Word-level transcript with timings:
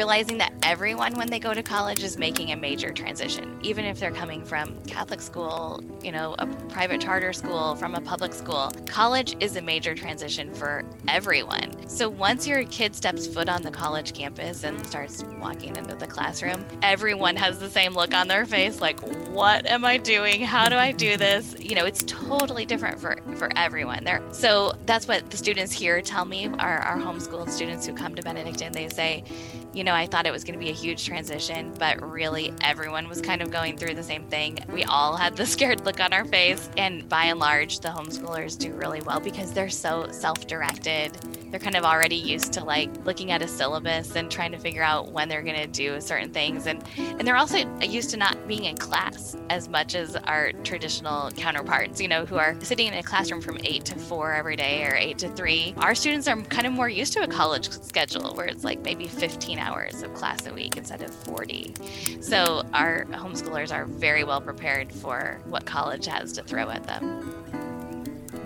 realizing 0.00 0.38
that 0.38 0.50
everyone, 0.62 1.12
when 1.12 1.28
they 1.28 1.38
go 1.38 1.52
to 1.52 1.62
college, 1.62 2.02
is 2.02 2.16
making 2.16 2.50
a 2.52 2.56
major 2.56 2.90
transition, 2.90 3.60
even 3.60 3.84
if 3.84 4.00
they're 4.00 4.10
coming 4.10 4.42
from 4.42 4.74
Catholic 4.84 5.20
school, 5.20 5.84
you 6.02 6.10
know, 6.10 6.34
a 6.38 6.46
private 6.70 7.02
charter 7.02 7.34
school, 7.34 7.74
from 7.74 7.94
a 7.94 8.00
public 8.00 8.32
school. 8.32 8.72
College 8.86 9.36
is 9.40 9.56
a 9.56 9.60
major 9.60 9.94
transition 9.94 10.54
for 10.54 10.86
everyone. 11.06 11.86
So 11.86 12.08
once 12.08 12.46
your 12.46 12.64
kid 12.64 12.96
steps 12.96 13.26
foot 13.26 13.50
on 13.50 13.60
the 13.60 13.70
college 13.70 14.14
campus 14.14 14.64
and 14.64 14.86
starts 14.86 15.22
walking 15.38 15.76
into 15.76 15.94
the 15.94 16.06
classroom, 16.06 16.64
everyone 16.80 17.36
has 17.36 17.58
the 17.58 17.68
same 17.68 17.92
look 17.92 18.14
on 18.14 18.26
their 18.26 18.46
face 18.46 18.80
like, 18.80 19.00
what 19.28 19.66
am 19.66 19.84
I 19.84 19.98
doing? 19.98 20.40
How 20.40 20.70
do 20.70 20.76
I 20.76 20.92
do 20.92 21.18
this? 21.18 21.54
You 21.60 21.74
know, 21.74 21.84
it's 21.84 22.04
totally 22.04 22.64
different 22.64 22.98
for, 23.00 23.18
for 23.36 23.50
everyone 23.54 24.04
there. 24.04 24.22
So 24.32 24.72
that's 24.86 25.06
what 25.06 25.28
the 25.28 25.36
students 25.36 25.72
here 25.72 26.00
tell 26.00 26.24
me, 26.24 26.48
our, 26.58 26.78
our 26.78 26.96
homeschooled 26.96 27.50
students 27.50 27.84
who 27.86 27.92
come 27.92 28.14
to 28.14 28.22
Benedictine, 28.22 28.72
they 28.72 28.88
say, 28.88 29.24
you 29.72 29.84
know, 29.84 29.94
I 29.94 30.06
thought 30.06 30.26
it 30.26 30.32
was 30.32 30.42
going 30.42 30.58
to 30.58 30.64
be 30.64 30.70
a 30.70 30.74
huge 30.74 31.06
transition, 31.06 31.72
but 31.78 32.00
really 32.02 32.52
everyone 32.62 33.08
was 33.08 33.20
kind 33.20 33.40
of 33.40 33.50
going 33.50 33.76
through 33.76 33.94
the 33.94 34.02
same 34.02 34.24
thing. 34.24 34.58
We 34.72 34.84
all 34.84 35.16
had 35.16 35.36
the 35.36 35.46
scared 35.60 35.84
look 35.84 36.00
on 36.00 36.12
our 36.12 36.24
face. 36.24 36.68
And 36.76 37.08
by 37.08 37.24
and 37.26 37.38
large, 37.38 37.80
the 37.80 37.88
homeschoolers 37.88 38.58
do 38.58 38.72
really 38.72 39.00
well 39.02 39.20
because 39.20 39.52
they're 39.52 39.70
so 39.70 40.10
self 40.10 40.46
directed. 40.46 41.12
They're 41.50 41.60
kind 41.60 41.76
of 41.76 41.84
already 41.84 42.16
used 42.16 42.52
to 42.54 42.64
like 42.64 42.90
looking 43.04 43.30
at 43.30 43.42
a 43.42 43.48
syllabus 43.48 44.14
and 44.16 44.30
trying 44.30 44.52
to 44.52 44.58
figure 44.58 44.82
out 44.82 45.12
when 45.12 45.28
they're 45.28 45.42
going 45.42 45.60
to 45.60 45.66
do 45.66 46.00
certain 46.00 46.32
things. 46.32 46.66
And, 46.66 46.82
and 46.96 47.26
they're 47.26 47.36
also 47.36 47.58
used 47.80 48.10
to 48.10 48.16
not 48.16 48.48
being 48.48 48.64
in 48.64 48.76
class 48.76 49.36
as 49.50 49.68
much 49.68 49.94
as 49.94 50.16
our 50.16 50.52
traditional 50.64 51.30
counterparts, 51.32 52.00
you 52.00 52.08
know, 52.08 52.24
who 52.24 52.36
are 52.36 52.56
sitting 52.60 52.88
in 52.88 52.94
a 52.94 53.02
classroom 53.02 53.40
from 53.40 53.58
eight 53.64 53.84
to 53.86 53.98
four 53.98 54.32
every 54.32 54.56
day 54.56 54.84
or 54.84 54.94
eight 54.94 55.18
to 55.18 55.28
three. 55.28 55.74
Our 55.78 55.94
students 55.94 56.26
are 56.28 56.40
kind 56.42 56.66
of 56.66 56.72
more 56.72 56.88
used 56.88 57.12
to 57.14 57.22
a 57.22 57.28
college 57.28 57.70
schedule 57.70 58.34
where 58.34 58.46
it's 58.46 58.64
like 58.64 58.80
maybe 58.82 59.06
15 59.06 59.59
hours 59.60 60.02
of 60.02 60.12
class 60.14 60.46
a 60.46 60.52
week 60.52 60.76
instead 60.76 61.02
of 61.02 61.14
40. 61.14 61.74
So 62.20 62.64
our 62.72 63.04
homeschoolers 63.06 63.72
are 63.72 63.84
very 63.84 64.24
well 64.24 64.40
prepared 64.40 64.92
for 64.92 65.40
what 65.44 65.66
college 65.66 66.06
has 66.06 66.32
to 66.32 66.42
throw 66.42 66.70
at 66.70 66.84
them. 66.84 67.40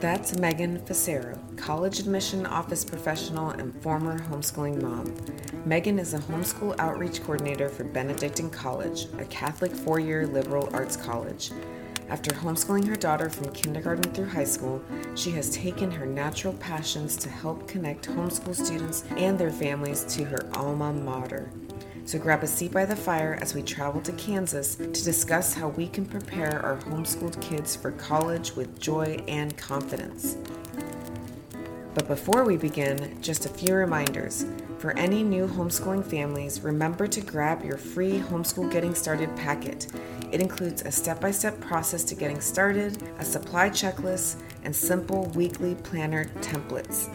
That's 0.01 0.37
Megan 0.37 0.81
Fassero, 0.81 1.39
college 1.57 1.99
admission 1.99 2.45
office 2.45 2.85
professional 2.85 3.51
and 3.51 3.75
former 3.83 4.19
homeschooling 4.19 4.83
mom. 4.83 5.15
Megan 5.65 5.99
is 5.99 6.13
a 6.13 6.19
homeschool 6.19 6.75
outreach 6.79 7.23
coordinator 7.23 7.71
for 7.71 7.85
Benedictine 7.85 8.51
College, 8.51 9.07
a 9.19 9.25
Catholic 9.25 9.73
four 9.73 9.99
year 9.99 10.27
liberal 10.27 10.69
arts 10.75 10.97
college. 10.97 11.53
After 12.09 12.35
homeschooling 12.35 12.87
her 12.87 12.97
daughter 12.97 13.31
from 13.31 13.53
kindergarten 13.53 14.13
through 14.13 14.29
high 14.29 14.45
school, 14.45 14.83
she 15.15 15.31
has 15.33 15.51
taken 15.51 15.91
her 15.91 16.07
natural 16.07 16.53
passions 16.55 17.17
to 17.17 17.31
help 17.31 17.67
connect 17.67 18.09
homeschool 18.09 18.55
students 18.55 19.05
and 19.17 19.39
their 19.39 19.51
families 19.51 20.05
to 20.15 20.25
her 20.25 20.49
alma 20.55 20.93
mater. 20.93 21.51
So 22.05 22.19
grab 22.19 22.43
a 22.43 22.47
seat 22.47 22.71
by 22.73 22.85
the 22.85 22.95
fire 22.95 23.39
as 23.41 23.55
we 23.55 23.63
travel 23.63 24.03
to 24.03 24.13
Kansas 24.13 24.75
to 24.75 24.87
discuss 24.87 25.55
how 25.55 25.69
we 25.69 25.89
can 25.89 26.05
prepare 26.05 26.61
our 26.63 26.77
homeschooled 26.77 27.41
kids 27.41 27.75
for 27.75 27.93
college 27.93 28.55
with 28.55 28.79
joy 28.79 29.25
and 29.27 29.57
confidence. 29.57 30.37
But 31.95 32.07
before 32.07 32.45
we 32.45 32.59
begin, 32.59 33.17
just 33.23 33.47
a 33.47 33.49
few 33.49 33.75
reminders. 33.75 34.45
For 34.79 34.99
any 34.99 35.23
new 35.23 35.47
homeschooling 35.47 36.05
families, 36.05 36.61
remember 36.61 37.07
to 37.07 37.21
grab 37.23 37.65
your 37.65 37.79
free 37.79 38.19
Homeschool 38.19 38.71
Getting 38.71 38.95
Started 38.95 39.35
packet. 39.37 39.87
It 40.35 40.41
includes 40.41 40.83
a 40.83 40.91
step 40.91 41.21
by 41.21 41.31
step 41.31 41.61
process 41.61 42.03
to 42.03 42.17
getting 42.17 42.41
started, 42.41 43.01
a 43.21 43.25
supply 43.25 43.71
checklist, 43.71 44.43
and 44.65 44.75
simple 44.75 45.27
weekly 45.37 45.77
planner 45.77 46.25
templates. 46.41 47.09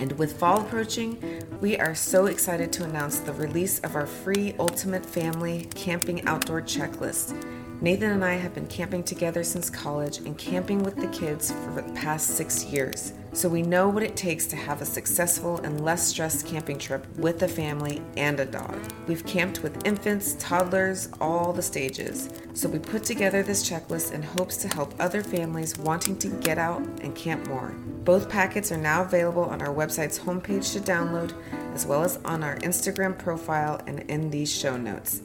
And 0.00 0.10
with 0.18 0.36
fall 0.36 0.62
approaching, 0.62 1.44
we 1.60 1.78
are 1.78 1.94
so 1.94 2.26
excited 2.26 2.72
to 2.72 2.82
announce 2.82 3.20
the 3.20 3.34
release 3.34 3.78
of 3.84 3.94
our 3.94 4.04
free 4.04 4.56
Ultimate 4.58 5.06
Family 5.06 5.68
Camping 5.76 6.26
Outdoor 6.26 6.60
Checklist. 6.60 7.40
Nathan 7.80 8.10
and 8.10 8.24
I 8.24 8.34
have 8.34 8.52
been 8.52 8.66
camping 8.66 9.04
together 9.04 9.44
since 9.44 9.70
college 9.70 10.18
and 10.18 10.36
camping 10.36 10.82
with 10.82 10.96
the 10.96 11.06
kids 11.16 11.52
for 11.52 11.70
the 11.70 11.92
past 11.92 12.30
six 12.30 12.64
years. 12.64 13.12
So 13.36 13.50
we 13.50 13.60
know 13.60 13.90
what 13.90 14.02
it 14.02 14.16
takes 14.16 14.46
to 14.46 14.56
have 14.56 14.80
a 14.80 14.86
successful 14.86 15.58
and 15.58 15.84
less 15.84 16.08
stressed 16.08 16.46
camping 16.46 16.78
trip 16.78 17.06
with 17.18 17.42
a 17.42 17.48
family 17.48 18.00
and 18.16 18.40
a 18.40 18.46
dog. 18.46 18.80
We've 19.06 19.26
camped 19.26 19.62
with 19.62 19.86
infants, 19.86 20.36
toddlers, 20.38 21.10
all 21.20 21.52
the 21.52 21.60
stages. 21.60 22.30
So 22.54 22.66
we 22.66 22.78
put 22.78 23.04
together 23.04 23.42
this 23.42 23.68
checklist 23.68 24.12
in 24.14 24.22
hopes 24.22 24.56
to 24.62 24.68
help 24.68 24.94
other 24.98 25.22
families 25.22 25.76
wanting 25.76 26.16
to 26.20 26.28
get 26.28 26.56
out 26.56 26.80
and 27.02 27.14
camp 27.14 27.46
more. 27.46 27.74
Both 28.04 28.30
packets 28.30 28.72
are 28.72 28.78
now 28.78 29.02
available 29.02 29.44
on 29.44 29.60
our 29.60 29.74
website's 29.74 30.18
homepage 30.18 30.72
to 30.72 30.80
download, 30.80 31.34
as 31.74 31.84
well 31.84 32.04
as 32.04 32.16
on 32.24 32.42
our 32.42 32.56
Instagram 32.60 33.18
profile 33.18 33.82
and 33.86 34.00
in 34.08 34.30
these 34.30 34.50
show 34.50 34.78
notes. 34.78 35.20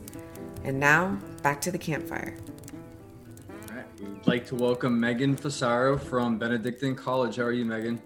And 0.65 0.81
now, 0.81 1.17
back 1.43 1.61
to 1.61 1.71
the 1.71 1.77
campfire. 1.77 2.35
We'd 4.01 4.25
like 4.25 4.47
to 4.47 4.55
welcome 4.55 4.99
Megan 4.99 5.35
Fassero 5.35 5.99
from 5.99 6.39
Benedictine 6.39 6.95
College. 6.95 7.35
How 7.35 7.43
are 7.43 7.51
you, 7.51 7.65
Megan? 7.65 8.01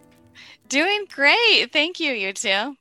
Doing 0.68 1.06
great. 1.10 1.72
Thank 1.72 2.02
you, 2.02 2.12
you 2.12 2.34
too. 2.34 2.76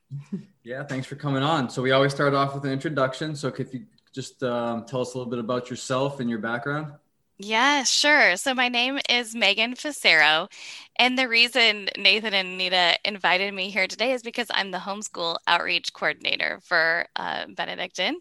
yeah, 0.63 0.83
thanks 0.83 1.07
for 1.07 1.15
coming 1.15 1.41
on. 1.41 1.69
So, 1.69 1.81
we 1.81 1.91
always 1.91 2.13
start 2.13 2.33
off 2.33 2.53
with 2.53 2.65
an 2.65 2.71
introduction. 2.71 3.35
So, 3.35 3.53
if 3.57 3.73
you 3.73 3.85
just 4.13 4.43
um, 4.43 4.85
tell 4.85 5.01
us 5.01 5.13
a 5.13 5.17
little 5.17 5.29
bit 5.29 5.39
about 5.39 5.69
yourself 5.69 6.19
and 6.19 6.29
your 6.29 6.39
background? 6.39 6.93
Yeah, 7.37 7.83
sure. 7.83 8.37
So 8.37 8.53
my 8.53 8.69
name 8.69 8.97
is 9.09 9.35
Megan 9.35 9.73
Fassero, 9.73 10.49
and 10.97 11.17
the 11.17 11.27
reason 11.27 11.89
Nathan 11.97 12.33
and 12.33 12.57
Nita 12.57 12.97
invited 13.03 13.53
me 13.53 13.69
here 13.69 13.87
today 13.87 14.13
is 14.13 14.23
because 14.23 14.47
I'm 14.51 14.71
the 14.71 14.77
homeschool 14.77 15.35
outreach 15.45 15.91
coordinator 15.91 16.61
for 16.63 17.07
uh, 17.17 17.47
Benedictine 17.53 18.19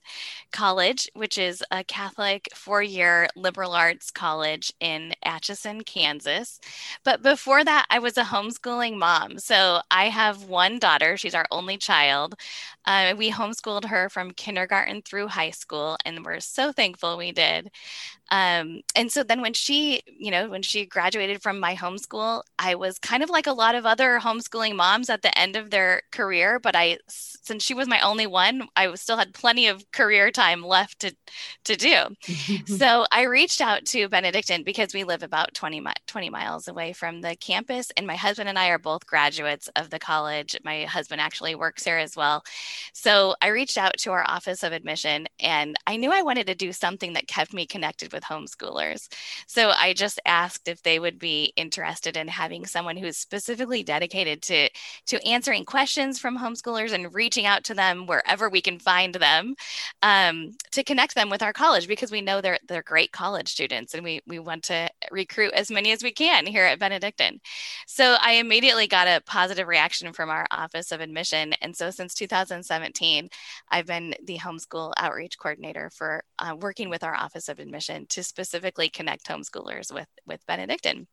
College, 0.54 1.10
which 1.15 1.37
is 1.37 1.65
a 1.72 1.82
Catholic 1.82 2.48
four 2.54 2.81
year 2.81 3.28
liberal 3.34 3.72
arts 3.72 4.12
college 4.12 4.72
in 4.78 5.12
Atchison, 5.25 5.82
Kansas. 5.82 6.60
But 7.04 7.22
before 7.22 7.65
that, 7.65 7.87
I 7.91 7.98
was 7.98 8.16
a 8.16 8.22
homeschooling 8.22 8.97
mom. 8.97 9.38
So 9.41 9.81
I 9.91 10.10
have 10.10 10.44
one 10.44 10.78
daughter, 10.78 11.16
she's 11.16 11.34
our 11.34 11.47
only 11.50 11.76
child. 11.76 12.37
Uh, 12.84 13.14
we 13.19 13.32
homeschooled 13.32 13.87
her 13.87 14.09
from 14.09 14.31
kindergarten 14.31 15.03
through 15.03 15.26
high 15.28 15.50
school, 15.50 15.97
and 16.04 16.25
we're 16.25 16.38
so 16.41 16.70
thankful 16.70 17.16
we 17.16 17.32
did. 17.32 17.70
Um, 18.31 18.82
and 18.94 19.10
so 19.12 19.22
then 19.25 19.41
when 19.43 19.54
she, 19.54 20.03
you 20.06 20.31
know, 20.31 20.48
when 20.48 20.62
she 20.62 20.87
graduated 20.87 21.43
from 21.43 21.60
my 21.60 21.75
homeschool, 21.75 22.43
I 22.59 22.75
was 22.75 22.98
kind 22.98 23.22
of 23.22 23.31
like 23.31 23.47
a 23.47 23.53
lot 23.53 23.75
of 23.75 23.87
other 23.87 24.20
homeschooling 24.20 24.76
moms 24.76 25.10
at 25.10 25.22
the 25.22 25.37
end 25.38 25.56
of 25.56 25.70
their 25.70 26.03
career, 26.12 26.59
but 26.60 26.76
I, 26.76 26.98
since 27.09 27.64
she 27.64 27.75
was 27.75 27.88
my 27.88 28.00
only 28.00 28.26
one, 28.26 28.69
I 28.76 28.94
still 28.94 29.16
had 29.16 29.34
plenty 29.34 29.66
of 29.69 29.91
career 29.93 30.31
time 30.31 30.44
left 30.53 31.00
to, 31.00 31.15
to 31.65 31.77
do. 31.77 32.16
so 32.66 33.06
I 33.10 33.22
reached 33.22 33.60
out 33.60 33.84
to 33.87 34.09
Benedictine 34.09 34.62
because 34.62 34.94
we 34.94 35.05
live 35.05 35.22
about 35.22 35.55
20, 35.55 35.81
mi- 35.81 35.93
20 36.06 36.31
miles 36.31 36.69
away 36.69 36.93
from 36.93 37.21
the 37.21 37.37
campus. 37.37 37.91
And 37.97 38.06
my 38.06 38.16
husband 38.16 38.49
and 38.49 38.59
I 38.59 38.69
are 38.69 38.78
both 38.78 39.06
graduates 39.06 39.69
of 39.77 39.91
the 39.91 39.99
college. 39.99 40.56
My 40.65 40.84
husband 40.84 41.21
actually 41.21 41.55
works 41.55 41.84
here 41.84 41.99
as 41.99 42.16
well. 42.16 42.43
So 42.93 43.34
I 43.41 43.49
reached 43.49 43.78
out 43.78 43.97
to 43.99 44.12
our 44.12 44.25
office 44.28 44.62
of 44.62 44.72
admission 44.72 45.27
and 45.41 45.77
I 45.87 45.97
knew 45.97 46.12
I 46.12 46.22
wanted 46.22 46.47
to 46.49 46.55
do 46.55 46.72
something 46.72 47.15
that 47.15 47.28
kept 47.28 47.53
me 47.53 47.66
connected 47.66 48.12
with 48.12 48.25
homeschoolers. 48.25 49.09
So 49.47 49.71
I 49.71 49.93
just 49.93 50.21
asked 50.26 50.69
if 50.69 50.82
they 50.82 50.99
would 50.99 51.19
be 51.19 51.53
interested 51.56 52.16
in 52.16 52.28
having 52.28 52.66
someone 52.66 52.97
who's 52.97 53.16
specifically 53.16 53.82
dedicated 53.82 54.43
to, 54.43 54.69
to 55.06 55.26
answering 55.26 55.65
questions 55.65 56.19
from 56.19 56.38
homeschoolers 56.38 56.93
and 56.93 57.15
reaching 57.15 57.47
out 57.47 57.65
to 57.65 57.75
them 57.75 58.06
wherever 58.06 58.49
we 58.49 58.61
can 58.61 58.78
find 58.78 59.15
them 59.15 59.55
um, 60.03 60.34
to 60.72 60.84
connect 60.84 61.15
them 61.15 61.31
with 61.31 61.43
our 61.43 61.53
college 61.53 61.89
because 61.89 62.11
we 62.11 62.21
know 62.21 62.41
they're, 62.41 62.59
they're 62.69 62.83
great 62.83 63.12
college 63.12 63.49
students 63.49 63.95
and 63.95 64.03
we, 64.03 64.21
we 64.27 64.39
want 64.39 64.65
to 64.65 64.89
recruit 65.11 65.53
as 65.55 65.71
many 65.71 65.93
as 65.93 66.03
we 66.03 66.12
can 66.12 66.47
here 66.47 66.65
at 66.65 66.78
Benedictine. 66.78 67.41
So 67.87 68.17
I 68.21 68.33
immediately 68.33 68.87
got 68.87 69.09
a 69.09 69.23
positive 69.27 69.69
reaction 69.69 70.12
from 70.12 70.31
our 70.31 70.47
Office 70.50 70.93
of 70.93 71.00
Admission. 71.00 71.53
And 71.61 71.77
so 71.77 71.91
since 71.91 72.14
2017, 72.14 73.29
I've 73.70 73.87
been 73.87 74.14
the 74.25 74.38
homeschool 74.38 74.93
outreach 74.97 75.38
coordinator 75.38 75.91
for 75.91 76.25
uh, 76.38 76.56
working 76.61 76.91
with 76.91 77.05
our 77.05 77.14
Office 77.14 77.49
of 77.49 77.58
Admission 77.58 78.06
to 78.11 78.23
specifically 78.23 78.88
connect 78.88 79.26
homeschoolers 79.26 79.93
with, 79.93 80.08
with 80.26 80.44
Benedictine. 80.47 81.06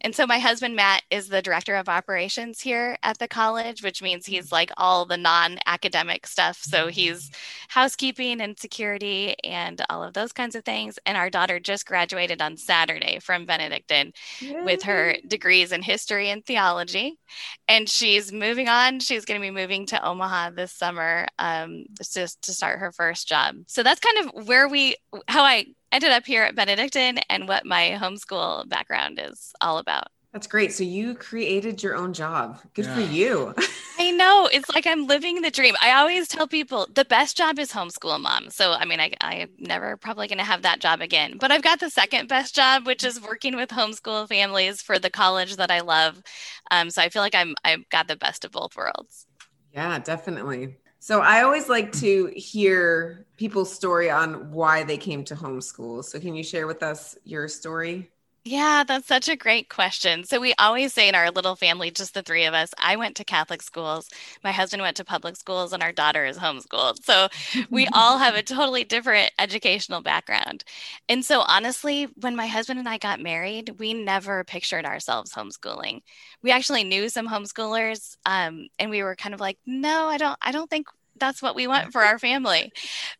And 0.00 0.14
so 0.14 0.26
my 0.26 0.38
husband, 0.38 0.76
Matt, 0.76 1.02
is 1.10 1.28
the 1.28 1.42
director 1.42 1.74
of 1.74 1.88
operations 1.88 2.60
here 2.60 2.96
at 3.02 3.18
the 3.18 3.28
college, 3.28 3.82
which 3.82 4.02
means 4.02 4.26
he's 4.26 4.46
mm-hmm. 4.46 4.54
like 4.54 4.70
all 4.76 5.04
the 5.04 5.16
non 5.16 5.58
academic 5.66 6.26
stuff. 6.26 6.58
So 6.62 6.88
he's 6.88 7.30
housekeeping 7.68 8.40
and 8.40 8.58
security 8.58 9.34
and 9.42 9.80
all 9.90 10.02
of 10.04 10.14
those 10.14 10.32
kinds 10.32 10.54
of 10.54 10.64
things. 10.64 10.98
And 11.04 11.16
our 11.16 11.30
daughter 11.30 11.58
just 11.58 11.86
graduated 11.86 12.40
on 12.40 12.56
Saturday 12.56 13.18
from 13.20 13.46
Benedictine 13.46 14.12
Yay. 14.40 14.62
with 14.62 14.84
her 14.84 15.16
degrees 15.26 15.72
in 15.72 15.82
history 15.82 16.30
and 16.30 16.44
theology. 16.44 17.18
And 17.66 17.88
she's 17.88 18.32
moving 18.32 18.68
on. 18.68 19.00
She's 19.00 19.24
going 19.24 19.40
to 19.40 19.46
be 19.46 19.50
moving 19.50 19.86
to 19.86 20.04
Omaha 20.04 20.50
this 20.50 20.72
summer 20.72 21.26
um, 21.38 21.86
just 22.00 22.42
to 22.42 22.52
start 22.52 22.78
her 22.78 22.92
first 22.92 23.28
job. 23.28 23.56
So 23.66 23.82
that's 23.82 24.00
kind 24.00 24.28
of 24.28 24.46
where 24.46 24.68
we, 24.68 24.96
how 25.26 25.42
I 25.42 25.66
ended 25.92 26.10
up 26.10 26.26
here 26.26 26.42
at 26.42 26.54
Benedictine 26.54 27.18
and 27.30 27.48
what 27.48 27.64
my 27.64 27.98
homeschool 28.00 28.68
background 28.68 29.20
is 29.22 29.52
all 29.60 29.78
about. 29.78 30.08
That's 30.32 30.46
great. 30.46 30.74
So 30.74 30.84
you 30.84 31.14
created 31.14 31.82
your 31.82 31.96
own 31.96 32.12
job. 32.12 32.60
Good 32.74 32.84
yeah. 32.84 32.94
for 32.94 33.00
you. 33.00 33.54
I 33.98 34.10
know. 34.10 34.48
It's 34.52 34.68
like 34.74 34.86
I'm 34.86 35.06
living 35.06 35.40
the 35.40 35.50
dream. 35.50 35.74
I 35.80 35.92
always 35.92 36.28
tell 36.28 36.46
people 36.46 36.86
the 36.94 37.06
best 37.06 37.36
job 37.36 37.58
is 37.58 37.72
homeschool 37.72 38.20
mom. 38.20 38.50
So, 38.50 38.72
I 38.72 38.84
mean, 38.84 39.00
I, 39.00 39.12
I'm 39.22 39.48
never 39.58 39.96
probably 39.96 40.28
going 40.28 40.38
to 40.38 40.44
have 40.44 40.62
that 40.62 40.80
job 40.80 41.00
again, 41.00 41.38
but 41.40 41.50
I've 41.50 41.62
got 41.62 41.80
the 41.80 41.88
second 41.88 42.28
best 42.28 42.54
job, 42.54 42.86
which 42.86 43.04
is 43.04 43.22
working 43.22 43.56
with 43.56 43.70
homeschool 43.70 44.28
families 44.28 44.82
for 44.82 44.98
the 44.98 45.10
college 45.10 45.56
that 45.56 45.70
I 45.70 45.80
love. 45.80 46.22
Um, 46.70 46.90
so 46.90 47.00
I 47.00 47.08
feel 47.08 47.22
like 47.22 47.34
I'm, 47.34 47.54
I've 47.64 47.88
got 47.88 48.06
the 48.06 48.16
best 48.16 48.44
of 48.44 48.52
both 48.52 48.76
worlds. 48.76 49.26
Yeah, 49.72 49.98
definitely. 49.98 50.76
So 51.00 51.20
I 51.20 51.42
always 51.42 51.68
like 51.68 51.92
to 52.00 52.32
hear 52.34 53.26
people's 53.36 53.72
story 53.72 54.10
on 54.10 54.50
why 54.50 54.82
they 54.82 54.98
came 54.98 55.24
to 55.24 55.34
homeschool. 55.36 56.04
So 56.04 56.18
can 56.18 56.34
you 56.34 56.42
share 56.42 56.66
with 56.66 56.82
us 56.82 57.16
your 57.24 57.48
story? 57.48 58.10
Yeah, 58.50 58.84
that's 58.86 59.06
such 59.08 59.28
a 59.28 59.36
great 59.36 59.68
question. 59.68 60.24
So 60.24 60.40
we 60.40 60.54
always 60.58 60.94
say 60.94 61.08
in 61.08 61.14
our 61.14 61.30
little 61.30 61.54
family, 61.56 61.90
just 61.90 62.14
the 62.14 62.22
three 62.22 62.44
of 62.44 62.54
us, 62.54 62.70
I 62.78 62.96
went 62.96 63.16
to 63.16 63.24
Catholic 63.24 63.60
schools, 63.62 64.08
my 64.42 64.52
husband 64.52 64.80
went 64.82 64.96
to 64.98 65.04
public 65.04 65.36
schools, 65.36 65.72
and 65.72 65.82
our 65.82 65.92
daughter 65.92 66.24
is 66.24 66.38
homeschooled. 66.38 67.04
So 67.04 67.28
we 67.68 67.88
all 67.92 68.16
have 68.18 68.36
a 68.36 68.42
totally 68.42 68.84
different 68.84 69.32
educational 69.38 70.00
background. 70.02 70.64
And 71.10 71.24
so 71.24 71.40
honestly, 71.40 72.04
when 72.20 72.36
my 72.36 72.46
husband 72.46 72.78
and 72.78 72.88
I 72.88 72.96
got 72.96 73.20
married, 73.20 73.74
we 73.78 73.92
never 73.92 74.44
pictured 74.44 74.86
ourselves 74.86 75.32
homeschooling. 75.32 76.00
We 76.42 76.50
actually 76.50 76.84
knew 76.84 77.10
some 77.10 77.28
homeschoolers, 77.28 78.16
um, 78.24 78.68
and 78.78 78.88
we 78.88 79.02
were 79.02 79.16
kind 79.16 79.34
of 79.34 79.40
like, 79.40 79.58
no, 79.66 80.06
I 80.06 80.16
don't, 80.16 80.38
I 80.40 80.52
don't 80.52 80.70
think 80.70 80.86
that's 81.18 81.42
what 81.42 81.56
we 81.56 81.66
want 81.66 81.92
for 81.92 82.02
our 82.02 82.18
family. 82.18 82.72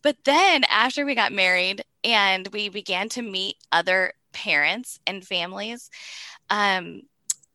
But 0.03 0.17
then 0.25 0.65
after 0.65 1.05
we 1.05 1.15
got 1.15 1.33
married 1.33 1.83
and 2.05 2.49
we 2.53 2.69
began 2.69 3.09
to 3.11 3.23
meet 3.23 3.57
other 3.73 4.13
parents 4.33 5.01
and 5.07 5.25
families, 5.25 5.91
um, 6.51 7.03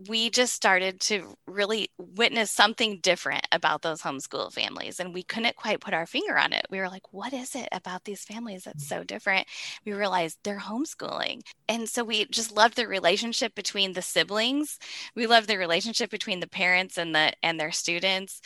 we 0.08 0.30
just 0.30 0.54
started 0.54 1.00
to 1.00 1.36
really 1.48 1.90
witness 1.98 2.52
something 2.52 3.00
different 3.02 3.48
about 3.52 3.82
those 3.82 4.02
homeschool 4.02 4.52
families 4.52 5.00
and 5.00 5.14
we 5.14 5.24
couldn't 5.24 5.56
quite 5.56 5.80
put 5.80 5.94
our 5.94 6.06
finger 6.06 6.38
on 6.38 6.52
it. 6.52 6.66
We 6.70 6.80
were 6.80 6.90
like 6.90 7.14
what 7.14 7.34
is 7.34 7.56
it 7.56 7.70
about 7.72 8.04
these 8.04 8.24
families 8.24 8.64
that's 8.64 8.88
so 8.88 9.04
different? 9.04 9.48
We 9.86 9.94
realized 9.94 10.40
they're 10.44 10.60
homeschooling. 10.60 11.42
And 11.70 11.88
so 11.88 12.04
we 12.04 12.26
just 12.26 12.52
loved 12.52 12.76
the 12.76 12.88
relationship 12.88 13.56
between 13.56 13.94
the 13.94 14.02
siblings. 14.02 14.80
We 15.16 15.28
loved 15.28 15.48
the 15.48 15.58
relationship 15.58 16.10
between 16.10 16.40
the 16.40 16.48
parents 16.48 16.98
and 16.98 17.14
the 17.16 17.34
and 17.44 17.60
their 17.60 17.72
students. 17.72 18.42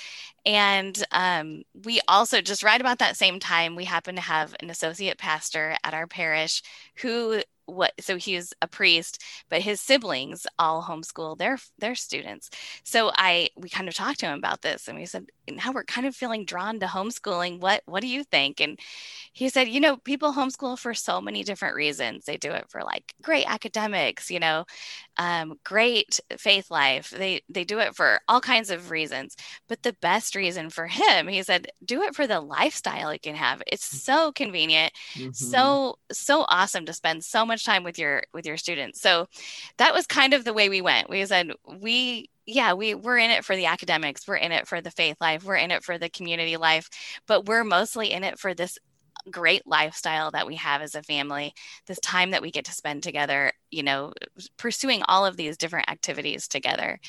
And 0.46 1.02
um, 1.12 1.64
we 1.86 2.02
also 2.08 2.42
just 2.42 2.64
right 2.64 2.80
about 2.80 3.00
that 3.00 3.18
same 3.18 3.40
time 3.40 3.76
we 3.76 3.86
happened 3.86 4.18
to 4.18 4.24
have 4.24 4.56
an 4.60 4.70
associate 4.70 5.18
pastor 5.18 5.78
at 5.84 5.94
our 5.94 6.08
parish 6.08 6.62
who 6.98 7.42
what 7.68 7.94
so 8.00 8.18
he's 8.18 8.54
a 8.62 8.68
priest 8.68 9.22
but 9.50 9.62
his 9.62 9.80
siblings 9.80 10.48
all 10.58 10.82
homeschool 10.84 11.38
their 11.38 11.58
their 11.80 11.96
students. 11.96 12.50
So 12.84 13.12
i 13.16 13.50
we 13.56 13.70
kind 13.70 13.88
of 13.88 13.94
talked 13.96 14.20
to 14.22 14.28
him 14.28 14.38
about 14.38 14.62
this 14.62 14.88
and 14.88 14.98
we 14.98 15.06
said 15.06 15.28
now 15.50 15.72
we're 15.72 15.84
kind 15.86 16.08
of 16.08 16.16
feeling 16.16 16.46
drawn 16.46 16.80
to 16.80 16.88
homeschooling. 16.88 17.60
What 17.60 17.84
what 17.86 18.02
do 18.02 18.08
you 18.08 18.24
think? 18.24 18.60
And 18.60 18.80
he 19.34 19.50
said 19.50 19.68
you 19.68 19.80
know 19.80 19.98
people 19.98 20.34
homeschool 20.34 20.80
for 20.80 20.94
so 20.94 21.22
many 21.22 21.44
different 21.44 21.76
reasons. 21.76 22.26
They 22.26 22.38
do 22.38 22.52
it 22.52 22.70
for 22.70 22.82
like 22.84 23.14
great 23.22 23.46
academics 23.50 24.32
you 24.32 24.40
know 24.40 24.66
um, 25.18 25.60
great 25.64 26.20
faith 26.38 26.70
life. 26.72 27.10
They 27.10 27.42
they 27.50 27.64
do 27.64 27.80
it 27.80 27.96
for 27.96 28.20
all 28.28 28.42
kinds 28.42 28.70
of 28.70 28.92
reasons 28.92 29.36
but 29.68 29.84
the 29.84 29.96
best 30.02 30.36
reason 30.36 30.70
for 30.70 30.88
him 30.88 31.28
he 31.28 31.42
said 31.44 31.68
do 31.84 32.02
it 32.04 32.16
for 32.16 32.28
the 32.28 32.40
lifestyle 32.40 33.14
you 33.14 33.20
can 33.20 33.36
have. 33.36 33.62
It's 33.68 33.94
mm. 33.94 34.00
so 34.00 34.32
convenient 34.32 34.94
mm-hmm. 35.14 35.32
so 35.32 35.98
so 36.12 36.46
awesome 36.48 36.86
to 36.86 36.94
spend 36.94 37.24
so 37.24 37.46
much 37.46 37.66
time 37.66 37.84
with 37.84 38.00
your 38.00 38.24
with 38.34 38.46
your 38.46 38.58
students. 38.58 39.02
So 39.02 39.28
that 39.78 39.94
was 39.94 40.08
kind 40.08 40.34
of 40.34 40.44
the 40.44 40.54
way 40.54 40.70
we 40.70 40.82
went. 40.82 41.10
We 41.10 41.26
said 41.26 41.52
we 41.80 42.30
yeah, 42.48 42.74
we 42.74 42.96
we're 42.96 43.18
in 43.18 43.30
it 43.30 43.44
for 43.44 43.56
the 43.56 43.66
academics, 43.66 44.28
we're 44.28 44.38
in 44.38 44.54
it 44.54 44.68
for 44.68 44.80
the 44.80 44.90
faith 44.90 45.18
life, 45.20 45.44
we're 45.44 45.58
in 45.58 45.70
it 45.70 45.84
for 45.84 45.98
the 45.98 46.10
community 46.10 46.56
life, 46.56 46.90
but 47.28 47.46
we're 47.46 47.66
mostly 47.66 48.12
in 48.12 48.24
it 48.24 48.40
for 48.40 48.54
this 48.54 48.80
great 49.32 49.66
lifestyle 49.66 50.32
that 50.32 50.48
we 50.48 50.56
have 50.56 50.82
as 50.82 50.96
a 50.96 51.04
family, 51.04 51.54
this 51.86 52.00
time 52.00 52.32
that 52.32 52.42
we 52.42 52.52
get 52.52 52.66
to 52.66 52.72
spend 52.72 53.04
together, 53.04 53.52
you 53.72 53.84
know, 53.84 54.14
pursuing 54.58 55.04
all 55.08 55.26
of 55.26 55.38
these 55.38 55.58
different 55.58 55.90
activities 55.90 56.48
together. 56.48 57.00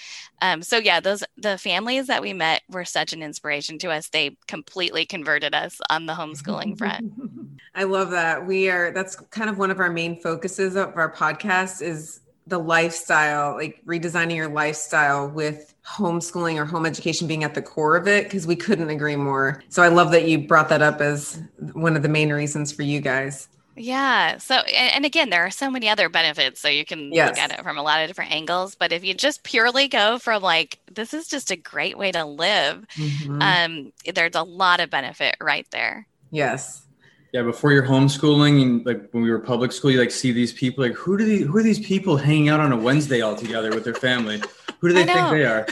Um, 0.43 0.63
so 0.63 0.79
yeah, 0.79 1.01
those 1.01 1.25
the 1.37 1.59
families 1.59 2.07
that 2.09 2.23
we 2.23 2.33
met 2.33 2.63
were 2.69 2.85
such 2.85 3.13
an 3.13 3.23
inspiration 3.23 3.79
to 3.79 3.91
us. 3.91 4.09
They 4.09 4.37
completely 4.47 5.07
converted 5.07 5.55
us 5.55 5.81
on 5.91 6.07
the 6.07 6.15
homeschooling 6.15 6.77
front. 6.79 7.13
I 7.75 7.85
love 7.85 8.11
that. 8.11 8.47
We 8.47 8.69
are 8.71 8.93
that's 8.93 9.17
kind 9.17 9.49
of 9.49 9.59
one 9.59 9.71
of 9.71 9.79
our 9.79 9.91
main 9.91 10.21
focuses 10.21 10.77
of 10.77 10.97
our 10.97 11.13
podcast 11.13 11.83
is 11.83 12.21
the 12.49 12.59
lifestyle, 12.59 13.55
like 13.55 13.83
redesigning 13.87 14.37
your 14.37 14.49
lifestyle 14.49 15.29
with 15.29 15.75
homeschooling 15.87 16.57
or 16.57 16.65
home 16.65 16.85
education 16.85 17.27
being 17.27 17.45
at 17.45 17.55
the 17.55 17.63
core 17.63 17.97
of 17.97 18.09
it, 18.09 18.25
because 18.25 18.47
we 18.47 18.57
couldn't 18.57 18.91
agree 18.91 19.17
more. 19.17 19.63
So 19.69 19.83
I 19.83 19.89
love 19.89 20.11
that 20.13 20.29
you 20.29 20.39
brought 20.39 20.69
that 20.71 20.83
up 20.83 21.01
as 21.01 21.41
one 21.73 21.97
of 21.97 22.03
the 22.03 22.09
main 22.09 22.33
reasons 22.33 22.73
for 22.73 22.83
you 22.83 23.01
guys. 23.01 23.49
Yeah. 23.77 24.39
So, 24.39 24.57
and, 24.57 25.05
again, 25.05 25.31
there 25.31 25.47
are 25.47 25.53
so 25.53 25.71
many 25.71 25.89
other 25.89 26.09
benefits. 26.09 26.61
So 26.61 26.69
you 26.69 26.85
can 26.85 27.13
yes. 27.13 27.29
look 27.29 27.39
at 27.39 27.53
it 27.53 27.63
from 27.63 27.79
a 27.79 27.83
lot 27.83 28.01
of 28.01 28.09
different 28.09 28.33
angles. 28.33 28.75
But 28.75 28.93
if 28.93 29.05
you 29.05 29.15
just 29.15 29.45
purely 29.45 29.87
go 29.87 30.19
from 30.19 30.43
like, 30.43 30.81
this 30.93 31.15
is 31.15 31.29
just 31.29 31.53
a 31.53 31.57
great 31.57 31.97
way 31.97 32.11
to 32.11 32.25
live, 32.25 32.85
mm-hmm. 32.97 33.41
um, 33.41 33.93
there's 34.13 34.35
a 34.35 34.43
lot 34.43 34.81
of 34.81 34.91
benefit 34.91 35.37
right 35.41 35.67
there. 35.71 36.09
Yes. 36.33 36.83
Yeah, 37.33 37.43
before 37.43 37.73
you're 37.73 37.87
homeschooling 37.87 38.63
and 38.63 38.87
like 38.87 39.11
when 39.11 39.23
we 39.23 39.31
were 39.31 39.39
public 39.39 39.71
school, 39.73 39.91
you 39.91 40.01
like 40.01 40.11
see 40.11 40.33
these 40.33 40.53
people 40.53 40.83
like 40.83 40.95
who 40.95 41.19
do 41.19 41.25
these 41.25 41.47
who 41.47 41.57
are 41.59 41.63
these 41.63 41.79
people 41.79 42.17
hanging 42.17 42.49
out 42.49 42.59
on 42.59 42.73
a 42.73 42.77
Wednesday 42.77 43.21
all 43.21 43.37
together 43.37 43.71
with 43.71 43.85
their 43.85 43.95
family? 43.95 44.41
Who 44.81 44.89
do 44.89 44.95
they 44.95 45.05
think 45.05 45.31
they 45.31 45.45
are? 45.45 45.67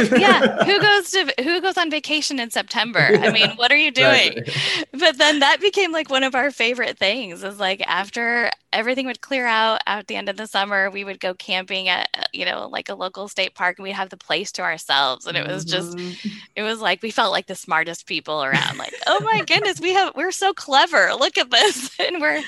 yeah, 0.18 0.64
who 0.64 0.80
goes 0.80 1.10
to 1.10 1.34
who 1.42 1.60
goes 1.60 1.76
on 1.76 1.90
vacation 1.90 2.38
in 2.38 2.50
September? 2.50 3.08
Yeah, 3.12 3.26
I 3.26 3.32
mean, 3.32 3.50
what 3.56 3.72
are 3.72 3.76
you 3.76 3.90
doing? 3.90 4.44
But 4.92 5.18
then 5.18 5.40
that 5.40 5.60
became 5.60 5.90
like 5.90 6.10
one 6.10 6.22
of 6.22 6.36
our 6.36 6.52
favorite 6.52 6.96
things. 6.96 7.42
Is 7.42 7.58
like 7.58 7.82
after 7.88 8.50
everything 8.72 9.06
would 9.06 9.20
clear 9.20 9.46
out 9.46 9.80
at 9.86 10.06
the 10.06 10.14
end 10.14 10.28
of 10.28 10.36
the 10.36 10.46
summer, 10.46 10.90
we 10.90 11.02
would 11.02 11.18
go 11.18 11.34
camping 11.34 11.88
at 11.88 12.08
you 12.32 12.44
know 12.44 12.68
like 12.70 12.88
a 12.88 12.94
local 12.94 13.26
state 13.26 13.56
park, 13.56 13.78
and 13.78 13.84
we'd 13.84 13.92
have 13.92 14.10
the 14.10 14.16
place 14.16 14.52
to 14.52 14.62
ourselves, 14.62 15.26
and 15.26 15.36
it 15.36 15.46
was 15.46 15.64
just 15.64 15.96
mm-hmm. 15.96 16.28
it 16.54 16.62
was 16.62 16.80
like 16.80 17.02
we 17.02 17.10
felt 17.10 17.32
like 17.32 17.48
the 17.48 17.56
smartest 17.56 18.06
people 18.06 18.44
around. 18.44 18.78
Like, 18.78 18.94
oh 19.08 19.20
my 19.24 19.42
goodness, 19.44 19.80
we 19.80 19.92
have 19.94 20.14
we're 20.14 20.30
so 20.30 20.52
clever. 20.54 21.12
Look 21.14 21.36
at 21.36 21.50
this, 21.50 21.90
and 21.98 22.20
we're 22.20 22.42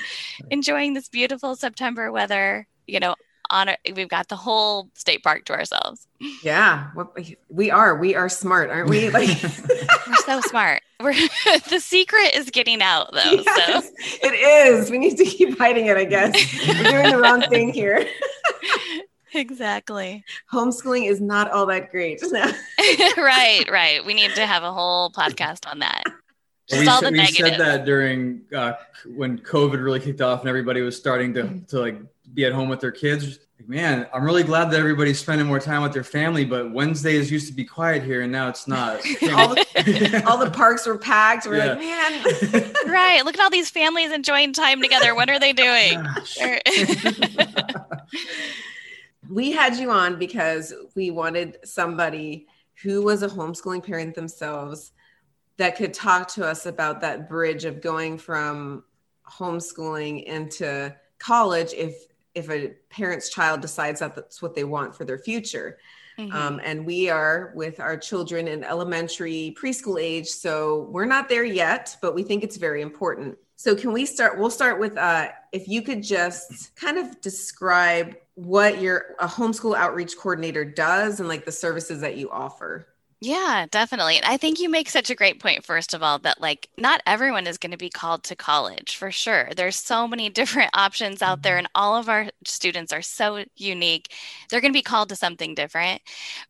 enjoying 0.49 0.93
this 0.93 1.09
beautiful 1.09 1.57
September 1.57 2.09
weather. 2.09 2.67
You 2.87 2.99
know, 3.01 3.15
on 3.49 3.69
it. 3.69 3.79
We've 3.95 4.09
got 4.09 4.27
the 4.27 4.35
whole 4.35 4.89
state 4.93 5.23
park 5.23 5.45
to 5.45 5.53
ourselves. 5.53 6.07
Yeah, 6.43 6.91
we 7.49 7.71
are. 7.71 7.95
We 7.95 8.15
are 8.15 8.29
smart, 8.29 8.69
aren't 8.69 8.89
we? 8.89 9.09
Like 9.09 9.29
we're 10.07 10.15
so 10.25 10.41
smart. 10.41 10.81
We're 10.99 11.13
the 11.69 11.79
secret 11.79 12.35
is 12.35 12.49
getting 12.49 12.81
out 12.81 13.11
though. 13.13 13.31
Yes, 13.31 13.85
so 13.85 13.91
it 14.27 14.33
is. 14.33 14.89
We 14.89 14.97
need 14.97 15.17
to 15.17 15.25
keep 15.25 15.57
hiding 15.57 15.87
it. 15.87 15.97
I 15.97 16.05
guess 16.05 16.33
we're 16.67 16.91
doing 16.91 17.11
the 17.11 17.17
wrong 17.17 17.41
thing 17.41 17.73
here. 17.73 18.07
exactly. 19.33 20.23
Homeschooling 20.51 21.09
is 21.09 21.19
not 21.19 21.51
all 21.51 21.65
that 21.67 21.91
great. 21.91 22.21
right, 23.17 23.65
right. 23.69 24.05
We 24.05 24.13
need 24.13 24.33
to 24.35 24.45
have 24.45 24.63
a 24.63 24.71
whole 24.71 25.11
podcast 25.11 25.69
on 25.69 25.79
that. 25.79 26.03
Just 26.67 26.81
we, 26.81 26.87
all 26.87 27.01
the 27.01 27.11
we 27.11 27.25
said 27.27 27.59
that 27.59 27.85
during 27.85 28.41
uh, 28.55 28.73
when 29.05 29.37
COVID 29.37 29.83
really 29.83 29.99
kicked 29.99 30.21
off 30.21 30.39
and 30.39 30.49
everybody 30.49 30.81
was 30.81 30.97
starting 30.97 31.33
to, 31.35 31.59
to 31.67 31.79
like 31.79 32.01
be 32.35 32.45
at 32.45 32.53
home 32.53 32.69
with 32.69 32.81
their 32.81 32.91
kids. 32.91 33.39
Like, 33.57 33.69
man, 33.69 34.07
I'm 34.13 34.23
really 34.23 34.43
glad 34.43 34.69
that 34.71 34.79
everybody's 34.79 35.17
spending 35.17 35.47
more 35.47 35.59
time 35.59 35.81
with 35.81 35.93
their 35.93 36.03
family, 36.03 36.43
but 36.43 36.71
Wednesdays 36.71 37.31
used 37.31 37.47
to 37.47 37.53
be 37.53 37.63
quiet 37.63 38.03
here 38.03 38.21
and 38.21 38.31
now 38.31 38.49
it's 38.49 38.67
not. 38.67 38.95
all, 39.33 39.55
the, 39.55 40.23
all, 40.27 40.37
the, 40.37 40.51
parks 40.51 40.85
were 40.85 40.97
packed. 40.97 41.47
We're 41.47 41.57
yeah. 41.57 41.65
like, 41.67 41.79
man. 41.79 42.73
right. 42.87 43.23
Look 43.23 43.35
at 43.35 43.41
all 43.41 43.49
these 43.49 43.69
families 43.69 44.11
enjoying 44.11 44.51
time 44.51 44.81
together. 44.81 45.15
What 45.15 45.29
are 45.29 45.39
they 45.39 45.53
doing? 45.53 46.05
we 49.29 49.51
had 49.51 49.77
you 49.77 49.89
on 49.89 50.19
because 50.19 50.73
we 50.95 51.09
wanted 51.11 51.57
somebody 51.63 52.47
who 52.83 53.01
was 53.01 53.23
a 53.23 53.29
homeschooling 53.29 53.85
parent 53.85 54.15
themselves 54.15 54.91
that 55.57 55.77
could 55.77 55.93
talk 55.93 56.27
to 56.27 56.45
us 56.45 56.65
about 56.65 56.99
that 56.99 57.29
bridge 57.29 57.63
of 57.63 57.81
going 57.81 58.17
from 58.17 58.83
homeschooling 59.25 60.25
into 60.25 60.93
college 61.19 61.73
if 61.73 61.95
if 62.35 62.49
a 62.49 62.73
parent's 62.89 63.29
child 63.29 63.61
decides 63.61 64.01
that 64.01 64.15
that's 64.15 64.41
what 64.41 64.53
they 64.53 64.63
want 64.63 64.95
for 64.95 65.05
their 65.05 65.17
future. 65.17 65.77
Mm-hmm. 66.19 66.35
Um, 66.35 66.61
and 66.63 66.85
we 66.85 67.09
are 67.09 67.51
with 67.55 67.79
our 67.79 67.97
children 67.97 68.47
in 68.47 68.63
elementary 68.63 69.55
preschool 69.59 70.01
age. 70.01 70.27
So 70.27 70.87
we're 70.91 71.05
not 71.05 71.27
there 71.27 71.43
yet, 71.43 71.97
but 72.01 72.15
we 72.15 72.23
think 72.23 72.43
it's 72.43 72.57
very 72.57 72.81
important. 72.81 73.37
So, 73.57 73.75
can 73.75 73.93
we 73.93 74.05
start? 74.05 74.37
We'll 74.37 74.49
start 74.49 74.79
with 74.79 74.97
uh, 74.97 75.29
if 75.53 75.67
you 75.67 75.81
could 75.81 76.03
just 76.03 76.75
kind 76.75 76.97
of 76.97 77.19
describe 77.21 78.15
what 78.35 78.81
your 78.81 79.15
a 79.19 79.27
homeschool 79.27 79.75
outreach 79.77 80.17
coordinator 80.17 80.65
does 80.65 81.21
and 81.21 81.29
like 81.29 81.45
the 81.45 81.51
services 81.51 82.01
that 82.01 82.17
you 82.17 82.29
offer. 82.29 82.87
Yeah, 83.21 83.65
definitely. 83.71 84.17
And 84.17 84.25
I 84.25 84.37
think 84.37 84.59
you 84.59 84.69
make 84.69 84.89
such 84.89 85.09
a 85.09 85.15
great 85.15 85.39
point, 85.41 85.65
first 85.65 85.93
of 85.93 86.03
all, 86.03 86.19
that 86.19 86.41
like 86.41 86.69
not 86.77 87.01
everyone 87.07 87.47
is 87.47 87.57
going 87.57 87.71
to 87.71 87.77
be 87.77 87.89
called 87.89 88.23
to 88.25 88.35
college 88.35 88.95
for 88.97 89.09
sure. 89.11 89.49
There's 89.55 89.77
so 89.77 90.07
many 90.07 90.29
different 90.29 90.69
options 90.73 91.21
out 91.21 91.41
there, 91.41 91.57
and 91.57 91.67
all 91.73 91.95
of 91.97 92.09
our 92.09 92.27
students 92.45 92.91
are 92.93 93.01
so 93.01 93.43
unique. 93.55 94.13
They're 94.49 94.61
going 94.61 94.73
to 94.73 94.77
be 94.77 94.83
called 94.83 95.09
to 95.09 95.15
something 95.15 95.55
different. 95.55 96.01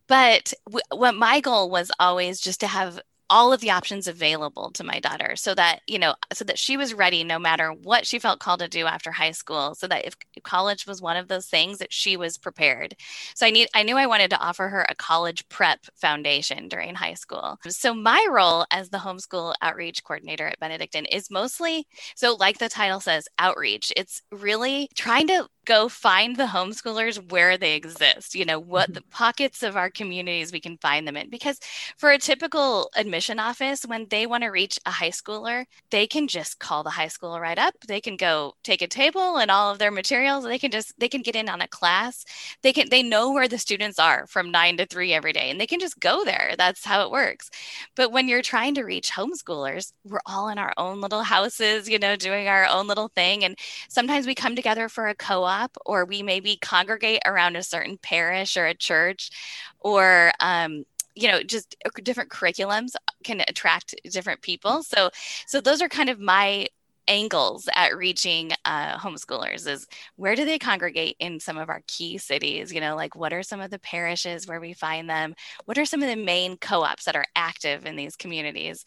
But 0.08 0.54
w- 0.68 0.82
what 0.92 1.16
my 1.16 1.40
goal 1.40 1.70
was 1.70 1.92
always 2.00 2.40
just 2.42 2.60
to 2.62 2.68
have 2.68 3.00
all 3.30 3.52
of 3.52 3.62
the 3.62 3.72
options 3.72 4.08
available 4.08 4.72
to 4.72 4.84
my 4.84 5.00
daughter 5.00 5.36
so 5.36 5.56
that 5.56 5.82
you 5.88 5.98
know 5.98 6.14
so 6.34 6.46
that 6.46 6.60
she 6.60 6.78
was 6.78 6.94
ready 6.94 7.24
no 7.24 7.40
matter 7.40 7.72
what 7.72 8.06
she 8.06 8.20
felt 8.20 8.40
called 8.40 8.60
to 8.60 8.68
do 8.68 8.86
after 8.86 9.12
high 9.12 9.32
school 9.32 9.76
so 9.76 9.88
that 9.88 10.06
if 10.06 10.16
college 10.44 10.86
was 10.86 11.02
one 11.02 11.18
of 11.18 11.28
those 11.28 11.48
things 11.48 11.80
that 11.80 11.92
she 11.92 12.18
was 12.18 12.38
prepared. 12.38 12.96
So 13.36 13.46
i 13.46 13.50
need 13.50 13.68
i 13.74 13.84
knew 13.84 13.98
i 13.98 14.08
wanted 14.08 14.30
to 14.32 14.40
offer 14.40 14.70
her 14.70 14.86
a 14.88 14.96
college 14.96 15.48
prep 15.50 15.80
foundation 15.96 16.68
during 16.68 16.96
high 16.96 17.14
school. 17.16 17.58
So 17.68 17.94
my 17.94 18.26
role 18.30 18.66
as 18.72 18.90
the 18.90 18.98
homeschool 18.98 19.56
outreach 19.62 20.04
coordinator 20.04 20.48
at 20.48 20.60
benedictine 20.60 21.06
is 21.06 21.32
mostly 21.32 21.88
so 22.16 22.36
like 22.40 22.60
the 22.60 22.70
title 22.70 23.00
says 23.00 23.28
outreach. 23.40 23.92
It's 23.96 24.22
really 24.32 24.90
trying 24.96 25.28
to 25.28 25.48
go 25.66 25.90
find 25.90 26.36
the 26.36 26.46
homeschoolers 26.46 27.32
where 27.32 27.58
they 27.58 27.76
exist 27.76 28.36
you 28.36 28.46
know 28.46 28.60
what 28.60 28.86
mm-hmm. 28.86 28.94
the 28.94 29.02
pockets 29.10 29.64
of 29.64 29.76
our 29.76 29.90
communities 29.90 30.52
we 30.52 30.60
can 30.60 30.78
find 30.78 31.08
them 31.08 31.18
in. 31.18 31.30
Because 31.30 31.60
for 31.98 32.12
a 32.12 32.18
typical 32.18 32.90
admission 32.96 33.40
office 33.40 33.84
when 33.84 34.08
they 34.10 34.28
want 34.28 34.44
to 34.44 34.50
reach 34.50 34.80
a 34.86 34.92
high 34.92 35.10
schooler 35.10 35.66
they 35.90 36.08
can 36.08 36.28
just 36.28 36.60
call 36.60 36.84
the 36.84 36.90
high 36.90 37.08
school 37.08 37.40
right 37.40 37.58
up. 37.58 37.74
They 37.88 38.02
can 38.02 38.18
go 38.18 38.54
take 38.64 38.82
a 38.82 38.88
table 38.88 39.38
and 39.38 39.50
all 39.52 39.72
of 39.72 39.80
their 39.80 39.92
materials. 39.92 40.44
They 40.44 40.60
can 40.60 40.72
just 40.72 40.94
they 41.00 41.10
can 41.10 41.22
get 41.22 41.36
in 41.36 41.50
on 41.50 41.62
a 41.62 41.68
class. 41.68 42.26
They 42.62 42.74
can 42.74 42.90
they 42.90 43.04
know 43.04 43.32
where 43.32 43.48
the 43.48 43.58
students 43.58 44.00
are 44.00 44.28
from 44.28 44.52
9 44.52 44.78
to 44.78 44.86
3 44.86 45.14
every 45.14 45.34
day 45.34 45.50
and 45.50 45.60
they 45.60 45.68
can 45.68 45.80
just 45.80 46.00
go 46.00 46.24
there. 46.24 46.56
That's 46.58 46.86
how 46.86 47.02
it 47.04 47.12
works. 47.12 47.50
But 47.96 48.12
when 48.12 48.28
you're 48.28 48.42
trying 48.42 48.76
to 48.76 48.84
reach 48.84 49.12
homeschoolers 49.12 49.94
we're 50.04 50.20
all 50.26 50.50
in 50.50 50.58
our 50.58 50.74
own 50.78 51.02
little 51.02 51.24
houses 51.24 51.90
you 51.90 52.00
know 52.00 52.16
doing 52.16 52.48
our 52.48 52.68
own 52.68 52.88
little 52.88 53.10
thing. 53.10 53.44
And 53.44 53.58
sometimes 53.90 54.28
we 54.28 54.36
come 54.36 54.56
together 54.56 54.90
for 54.90 55.08
a 55.08 55.16
co-op 55.16 55.55
or 55.86 56.06
we 56.06 56.24
maybe 56.24 56.58
congregate 56.58 57.22
around 57.26 57.56
a 57.56 57.64
certain 57.64 57.98
parish 57.98 58.58
or 58.58 58.66
a 58.66 58.74
church 58.74 59.32
or 59.80 60.32
um, 60.40 60.84
you 61.16 61.28
know 61.30 61.42
just 61.42 61.76
different 62.04 62.30
curriculums 62.30 62.92
can 63.24 63.42
attract 63.48 63.96
different 64.12 64.42
people. 64.42 64.84
So 64.84 65.10
so 65.48 65.62
those 65.62 65.82
are 65.82 65.90
kind 65.90 66.10
of 66.10 66.20
my 66.20 66.68
angles 67.08 67.68
at 67.76 67.96
reaching 67.98 68.52
uh, 68.66 68.98
homeschoolers 68.98 69.68
is 69.68 69.88
where 70.16 70.36
do 70.36 70.46
they 70.46 70.60
congregate 70.60 71.16
in 71.20 71.40
some 71.40 71.58
of 71.58 71.70
our 71.70 71.82
key 71.88 72.18
cities? 72.18 72.74
You 72.74 72.82
know 72.82 72.96
like 72.96 73.16
what 73.16 73.34
are 73.34 73.44
some 73.44 73.62
of 73.62 73.72
the 73.72 73.80
parishes 73.80 74.48
where 74.48 74.60
we 74.60 74.74
find 74.74 75.10
them? 75.10 75.36
What 75.66 75.78
are 75.78 75.86
some 75.86 76.02
of 76.04 76.10
the 76.10 76.16
main 76.16 76.58
co-ops 76.58 77.06
that 77.06 77.16
are 77.16 77.26
active 77.36 77.86
in 77.86 77.96
these 77.96 78.16
communities? 78.16 78.84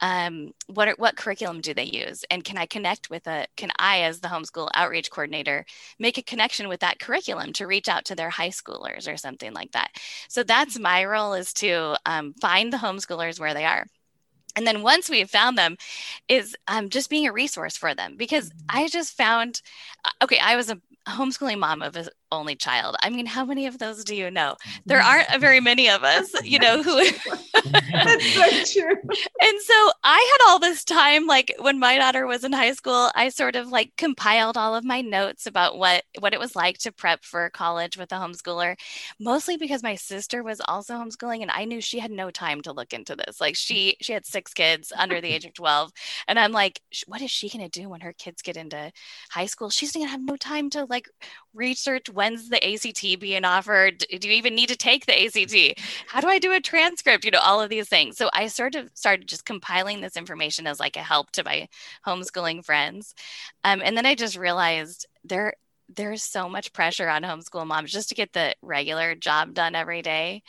Um, 0.00 0.52
what 0.66 0.88
are, 0.88 0.94
what 0.98 1.16
curriculum 1.16 1.60
do 1.60 1.74
they 1.74 1.84
use? 1.84 2.24
And 2.30 2.44
can 2.44 2.58
i 2.58 2.66
connect 2.66 3.10
with 3.10 3.26
a 3.26 3.46
can 3.56 3.70
i 3.78 4.02
as 4.02 4.20
the 4.20 4.28
homeschool 4.28 4.68
outreach 4.74 5.10
coordinator 5.10 5.64
make 5.98 6.18
a 6.18 6.22
connection 6.22 6.68
with 6.68 6.80
that 6.80 6.98
curriculum 6.98 7.52
to 7.54 7.66
reach 7.66 7.88
out 7.88 8.04
to 8.06 8.14
their 8.14 8.30
high 8.30 8.50
schoolers 8.50 9.12
or 9.12 9.16
something 9.16 9.52
like 9.52 9.72
that? 9.72 9.90
So 10.28 10.42
that's 10.42 10.78
my 10.78 11.04
role 11.04 11.34
is 11.34 11.52
to 11.54 11.96
um, 12.06 12.34
find 12.40 12.72
the 12.72 12.78
homeschoolers 12.78 13.40
where 13.40 13.54
they 13.54 13.64
are 13.64 13.86
and 14.56 14.66
then 14.66 14.82
once 14.82 15.08
we 15.10 15.20
have 15.20 15.30
found 15.30 15.58
them 15.58 15.76
is 16.28 16.56
um, 16.68 16.88
just 16.88 17.10
being 17.10 17.26
a 17.26 17.32
resource 17.32 17.76
for 17.76 17.94
them 17.94 18.16
because 18.16 18.50
mm-hmm. 18.50 18.78
i 18.78 18.88
just 18.88 19.16
found 19.16 19.62
uh, 20.04 20.10
okay 20.22 20.38
i 20.42 20.56
was 20.56 20.70
a 20.70 20.80
homeschooling 21.08 21.58
mom 21.58 21.82
of 21.82 21.96
an 21.96 22.08
only 22.32 22.56
child. 22.56 22.96
I 23.02 23.10
mean, 23.10 23.26
how 23.26 23.44
many 23.44 23.66
of 23.66 23.78
those 23.78 24.04
do 24.04 24.14
you 24.14 24.30
know? 24.30 24.56
There 24.86 25.00
mm. 25.00 25.04
aren't 25.04 25.40
very 25.40 25.60
many 25.60 25.88
of 25.88 26.02
us, 26.04 26.30
you 26.44 26.58
know, 26.58 26.82
who 26.82 27.04
That's 27.92 28.34
so 28.74 28.80
true. 28.80 28.96
And 29.40 29.60
so 29.60 29.90
I 30.02 30.38
had 30.38 30.50
all 30.50 30.58
this 30.58 30.84
time 30.84 31.26
like 31.26 31.54
when 31.58 31.78
my 31.78 31.98
daughter 31.98 32.26
was 32.26 32.44
in 32.44 32.52
high 32.52 32.72
school, 32.72 33.10
I 33.14 33.28
sort 33.28 33.56
of 33.56 33.68
like 33.68 33.92
compiled 33.96 34.56
all 34.56 34.74
of 34.74 34.84
my 34.84 35.00
notes 35.00 35.46
about 35.46 35.78
what 35.78 36.04
what 36.20 36.34
it 36.34 36.40
was 36.40 36.56
like 36.56 36.78
to 36.78 36.92
prep 36.92 37.24
for 37.24 37.50
college 37.50 37.96
with 37.96 38.12
a 38.12 38.16
homeschooler, 38.16 38.76
mostly 39.20 39.56
because 39.56 39.82
my 39.82 39.94
sister 39.94 40.42
was 40.42 40.60
also 40.66 40.94
homeschooling 40.94 41.42
and 41.42 41.50
I 41.50 41.64
knew 41.64 41.80
she 41.80 41.98
had 41.98 42.10
no 42.10 42.30
time 42.30 42.60
to 42.62 42.72
look 42.72 42.92
into 42.92 43.16
this. 43.16 43.40
Like 43.40 43.56
she 43.56 43.96
she 44.00 44.12
had 44.12 44.26
six 44.26 44.52
kids 44.52 44.92
under 44.96 45.20
the 45.20 45.28
age 45.28 45.44
of 45.44 45.54
12 45.54 45.92
and 46.28 46.38
I'm 46.38 46.52
like, 46.52 46.80
what 47.06 47.22
is 47.22 47.30
she 47.30 47.48
going 47.48 47.68
to 47.68 47.80
do 47.80 47.88
when 47.88 48.00
her 48.00 48.12
kids 48.12 48.42
get 48.42 48.56
into 48.56 48.92
high 49.30 49.46
school? 49.46 49.70
She's 49.70 49.92
going 49.92 50.06
to 50.06 50.10
have 50.10 50.22
no 50.22 50.36
time 50.36 50.70
to 50.70 50.84
like 50.84 51.08
research 51.54 52.10
when's 52.10 52.48
the 52.48 52.64
ACT 52.64 53.20
being 53.20 53.44
offered? 53.44 53.98
Do 53.98 54.28
you 54.28 54.34
even 54.34 54.54
need 54.54 54.68
to 54.68 54.76
take 54.76 55.06
the 55.06 55.24
ACT? 55.24 55.80
How 56.06 56.20
do 56.20 56.28
I 56.28 56.38
do 56.38 56.52
a 56.52 56.60
transcript? 56.60 57.24
You 57.24 57.30
know, 57.30 57.40
all 57.40 57.60
of 57.60 57.70
these 57.70 57.88
things. 57.88 58.16
So 58.16 58.28
I 58.32 58.48
sort 58.48 58.74
of 58.74 58.90
started 58.94 59.28
just 59.28 59.44
compiling 59.44 60.00
this 60.00 60.16
information 60.16 60.66
as 60.66 60.80
like 60.80 60.96
a 60.96 61.02
help 61.02 61.30
to 61.32 61.44
my 61.44 61.68
homeschooling 62.06 62.64
friends. 62.64 63.14
Um, 63.62 63.80
and 63.84 63.96
then 63.96 64.06
I 64.06 64.14
just 64.14 64.36
realized 64.36 65.06
there 65.24 65.54
there's 65.94 66.22
so 66.22 66.48
much 66.48 66.72
pressure 66.72 67.08
on 67.08 67.22
homeschool 67.22 67.66
moms 67.66 67.92
just 67.92 68.08
to 68.08 68.14
get 68.14 68.32
the 68.32 68.54
regular 68.62 69.14
job 69.14 69.54
done 69.54 69.74
every 69.74 70.02
day 70.02 70.42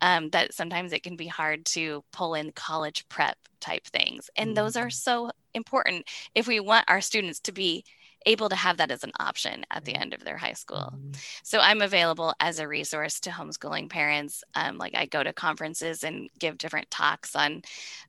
um, 0.00 0.30
that 0.30 0.54
sometimes 0.54 0.92
it 0.92 1.02
can 1.02 1.16
be 1.16 1.26
hard 1.26 1.64
to 1.66 2.02
pull 2.12 2.34
in 2.34 2.52
college 2.52 3.06
prep 3.08 3.36
type 3.60 3.84
things. 3.86 4.30
And 4.36 4.56
those 4.56 4.76
are 4.76 4.86
mm-hmm. 4.86 4.90
so 4.90 5.30
important 5.54 6.06
if 6.34 6.46
we 6.46 6.60
want 6.60 6.84
our 6.88 7.00
students 7.00 7.40
to 7.40 7.52
be 7.52 7.84
able 8.26 8.48
to 8.48 8.56
have 8.56 8.76
that 8.78 8.90
as 8.90 9.04
an 9.04 9.12
option 9.18 9.64
at 9.70 9.84
the 9.84 9.94
end 9.94 10.14
of 10.14 10.24
their 10.24 10.36
high 10.36 10.52
school. 10.52 10.92
Mm-hmm. 10.94 11.12
So 11.42 11.60
I'm 11.60 11.82
available 11.82 12.34
as 12.40 12.58
a 12.58 12.68
resource 12.68 13.20
to 13.20 13.30
homeschooling 13.30 13.88
parents. 13.88 14.44
Um, 14.54 14.78
like 14.78 14.94
I 14.94 15.06
go 15.06 15.22
to 15.22 15.32
conferences 15.32 16.04
and 16.04 16.28
give 16.38 16.58
different 16.58 16.90
talks 16.90 17.36
on 17.36 17.62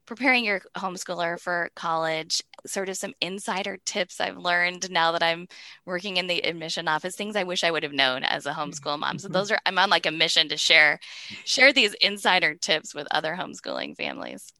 preparing 0.05 0.43
your 0.43 0.61
homeschooler 0.75 1.39
for 1.39 1.69
college, 1.75 2.41
sort 2.65 2.89
of 2.89 2.97
some 2.97 3.13
insider 3.21 3.77
tips 3.85 4.19
I've 4.19 4.37
learned 4.37 4.89
now 4.91 5.11
that 5.11 5.23
I'm 5.23 5.47
working 5.85 6.17
in 6.17 6.27
the 6.27 6.39
admission 6.45 6.87
office, 6.87 7.15
things 7.15 7.35
I 7.35 7.43
wish 7.43 7.63
I 7.63 7.71
would 7.71 7.83
have 7.83 7.93
known 7.93 8.23
as 8.23 8.45
a 8.45 8.53
homeschool 8.53 8.99
mom. 8.99 9.19
So 9.19 9.27
mm-hmm. 9.27 9.33
those 9.33 9.51
are 9.51 9.59
I'm 9.65 9.77
on 9.77 9.89
like 9.89 10.05
a 10.05 10.11
mission 10.11 10.49
to 10.49 10.57
share 10.57 10.99
share 11.45 11.71
these 11.73 11.93
insider 11.95 12.55
tips 12.55 12.93
with 12.95 13.07
other 13.11 13.35
homeschooling 13.35 13.95
families. 13.95 14.51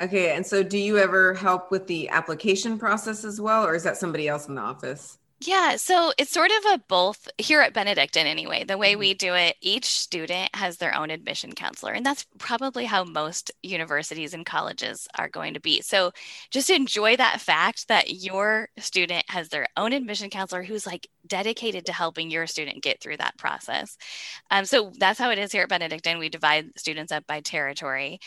Okay, 0.00 0.34
and 0.34 0.46
so 0.46 0.62
do 0.62 0.78
you 0.78 0.98
ever 0.98 1.34
help 1.34 1.70
with 1.70 1.86
the 1.86 2.08
application 2.10 2.78
process 2.78 3.24
as 3.24 3.40
well, 3.40 3.64
or 3.64 3.74
is 3.74 3.82
that 3.84 3.96
somebody 3.96 4.28
else 4.28 4.46
in 4.46 4.54
the 4.54 4.60
office? 4.60 5.18
Yeah, 5.40 5.76
so 5.76 6.12
it's 6.16 6.32
sort 6.32 6.50
of 6.50 6.64
a 6.72 6.82
both 6.88 7.28
here 7.36 7.60
at 7.60 7.74
Benedictine 7.74 8.26
anyway. 8.26 8.64
The 8.64 8.78
way 8.78 8.96
we 8.96 9.10
mm-hmm. 9.10 9.26
do 9.26 9.34
it, 9.34 9.56
each 9.60 9.84
student 9.84 10.48
has 10.56 10.78
their 10.78 10.94
own 10.94 11.10
admission 11.10 11.52
counselor, 11.52 11.92
and 11.92 12.06
that's 12.06 12.24
probably 12.38 12.86
how 12.86 13.04
most 13.04 13.50
universities 13.62 14.32
and 14.32 14.46
colleges 14.46 15.06
are 15.14 15.28
going 15.28 15.52
to 15.54 15.60
be. 15.60 15.82
So 15.82 16.12
just 16.50 16.70
enjoy 16.70 17.16
that 17.16 17.42
fact 17.42 17.88
that 17.88 18.10
your 18.14 18.70
student 18.78 19.24
has 19.28 19.50
their 19.50 19.68
own 19.76 19.92
admission 19.92 20.30
counselor 20.30 20.62
who's 20.62 20.86
like 20.86 21.06
dedicated 21.26 21.86
to 21.86 21.92
helping 21.92 22.30
your 22.30 22.46
student 22.46 22.82
get 22.82 23.00
through 23.00 23.16
that 23.18 23.36
process. 23.38 23.96
Um, 24.50 24.64
so 24.64 24.92
that's 24.98 25.18
how 25.18 25.30
it 25.30 25.38
is 25.38 25.52
here 25.52 25.62
at 25.62 25.68
Benedictine. 25.68 26.18
We 26.18 26.28
divide 26.28 26.70
students 26.76 27.12
up 27.12 27.26
by 27.26 27.40
territory. 27.40 28.20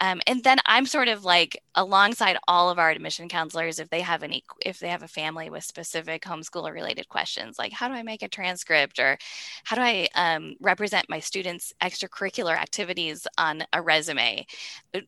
Um, 0.00 0.20
and 0.26 0.42
then 0.42 0.58
I'm 0.66 0.86
sort 0.86 1.08
of 1.08 1.24
like 1.24 1.62
alongside 1.74 2.36
all 2.48 2.70
of 2.70 2.78
our 2.78 2.90
admission 2.90 3.28
counselors, 3.28 3.78
if 3.78 3.88
they 3.90 4.00
have 4.00 4.22
any, 4.22 4.44
if 4.64 4.78
they 4.78 4.88
have 4.88 5.02
a 5.02 5.08
family 5.08 5.50
with 5.50 5.64
specific 5.64 6.22
homeschool 6.22 6.72
related 6.72 7.08
questions, 7.08 7.58
like 7.58 7.72
how 7.72 7.88
do 7.88 7.94
I 7.94 8.02
make 8.02 8.22
a 8.22 8.28
transcript 8.28 8.98
or 8.98 9.18
how 9.64 9.76
do 9.76 9.82
I 9.82 10.08
um, 10.14 10.54
represent 10.60 11.08
my 11.08 11.20
students' 11.20 11.72
extracurricular 11.82 12.56
activities 12.56 13.26
on 13.38 13.64
a 13.72 13.82
resume? 13.82 14.46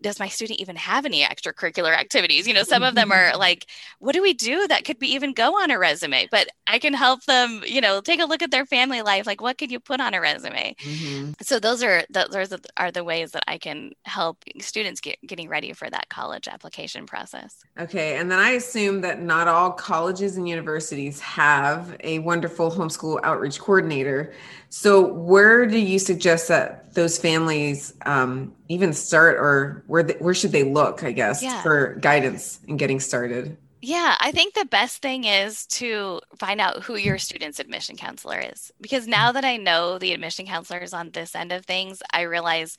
Does 0.03 0.19
my 0.19 0.29
student 0.29 0.61
even 0.61 0.77
have 0.77 1.07
any 1.07 1.23
extracurricular 1.23 1.97
activities? 1.97 2.47
You 2.47 2.55
know, 2.55 2.63
some 2.63 2.83
of 2.83 2.95
them 2.95 3.13
are 3.19 3.37
like, 3.37 3.67
what 3.99 4.13
do 4.13 4.23
we 4.23 4.35
do 4.35 4.67
that 4.69 4.85
could 4.85 4.99
be 4.99 5.15
even 5.15 5.33
go 5.33 5.61
on 5.61 5.71
a 5.71 5.79
resume? 5.79 6.29
But 6.31 6.49
I 6.67 6.79
can 6.79 6.95
help 6.95 7.25
them 7.25 7.38
them, 7.39 7.63
you 7.67 7.81
know, 7.81 8.01
take 8.01 8.21
a 8.21 8.25
look 8.25 8.43
at 8.43 8.51
their 8.51 8.67
family 8.67 9.03
life. 9.03 9.27
Like, 9.27 9.41
what 9.41 9.59
could 9.59 9.71
you 9.71 9.81
put 9.81 10.01
on 10.01 10.15
a 10.15 10.21
resume? 10.21 10.75
Mm-hmm. 10.81 11.33
So 11.43 11.59
those 11.59 11.83
are 11.83 12.05
those 12.11 12.53
are 12.77 12.91
the 12.91 13.05
ways 13.05 13.33
that 13.33 13.45
I 13.47 13.59
can 13.59 13.93
help 14.05 14.43
students 14.61 15.01
get 15.01 15.19
getting 15.27 15.49
ready 15.49 15.73
for 15.73 15.89
that 15.91 16.09
college 16.09 16.49
application 16.49 17.07
process. 17.07 17.57
Okay, 17.79 18.17
and 18.17 18.31
then 18.31 18.39
I 18.39 18.51
assume 18.51 19.01
that 19.03 19.23
not 19.23 19.49
all 19.49 19.71
colleges 19.73 20.37
and 20.37 20.49
universities 20.49 21.21
have 21.21 21.97
a 22.01 22.19
wonderful 22.21 22.71
homeschool 22.71 23.21
outreach 23.23 23.59
coordinator. 23.59 24.33
So, 24.71 25.13
where 25.13 25.67
do 25.67 25.79
you 25.79 25.99
suggest 25.99 26.49
that 26.49 26.95
those 26.95 27.19
families 27.19 27.95
um, 28.07 28.55
even 28.69 28.93
start, 28.93 29.37
or 29.37 29.85
where 29.87 30.03
the, 30.03 30.15
where 30.15 30.35
should 30.35 30.53
they 30.53 30.65
look? 30.65 31.05
I 31.05 31.13
guess 31.13 31.43
yeah. 31.43 31.63
for 31.63 31.95
guidance 32.01 32.61
in 32.67 32.77
getting 32.77 33.01
started. 33.01 33.57
Yeah, 33.81 34.17
I 34.19 34.33
think 34.33 34.55
the 34.55 34.65
best 34.65 35.03
thing 35.03 35.23
is 35.25 35.65
to 35.67 36.21
find 36.37 36.61
out 36.61 36.83
who 36.83 36.97
your 36.97 37.17
student's 37.19 37.61
admission 37.61 37.97
counselor 37.97 38.41
is. 38.41 38.73
Because 38.81 39.07
now 39.07 39.31
that 39.33 39.45
I 39.45 39.57
know 39.57 39.99
the 39.99 40.13
admission 40.13 40.47
counselors 40.47 40.93
on 40.93 41.11
this 41.11 41.37
end 41.37 41.53
of 41.53 41.65
things, 41.65 42.03
I 42.13 42.23
realize 42.23 42.77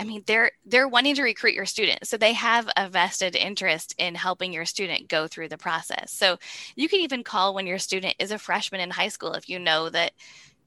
I 0.00 0.04
mean 0.04 0.22
they're 0.26 0.52
they're 0.64 0.88
wanting 0.88 1.16
to 1.16 1.22
recruit 1.22 1.52
your 1.52 1.66
student. 1.66 2.06
So 2.06 2.16
they 2.16 2.32
have 2.32 2.68
a 2.78 2.88
vested 2.88 3.36
interest 3.36 3.94
in 3.98 4.14
helping 4.14 4.52
your 4.52 4.64
student 4.64 5.08
go 5.08 5.26
through 5.26 5.48
the 5.48 5.58
process. 5.58 6.12
So 6.12 6.38
you 6.76 6.88
can 6.88 7.00
even 7.00 7.24
call 7.24 7.52
when 7.52 7.66
your 7.66 7.78
student 7.78 8.14
is 8.18 8.30
a 8.30 8.38
freshman 8.38 8.80
in 8.80 8.90
high 8.90 9.08
school 9.08 9.34
if 9.34 9.50
you 9.50 9.58
know 9.58 9.90
that 9.90 10.12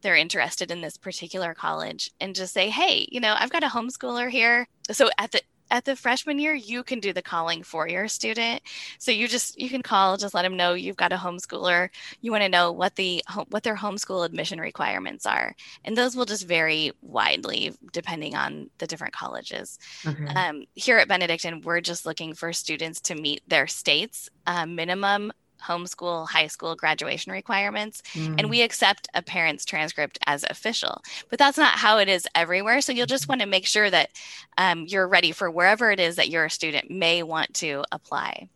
they're 0.02 0.16
interested 0.16 0.70
in 0.72 0.82
this 0.82 0.98
particular 0.98 1.54
college 1.54 2.12
and 2.20 2.36
just 2.36 2.54
say, 2.54 2.70
hey, 2.70 3.08
you 3.12 3.20
know, 3.20 3.36
I've 3.38 3.52
got 3.52 3.64
a 3.64 3.68
homeschooler 3.68 4.30
here. 4.30 4.68
So 4.92 5.10
at 5.18 5.32
the 5.32 5.42
at 5.72 5.86
the 5.86 5.96
freshman 5.96 6.38
year, 6.38 6.54
you 6.54 6.84
can 6.84 7.00
do 7.00 7.14
the 7.14 7.22
calling 7.22 7.64
for 7.64 7.88
your 7.88 8.08
student. 8.08 8.62
So 9.00 9.12
you 9.12 9.28
just 9.28 9.60
you 9.60 9.70
can 9.70 9.82
call, 9.82 10.18
just 10.18 10.36
let 10.36 10.44
them 10.44 10.58
know 10.58 10.74
you've 10.74 10.98
got 10.98 11.14
a 11.14 11.18
homeschooler. 11.18 11.90
You 12.20 12.32
want 12.32 12.44
to 12.44 12.50
know 12.50 12.72
what 12.72 12.96
the 12.96 13.24
what 13.50 13.64
their 13.64 13.78
homeschool 13.78 14.26
admission 14.26 14.60
requirements 14.60 15.26
are, 15.26 15.56
and 15.86 15.98
those 15.98 16.16
will 16.16 16.26
just 16.26 16.48
vary 16.48 16.92
widely 17.02 17.74
depending 17.94 18.36
on 18.36 18.70
the 18.78 18.88
different 18.88 19.14
colleges. 19.14 19.80
Okay. 20.06 20.26
Um, 20.26 20.66
here 20.76 20.98
at 20.98 21.08
Benedictine, 21.08 21.62
we're 21.62 21.82
just 21.82 22.06
looking 22.06 22.34
for 22.34 22.54
students 22.54 23.00
to 23.02 23.16
meet 23.16 23.42
their 23.48 23.68
state's 23.68 24.30
uh, 24.46 24.66
minimum 24.66 25.32
homeschool 25.62 26.28
high 26.28 26.48
school 26.48 26.76
graduation 26.76 27.32
requirements 27.32 28.02
mm. 28.14 28.36
and 28.38 28.50
we 28.50 28.62
accept 28.62 29.08
a 29.14 29.22
parent's 29.22 29.66
transcript 29.66 30.18
as 30.26 30.44
official 30.50 31.02
but 31.30 31.40
that's 31.40 31.58
not 31.58 31.78
how 31.78 31.98
it 31.98 32.08
is 32.08 32.28
everywhere 32.36 32.82
so 32.82 32.92
you'll 32.92 33.06
just 33.06 33.24
mm-hmm. 33.24 33.34
want 33.34 33.42
to 33.42 33.48
make 33.48 33.66
sure 33.66 33.90
that 33.90 34.10
um, 34.58 34.86
you're 34.88 35.08
ready 35.08 35.32
for 35.32 35.50
wherever 35.50 35.92
it 35.92 36.00
is 36.00 36.16
that 36.16 36.30
your 36.30 36.50
student 36.50 36.90
may 36.90 37.24
want 37.24 37.54
to 37.54 37.84
apply 37.92 38.48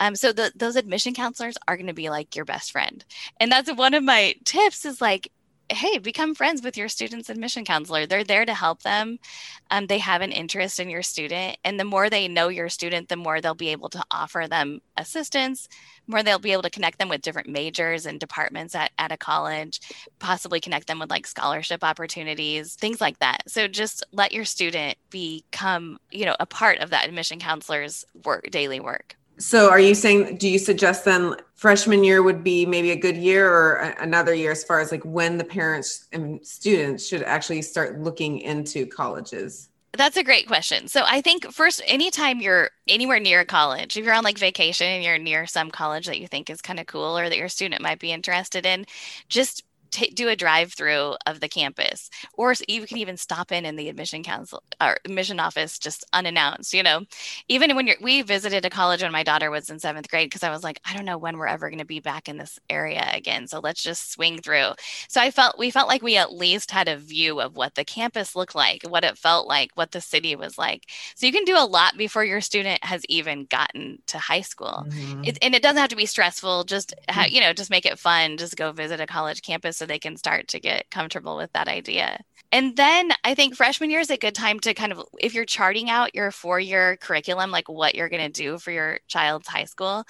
um, 0.00 0.16
so 0.16 0.32
the, 0.32 0.50
those 0.56 0.76
admission 0.76 1.14
counselors 1.14 1.56
are 1.68 1.76
going 1.76 1.86
to 1.86 1.92
be 1.92 2.10
like 2.10 2.34
your 2.34 2.44
best 2.44 2.72
friend 2.72 3.04
and 3.40 3.50
that's 3.50 3.72
one 3.72 3.94
of 3.94 4.02
my 4.02 4.34
tips 4.44 4.84
is 4.84 5.00
like 5.00 5.30
hey, 5.72 5.98
become 5.98 6.34
friends 6.34 6.62
with 6.62 6.76
your 6.76 6.88
student's 6.88 7.30
admission 7.30 7.64
counselor. 7.64 8.06
They're 8.06 8.24
there 8.24 8.44
to 8.44 8.54
help 8.54 8.82
them. 8.82 9.18
Um, 9.70 9.86
they 9.86 9.98
have 9.98 10.22
an 10.22 10.32
interest 10.32 10.80
in 10.80 10.90
your 10.90 11.02
student. 11.02 11.56
And 11.64 11.78
the 11.78 11.84
more 11.84 12.10
they 12.10 12.28
know 12.28 12.48
your 12.48 12.68
student, 12.68 13.08
the 13.08 13.16
more 13.16 13.40
they'll 13.40 13.54
be 13.54 13.70
able 13.70 13.88
to 13.90 14.04
offer 14.10 14.46
them 14.48 14.80
assistance, 14.96 15.68
more 16.06 16.22
they'll 16.22 16.38
be 16.38 16.52
able 16.52 16.62
to 16.62 16.70
connect 16.70 16.98
them 16.98 17.08
with 17.08 17.22
different 17.22 17.48
majors 17.48 18.06
and 18.06 18.20
departments 18.20 18.74
at, 18.74 18.90
at 18.98 19.12
a 19.12 19.16
college, 19.16 19.80
possibly 20.18 20.60
connect 20.60 20.86
them 20.86 20.98
with 20.98 21.10
like 21.10 21.26
scholarship 21.26 21.82
opportunities, 21.82 22.74
things 22.74 23.00
like 23.00 23.18
that. 23.20 23.42
So 23.48 23.68
just 23.68 24.04
let 24.12 24.32
your 24.32 24.44
student 24.44 24.98
become, 25.10 25.98
you 26.10 26.26
know, 26.26 26.36
a 26.40 26.46
part 26.46 26.78
of 26.78 26.90
that 26.90 27.06
admission 27.06 27.38
counselor's 27.38 28.04
work, 28.24 28.50
daily 28.50 28.80
work. 28.80 29.16
So 29.42 29.70
are 29.70 29.80
you 29.80 29.96
saying, 29.96 30.36
do 30.36 30.48
you 30.48 30.58
suggest 30.58 31.04
then 31.04 31.34
freshman 31.56 32.04
year 32.04 32.22
would 32.22 32.44
be 32.44 32.64
maybe 32.64 32.92
a 32.92 32.96
good 32.96 33.16
year 33.16 33.52
or 33.52 33.74
another 33.98 34.32
year 34.32 34.52
as 34.52 34.62
far 34.62 34.78
as 34.78 34.92
like 34.92 35.02
when 35.04 35.36
the 35.36 35.42
parents 35.42 36.06
and 36.12 36.46
students 36.46 37.04
should 37.04 37.24
actually 37.24 37.62
start 37.62 37.98
looking 37.98 38.38
into 38.38 38.86
colleges? 38.86 39.68
That's 39.94 40.16
a 40.16 40.22
great 40.22 40.46
question. 40.46 40.86
So 40.86 41.02
I 41.04 41.20
think 41.22 41.52
first, 41.52 41.82
anytime 41.86 42.40
you're 42.40 42.70
anywhere 42.86 43.18
near 43.18 43.40
a 43.40 43.44
college, 43.44 43.96
if 43.96 44.04
you're 44.04 44.14
on 44.14 44.22
like 44.22 44.38
vacation 44.38 44.86
and 44.86 45.02
you're 45.02 45.18
near 45.18 45.44
some 45.46 45.72
college 45.72 46.06
that 46.06 46.20
you 46.20 46.28
think 46.28 46.48
is 46.48 46.62
kind 46.62 46.78
of 46.78 46.86
cool 46.86 47.18
or 47.18 47.28
that 47.28 47.36
your 47.36 47.48
student 47.48 47.82
might 47.82 47.98
be 47.98 48.12
interested 48.12 48.64
in, 48.64 48.86
just 49.28 49.64
t- 49.92 50.10
do 50.10 50.28
a 50.28 50.36
drive 50.36 50.72
through 50.72 51.14
of 51.26 51.40
the 51.40 51.48
campus, 51.48 52.10
or 52.34 52.54
you 52.66 52.86
can 52.86 52.98
even 52.98 53.16
stop 53.16 53.52
in 53.52 53.64
in 53.64 53.76
the 53.76 53.88
admission 53.88 54.22
council 54.22 54.62
or 54.80 54.98
admission 55.04 55.38
office 55.38 55.78
just 55.78 56.04
unannounced. 56.12 56.74
You 56.74 56.82
know, 56.82 57.02
even 57.48 57.76
when 57.76 57.86
you're, 57.86 57.96
we 58.00 58.22
visited 58.22 58.64
a 58.64 58.70
college 58.70 59.02
when 59.02 59.12
my 59.12 59.22
daughter 59.22 59.50
was 59.50 59.70
in 59.70 59.78
seventh 59.78 60.10
grade 60.10 60.28
because 60.28 60.42
I 60.42 60.50
was 60.50 60.64
like, 60.64 60.80
I 60.84 60.94
don't 60.94 61.04
know 61.04 61.18
when 61.18 61.38
we're 61.38 61.46
ever 61.46 61.68
going 61.68 61.78
to 61.78 61.84
be 61.84 62.00
back 62.00 62.28
in 62.28 62.38
this 62.38 62.58
area 62.68 63.08
again, 63.12 63.46
so 63.46 63.60
let's 63.60 63.82
just 63.82 64.12
swing 64.12 64.40
through. 64.40 64.72
So 65.08 65.20
I 65.20 65.30
felt 65.30 65.58
we 65.58 65.70
felt 65.70 65.88
like 65.88 66.02
we 66.02 66.16
at 66.16 66.32
least 66.32 66.70
had 66.70 66.88
a 66.88 66.96
view 66.96 67.40
of 67.40 67.56
what 67.56 67.74
the 67.74 67.84
campus 67.84 68.34
looked 68.34 68.54
like, 68.54 68.82
what 68.88 69.04
it 69.04 69.18
felt 69.18 69.46
like, 69.46 69.70
what 69.74 69.92
the 69.92 70.00
city 70.00 70.34
was 70.34 70.58
like. 70.58 70.88
So 71.14 71.26
you 71.26 71.32
can 71.32 71.44
do 71.44 71.56
a 71.56 71.66
lot 71.66 71.96
before 71.96 72.24
your 72.24 72.40
student 72.40 72.82
has 72.84 73.04
even 73.08 73.44
gotten 73.44 73.98
to 74.06 74.18
high 74.18 74.40
school, 74.40 74.86
mm-hmm. 74.88 75.24
it, 75.24 75.38
and 75.42 75.54
it 75.54 75.62
doesn't 75.62 75.78
have 75.80 75.90
to 75.90 75.96
be 75.96 76.06
stressful. 76.06 76.64
Just 76.64 76.94
ha- 77.10 77.26
you 77.28 77.40
know, 77.40 77.52
just 77.52 77.70
make 77.70 77.86
it 77.86 77.98
fun. 77.98 78.36
Just 78.36 78.56
go 78.56 78.72
visit 78.72 79.00
a 79.00 79.06
college 79.06 79.42
campus 79.42 79.81
so 79.82 79.86
they 79.86 79.98
can 79.98 80.16
start 80.16 80.46
to 80.46 80.60
get 80.60 80.88
comfortable 80.92 81.36
with 81.36 81.52
that 81.54 81.66
idea. 81.66 82.20
And 82.52 82.76
then 82.76 83.10
I 83.24 83.34
think 83.34 83.56
freshman 83.56 83.90
year 83.90 83.98
is 83.98 84.10
a 84.10 84.16
good 84.16 84.34
time 84.34 84.60
to 84.60 84.74
kind 84.74 84.92
of, 84.92 85.02
if 85.18 85.34
you're 85.34 85.44
charting 85.44 85.90
out 85.90 86.14
your 86.14 86.30
four 86.30 86.60
year 86.60 86.96
curriculum, 86.98 87.50
like 87.50 87.68
what 87.68 87.96
you're 87.96 88.08
going 88.08 88.30
to 88.30 88.42
do 88.42 88.58
for 88.58 88.70
your 88.70 89.00
child's 89.08 89.48
high 89.48 89.64
school, 89.64 90.04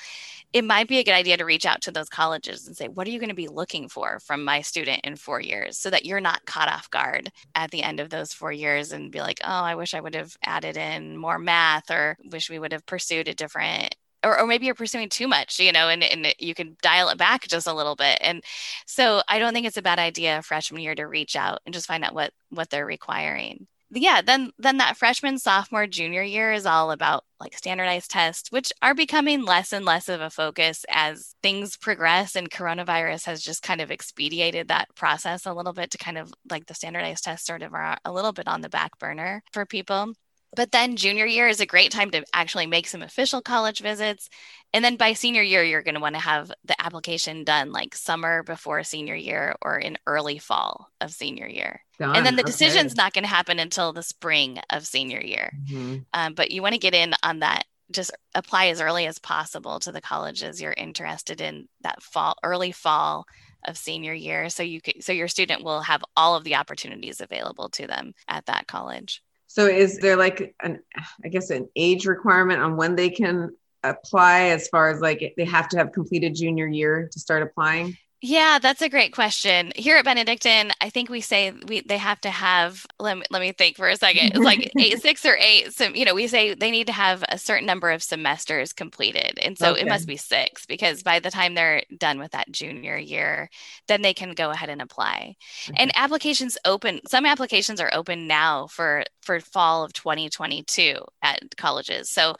it 0.53 0.63
might 0.63 0.89
be 0.89 0.99
a 0.99 1.05
good 1.05 1.15
idea 1.15 1.39
to 1.39 1.47
reach 1.47 1.65
out 1.65 1.81
to 1.83 1.91
those 1.91 2.11
colleges 2.11 2.67
and 2.67 2.77
say, 2.77 2.89
what 2.89 3.07
are 3.07 3.11
you 3.11 3.19
going 3.19 3.31
to 3.31 3.35
be 3.35 3.49
looking 3.49 3.89
for 3.89 4.19
from 4.21 4.45
my 4.45 4.61
student 4.61 5.01
in 5.05 5.17
four 5.17 5.41
years 5.41 5.79
so 5.79 5.89
that 5.89 6.05
you're 6.05 6.21
not 6.21 6.45
caught 6.45 6.69
off 6.69 6.91
guard 6.91 7.31
at 7.55 7.71
the 7.71 7.83
end 7.83 7.99
of 7.99 8.11
those 8.11 8.35
four 8.35 8.53
years 8.53 8.93
and 8.93 9.11
be 9.11 9.21
like, 9.21 9.41
oh, 9.43 9.49
I 9.49 9.77
wish 9.77 9.95
I 9.95 10.01
would 10.01 10.15
have 10.15 10.37
added 10.45 10.77
in 10.77 11.17
more 11.17 11.39
math 11.39 11.91
or 11.91 12.19
wish 12.31 12.51
we 12.51 12.59
would 12.59 12.73
have 12.73 12.85
pursued 12.85 13.29
a 13.29 13.35
different 13.35 13.95
or, 14.25 14.41
or 14.41 14.47
maybe 14.47 14.67
you're 14.67 14.75
pursuing 14.75 15.09
too 15.09 15.29
much, 15.29 15.59
you 15.59 15.73
know, 15.73 15.89
and, 15.89 16.03
and 16.03 16.35
you 16.39 16.55
can 16.55 16.77
dial 16.83 17.09
it 17.09 17.19
back 17.19 17.47
just 17.49 17.67
a 17.67 17.75
little 17.75 17.97
bit. 17.97 18.19
And 18.21 18.43
so 18.87 19.23
I 19.29 19.39
don't 19.39 19.53
think 19.53 19.67
it's 19.67 19.77
a 19.77 19.83
bad 19.83 19.99
idea 19.99 20.43
freshman 20.43 20.83
year 20.83 20.95
to 20.95 21.07
reach 21.07 21.37
out 21.37 21.61
and 21.65 21.75
just 21.75 21.87
find 21.87 22.05
out 22.05 22.15
what 22.15 22.33
what 22.51 22.71
they're 22.71 22.87
requiring. 22.87 23.67
Yeah, 23.95 24.23
then 24.23 24.53
then 24.59 24.79
that 24.79 24.97
freshman, 24.97 25.39
sophomore, 25.39 25.87
junior 25.87 26.23
year 26.23 26.53
is 26.53 26.65
all 26.65 26.93
about 26.93 27.25
like 27.39 27.57
standardized 27.57 28.11
tests, 28.11 28.51
which 28.51 28.73
are 28.81 28.95
becoming 28.95 29.45
less 29.45 29.71
and 29.73 29.85
less 29.85 30.09
of 30.09 30.23
a 30.23 30.31
focus 30.31 30.87
as 30.89 31.35
things 31.43 31.77
progress 31.77 32.35
and 32.35 32.51
coronavirus 32.51 33.27
has 33.27 33.43
just 33.43 33.63
kind 33.63 33.83
of 33.83 33.91
expedited 33.91 34.69
that 34.69 34.95
process 34.95 35.45
a 35.45 35.53
little 35.53 35.75
bit 35.75 35.91
to 35.91 35.99
kind 35.99 36.17
of 36.17 36.33
like 36.51 36.67
the 36.67 36.75
standardized 36.75 37.25
tests 37.25 37.47
sort 37.47 37.63
of 37.63 37.75
are 37.75 37.99
a 38.05 38.13
little 38.13 38.33
bit 38.33 38.49
on 38.49 38.63
the 38.63 38.71
back 38.71 38.99
burner 38.99 39.43
for 39.53 39.67
people. 39.67 40.15
But 40.55 40.71
then 40.71 40.97
junior 40.97 41.25
year 41.25 41.49
is 41.49 41.61
a 41.61 41.67
great 41.67 41.91
time 41.91 42.11
to 42.11 42.25
actually 42.35 42.67
make 42.67 42.87
some 42.87 43.03
official 43.03 43.41
college 43.41 43.81
visits. 43.81 44.29
And 44.75 44.85
then 44.85 44.97
by 44.97 45.15
senior 45.15 45.43
year, 45.43 45.65
you're 45.65 45.83
going 45.83 45.95
to 45.95 46.01
want 46.01 46.15
to 46.15 46.21
have 46.21 46.53
the 46.65 46.81
application 46.81 47.45
done 47.45 47.73
like 47.73 47.95
summer 47.95 48.43
before 48.43 48.83
senior 48.85 49.15
year 49.15 49.55
or 49.63 49.79
in 49.79 49.97
early 50.07 50.39
fall 50.39 50.91
of 51.01 51.11
senior 51.11 51.47
year. 51.47 51.83
Done. 51.99 52.17
And 52.17 52.27
then 52.27 52.37
the 52.37 52.43
okay. 52.43 52.51
decision's 52.51 52.97
not 52.97 53.15
going 53.15 53.25
to 53.25 53.31
happen 53.31 53.59
until 53.59 53.93
the 53.93 54.03
spring 54.03 54.59
of 54.69 54.87
senior 54.87 55.21
year. 55.21 55.53
Mm-hmm. 55.71 55.99
Um, 56.13 56.35
but 56.35 56.51
you 56.51 56.61
want 56.61 56.75
to 56.75 56.79
get 56.79 56.95
in 56.95 57.15
on 57.23 57.39
that 57.41 57.65
just 57.91 58.11
apply 58.35 58.67
as 58.67 58.81
early 58.81 59.07
as 59.07 59.19
possible 59.19 59.79
to 59.79 59.93
the 59.93 60.01
colleges 60.01 60.61
you're 60.61 60.73
interested 60.73 61.41
in 61.41 61.69
that 61.83 62.03
fall 62.03 62.35
early 62.43 62.73
fall 62.73 63.27
of 63.65 63.77
senior 63.77 64.15
year 64.15 64.49
so 64.49 64.63
you 64.63 64.81
can 64.81 65.01
so 65.01 65.13
your 65.13 65.29
student 65.29 65.63
will 65.63 65.83
have 65.83 66.03
all 66.17 66.35
of 66.35 66.43
the 66.43 66.57
opportunities 66.57 67.21
available 67.21 67.69
to 67.69 67.87
them 67.87 68.15
at 68.27 68.47
that 68.47 68.67
college 68.67 69.23
so 69.53 69.67
is 69.67 69.99
there 69.99 70.17
like 70.17 70.55
an 70.63 70.81
I 71.23 71.29
guess 71.29 71.51
an 71.51 71.69
age 71.77 72.07
requirement 72.07 72.63
on 72.63 72.79
when 72.79 72.97
they 72.97 73.11
can 73.11 73.51
apply 73.83 74.45
as 74.45 74.67
far 74.69 74.89
as 74.89 75.03
like 75.03 75.35
they 75.37 75.45
have 75.45 75.69
to 75.69 75.77
have 75.77 75.93
completed 75.93 76.35
junior 76.35 76.67
year 76.67 77.11
to 77.13 77.21
start 77.21 77.43
applying? 77.43 77.95
Yeah, 78.25 78.61
that's 78.63 78.83
a 78.83 78.89
great 78.89 79.13
question. 79.13 79.73
Here 79.75 79.97
at 79.97 80.05
Benedictine, 80.05 80.71
I 80.81 80.91
think 80.91 81.11
we 81.11 81.21
say 81.21 81.51
we 81.67 81.81
they 81.81 81.99
have 81.99 82.21
to 82.21 82.31
have 82.31 82.87
let 83.01 83.19
me 83.19 83.25
let 83.31 83.43
me 83.43 83.51
think 83.51 83.77
for 83.77 83.89
a 83.89 83.97
second. 83.97 84.29
It's 84.29 84.39
like 84.39 84.71
eight, 84.79 85.03
six 85.03 85.27
or 85.27 85.37
eight. 85.37 85.73
So 85.73 85.87
you 85.87 86.05
know, 86.05 86.15
we 86.15 86.29
say 86.29 86.55
they 86.55 86.71
need 86.71 86.87
to 86.87 86.93
have 86.93 87.25
a 87.29 87.37
certain 87.37 87.67
number 87.67 87.91
of 87.91 88.01
semesters 88.01 88.73
completed. 88.73 89.41
And 89.43 89.59
so 89.59 89.73
okay. 89.73 89.81
it 89.81 89.89
must 89.89 90.07
be 90.07 90.17
six 90.17 90.67
because 90.67 91.03
by 91.03 91.19
the 91.19 91.33
time 91.33 91.55
they're 91.55 91.83
done 91.99 92.21
with 92.21 92.31
that 92.31 92.53
junior 92.53 92.97
year, 92.97 93.51
then 93.89 94.03
they 94.03 94.15
can 94.15 94.35
go 94.35 94.51
ahead 94.51 94.69
and 94.69 94.81
apply. 94.81 95.35
Okay. 95.69 95.83
And 95.83 95.91
applications 95.97 96.57
open, 96.65 97.01
some 97.09 97.27
applications 97.27 97.81
are 97.81 97.91
open 97.93 98.29
now 98.29 98.69
for 98.69 99.03
for 99.23 99.41
fall 99.41 99.83
of 99.83 99.95
2022 99.95 100.97
at 101.23 101.43
colleges. 101.57 102.09
So 102.09 102.37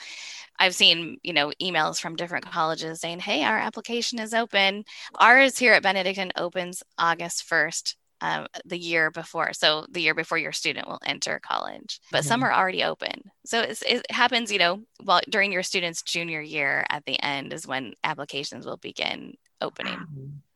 I've 0.59 0.75
seen, 0.75 1.19
you 1.23 1.33
know, 1.33 1.53
emails 1.61 2.01
from 2.01 2.17
different 2.17 2.51
colleges 2.51 3.01
saying, 3.01 3.21
hey, 3.21 3.45
our 3.45 3.59
application 3.59 4.19
is 4.19 4.35
open. 4.35 4.85
Ours 5.19 5.59
here 5.59 5.73
at 5.73 5.83
Benedictine 5.83 6.33
opens 6.37 6.83
August 6.99 7.49
1st. 7.49 7.97
Um, 8.21 8.47
the 8.65 8.79
year 8.79 9.11
before, 9.11 9.53
so 9.53 9.85
the 9.91 10.01
year 10.01 10.15
before 10.15 10.39
your 10.39 10.53
student 10.53 10.87
will 10.87 11.01
enter 11.05 11.41
college, 11.41 11.99
but 12.13 12.19
mm-hmm. 12.19 12.29
some 12.29 12.45
are 12.45 12.53
already 12.53 12.85
open. 12.85 13.33
So 13.45 13.61
it 13.63 14.07
happens, 14.13 14.53
you 14.53 14.61
know, 14.61 14.83
while 15.03 15.23
during 15.29 15.51
your 15.51 15.65
student's 15.65 16.03
junior 16.03 16.41
year 16.41 16.87
at 16.89 17.05
the 17.05 17.21
end 17.21 17.53
is 17.53 17.67
when 17.67 17.95
applications 18.05 18.65
will 18.65 18.77
begin 18.77 19.35
opening. 19.61 19.99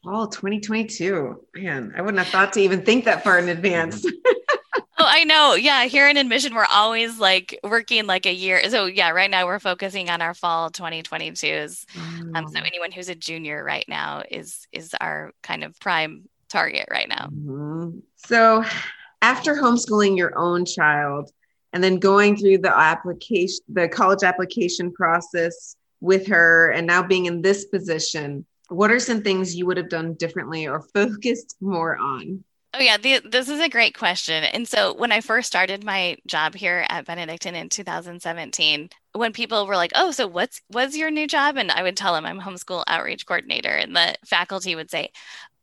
Oh, 0.05 0.27
2022. 0.27 1.45
Man, 1.57 1.93
I 1.97 2.03
wouldn't 2.03 2.23
have 2.23 2.29
thought 2.29 2.53
to 2.53 2.61
even 2.61 2.83
think 2.83 3.05
that 3.07 3.25
far 3.25 3.41
in 3.41 3.49
advance. 3.49 4.07
I 5.07 5.25
know. 5.25 5.55
Yeah, 5.55 5.85
here 5.85 6.09
in 6.09 6.17
admission, 6.17 6.55
we're 6.55 6.65
always 6.65 7.19
like 7.19 7.59
working 7.63 8.07
like 8.07 8.27
a 8.27 8.33
year. 8.33 8.69
So 8.69 8.87
yeah, 8.87 9.11
right 9.11 9.31
now 9.31 9.47
we're 9.47 9.59
focusing 9.59 10.11
on 10.11 10.21
our 10.21 10.35
fall 10.35 10.71
2022s. 10.71 11.85
Mm. 11.85 12.37
Um, 12.37 12.49
so 12.49 12.61
mm. 12.61 12.67
anyone 12.67 12.93
who's 12.93 13.09
a 13.09 13.15
junior 13.15 13.63
right 13.65 13.85
now 13.89 14.23
is 14.31 14.67
is 14.73 14.95
our 15.01 15.33
kind 15.43 15.65
of 15.65 15.79
prime 15.81 16.29
target 16.49 16.89
right 16.91 17.09
now. 17.09 17.29
Mm-hmm. 17.29 17.99
So 18.17 18.65
after 19.23 19.55
homeschooling 19.55 20.17
your 20.17 20.39
own 20.39 20.65
child 20.65 21.31
and 21.73 21.83
then 21.83 21.99
going 21.99 22.37
through 22.37 22.59
the 22.59 22.77
application, 22.77 23.65
the 23.69 23.89
college 23.89 24.23
application 24.23 24.93
process 24.93 25.77
with 26.01 26.27
her, 26.29 26.71
and 26.71 26.87
now 26.87 27.03
being 27.03 27.27
in 27.27 27.43
this 27.43 27.65
position, 27.67 28.45
what 28.69 28.91
are 28.91 29.01
some 29.01 29.23
things 29.23 29.55
you 29.55 29.67
would 29.67 29.77
have 29.77 29.89
done 29.89 30.15
differently 30.15 30.67
or 30.67 30.81
focused 30.95 31.57
more 31.61 31.97
on? 31.97 32.45
Oh, 32.79 32.83
yeah. 32.83 32.99
The, 32.99 33.21
this 33.25 33.49
is 33.49 33.61
a 33.61 33.69
great 33.71 33.97
question. 33.97 34.45
And 34.45 34.69
so, 34.69 34.93
when 34.93 35.11
I 35.11 35.21
first 35.23 35.47
started 35.47 35.83
my 35.83 36.17
job 36.27 36.55
here 36.55 36.85
at 36.91 37.07
Benedictine 37.07 37.55
in 37.55 37.71
2017, 37.71 38.91
when 39.15 39.33
people 39.33 39.67
were 39.67 39.77
like, 39.77 39.93
"Oh, 39.95 40.11
so 40.11 40.27
what's 40.27 40.61
what's 40.69 40.95
your 40.97 41.11
new 41.11 41.27
job?" 41.27 41.57
and 41.57 41.71
I 41.71 41.83
would 41.83 41.97
tell 41.97 42.13
them 42.13 42.27
I'm 42.27 42.41
homeschool 42.41 42.85
outreach 42.87 43.25
coordinator, 43.25 43.71
and 43.71 43.97
the 43.97 44.15
faculty 44.27 44.75
would 44.75 44.91
say, 44.91 45.11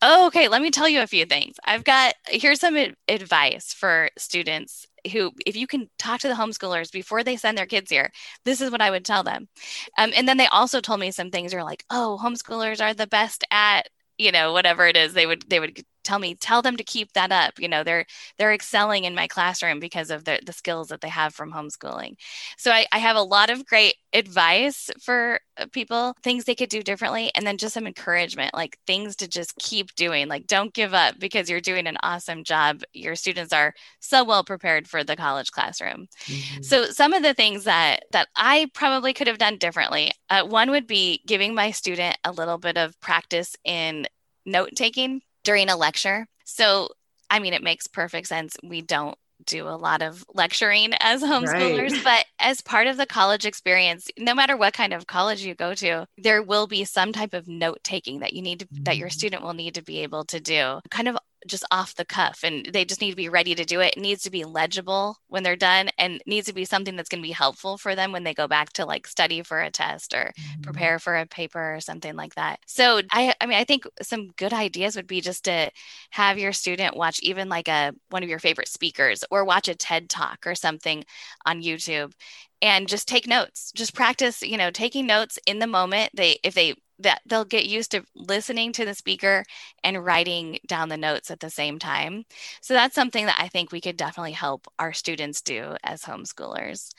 oh, 0.02 0.28
"Okay, 0.28 0.48
let 0.48 0.62
me 0.64 0.72
tell 0.72 0.90
you 0.90 1.02
a 1.02 1.08
few 1.08 1.26
things. 1.26 1.58
I've 1.66 1.84
got 1.84 2.16
here's 2.30 2.60
some 2.62 2.78
advice 3.08 3.74
for 3.74 4.10
students 4.18 4.88
who, 5.12 5.32
if 5.46 5.56
you 5.56 5.68
can 5.68 5.90
talk 6.00 6.22
to 6.22 6.28
the 6.30 6.36
homeschoolers 6.36 6.92
before 6.92 7.24
they 7.24 7.38
send 7.38 7.58
their 7.58 7.66
kids 7.68 7.92
here, 7.92 8.12
this 8.46 8.62
is 8.62 8.72
what 8.72 8.82
I 8.82 8.90
would 8.92 9.06
tell 9.06 9.24
them." 9.24 9.50
Um, 9.98 10.12
and 10.16 10.28
then 10.28 10.38
they 10.38 10.48
also 10.48 10.82
told 10.82 11.00
me 11.00 11.12
some 11.12 11.32
things. 11.32 11.54
Are 11.54 11.64
like, 11.64 11.86
"Oh, 11.92 12.20
homeschoolers 12.22 12.82
are 12.82 12.94
the 12.94 13.08
best 13.08 13.44
at." 13.52 13.90
you 14.20 14.32
know 14.32 14.54
whatever 14.54 14.86
it 14.88 14.96
is 14.96 15.14
they 15.14 15.26
would 15.26 15.42
they 15.50 15.60
would 15.60 15.84
tell 16.04 16.20
me 16.20 16.36
tell 16.36 16.62
them 16.62 16.78
to 16.78 16.84
keep 16.84 17.12
that 17.14 17.32
up 17.32 17.54
you 17.60 17.68
know 17.68 17.84
they're 17.84 18.06
they're 18.38 18.54
excelling 18.54 19.06
in 19.06 19.16
my 19.16 19.28
classroom 19.28 19.80
because 19.80 20.10
of 20.10 20.26
the, 20.26 20.40
the 20.46 20.54
skills 20.54 20.90
that 20.90 21.02
they 21.02 21.10
have 21.10 21.34
from 21.34 21.52
homeschooling. 21.52 22.16
So 22.58 22.72
I, 22.72 22.86
I 22.92 23.00
have 23.00 23.16
a 23.16 23.22
lot 23.22 23.50
of 23.50 23.66
great 23.66 23.96
advice 24.14 24.90
for 25.02 25.40
uh, 25.58 25.66
people 25.72 26.16
things 26.24 26.46
they 26.46 26.56
could 26.56 26.70
do 26.70 26.84
differently 26.84 27.32
and 27.36 27.46
then 27.46 27.58
just 27.58 27.74
some 27.74 27.88
encouragement 27.88 28.54
like 28.54 28.78
things 28.86 29.16
to 29.16 29.28
just 29.28 29.56
keep 29.58 29.94
doing 29.96 30.28
like 30.28 30.46
don't 30.48 30.74
give 30.74 30.94
up 30.94 31.20
because 31.20 31.50
you're 31.50 31.62
doing 31.62 31.88
an 31.88 31.98
awesome 32.04 32.44
job. 32.44 32.82
Your 32.94 33.16
students 33.16 33.54
are 33.54 33.74
so 34.00 34.24
well 34.24 34.44
prepared 34.44 34.88
for 34.88 35.04
the 35.04 35.16
college 35.16 35.52
classroom. 35.52 36.08
Mm-hmm. 36.26 36.64
so 36.64 36.86
some 36.86 37.14
of 37.14 37.24
the 37.24 37.34
things 37.34 37.64
that 37.66 38.04
that 38.12 38.28
i 38.36 38.70
probably 38.74 39.14
could 39.14 39.28
have 39.28 39.38
done 39.38 39.58
differently 39.58 40.12
uh, 40.30 40.44
one 40.44 40.72
would 40.72 40.88
be 40.88 41.22
giving 41.26 41.54
my 41.54 41.72
student 41.72 42.18
a 42.24 42.32
little 42.32 42.58
bit 42.58 42.78
of 42.78 43.00
practice 43.00 43.56
in 43.64 44.08
note 44.46 44.72
taking 44.76 45.22
during 45.44 45.70
a 45.70 45.78
lecture. 45.78 46.28
So, 46.46 46.90
I 47.30 47.40
mean, 47.40 47.54
it 47.54 47.64
makes 47.64 47.88
perfect 47.88 48.28
sense. 48.28 48.56
We 48.64 48.82
don't 48.82 49.18
do 49.46 49.68
a 49.68 49.76
lot 49.76 50.02
of 50.02 50.24
lecturing 50.34 50.94
as 51.00 51.22
homeschoolers, 51.22 51.92
right. 51.92 52.04
but 52.04 52.26
as 52.44 52.62
part 52.62 52.88
of 52.88 52.98
the 52.98 53.06
college 53.06 53.46
experience, 53.46 54.10
no 54.20 54.36
matter 54.36 54.56
what 54.58 54.74
kind 54.74 54.94
of 54.94 55.08
college 55.08 55.44
you 55.44 55.56
go 55.56 55.74
to, 55.74 56.06
there 56.18 56.44
will 56.44 56.68
be 56.68 56.84
some 56.84 57.14
type 57.14 57.34
of 57.34 57.48
note 57.48 57.80
taking 57.84 58.20
that 58.20 58.34
you 58.34 58.42
need 58.42 58.60
to, 58.60 58.68
that 58.84 58.98
your 58.98 59.08
mm-hmm. 59.08 59.14
student 59.14 59.44
will 59.44 59.54
need 59.54 59.76
to 59.76 59.82
be 59.82 60.00
able 60.04 60.26
to 60.26 60.40
do. 60.40 60.80
Kind 60.92 61.08
of 61.08 61.18
just 61.48 61.66
off 61.72 61.96
the 61.96 62.06
cuff 62.06 62.40
and 62.44 62.68
they 62.72 62.86
just 62.86 63.02
need 63.02 63.10
to 63.10 63.16
be 63.16 63.30
ready 63.30 63.56
to 63.56 63.66
do 63.66 63.80
it. 63.82 63.96
It 63.96 64.02
needs 64.02 64.24
to 64.24 64.32
be 64.32 64.44
legible 64.44 65.18
when 65.28 65.44
they're 65.44 65.56
done 65.56 65.90
and 65.98 66.22
needs 66.26 66.48
to 66.48 66.54
be 66.54 66.66
something 66.66 66.96
that's 66.96 67.10
going 67.10 67.22
to 67.22 67.28
be 67.28 67.34
helpful 67.34 67.78
for 67.78 67.96
them 67.96 68.12
when 68.12 68.24
they 68.24 68.34
go 68.34 68.48
back 68.48 68.72
to 68.74 68.86
like 68.86 69.08
study 69.08 69.42
for 69.42 69.62
a 69.62 69.70
test 69.70 70.14
or 70.14 70.32
mm-hmm. 70.40 70.62
prepare 70.62 71.00
for 71.00 71.18
a 71.18 71.26
paper 71.26 71.76
or 71.76 71.80
something 71.80 72.16
like 72.16 72.36
that. 72.36 72.60
So 72.66 73.02
I 73.12 73.34
I 73.40 73.46
mean 73.46 73.58
I 73.58 73.64
think 73.64 73.86
some 74.02 74.30
good 74.38 74.54
ideas 74.54 74.96
would 74.96 75.08
be 75.08 75.22
just 75.22 75.46
to 75.46 75.70
have 76.12 76.40
your 76.40 76.54
student 76.54 76.96
watch 76.96 77.20
even 77.22 77.50
like 77.50 77.68
a 77.68 77.94
one 78.10 78.24
of 78.24 78.30
your 78.30 78.40
favorite 78.40 78.68
speakers 78.68 79.24
or 79.30 79.46
watch 79.46 79.68
a 79.68 79.76
TED 79.76 80.10
talk 80.10 80.46
or 80.46 80.56
something 80.56 81.04
on 81.46 81.62
YouTube 81.62 82.14
and 82.62 82.88
just 82.88 83.08
take 83.08 83.28
notes. 83.28 83.72
Just 83.76 83.94
practice, 83.94 84.42
you 84.42 84.58
know, 84.58 84.72
taking 84.72 85.06
notes 85.06 85.38
in 85.46 85.60
the 85.60 85.68
moment. 85.68 86.12
They 86.16 86.38
if 86.44 86.54
they 86.54 86.76
that 87.00 87.22
they'll 87.26 87.46
get 87.46 87.66
used 87.66 87.92
to 87.92 88.04
listening 88.16 88.72
to 88.74 88.86
the 88.86 88.94
speaker 88.94 89.44
and 89.84 90.06
writing 90.06 90.60
down 90.68 90.90
the 90.90 90.98
notes 90.98 91.32
at 91.32 91.40
the 91.40 91.50
same 91.50 91.80
time. 91.80 92.24
So 92.62 92.74
that's 92.74 92.96
something 92.96 93.26
that 93.26 93.40
I 93.40 93.48
think 93.48 93.72
we 93.72 93.82
could 93.82 93.98
definitely 93.98 94.32
help 94.32 94.68
our 94.80 94.94
students 94.94 95.42
do 95.42 95.76
as 95.84 96.04
homeschoolers. 96.04 96.92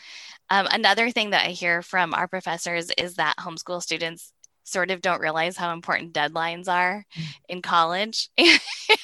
Um, 0.51 0.67
another 0.71 1.11
thing 1.11 1.31
that 1.31 1.47
I 1.47 1.51
hear 1.51 1.81
from 1.83 2.13
our 2.13 2.29
professors 2.29 2.91
is 2.99 3.15
that 3.15 3.37
homeschool 3.39 3.83
students 3.83 4.33
sort 4.65 4.91
of 4.91 5.03
don't 5.03 5.21
realize 5.21 5.57
how 5.57 5.73
important 5.73 6.13
deadlines 6.13 6.69
are 6.69 7.05
mm. 7.17 7.25
in 7.49 7.63
college 7.63 8.31
and 8.39 8.49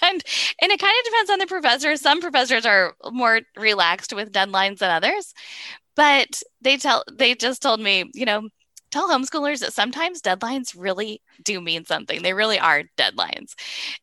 and 0.02 0.22
it 0.72 0.80
kind 0.80 0.96
of 0.98 1.04
depends 1.04 1.30
on 1.30 1.38
the 1.38 1.46
professor 1.46 1.96
some 1.96 2.20
professors 2.20 2.64
are 2.64 2.94
more 3.12 3.40
relaxed 3.56 4.14
with 4.14 4.32
deadlines 4.32 4.78
than 4.78 4.90
others 4.90 5.34
but 5.96 6.42
they 6.60 6.76
tell 6.76 7.04
they 7.12 7.34
just 7.34 7.62
told 7.62 7.80
me 7.80 8.10
you 8.14 8.24
know 8.24 8.48
tell 8.90 9.08
homeschoolers 9.08 9.60
that 9.60 9.72
sometimes 9.72 10.20
deadlines 10.20 10.74
really 10.76 11.22
do 11.42 11.60
mean 11.60 11.84
something. 11.84 12.22
They 12.22 12.32
really 12.32 12.58
are 12.58 12.84
deadlines. 12.96 13.54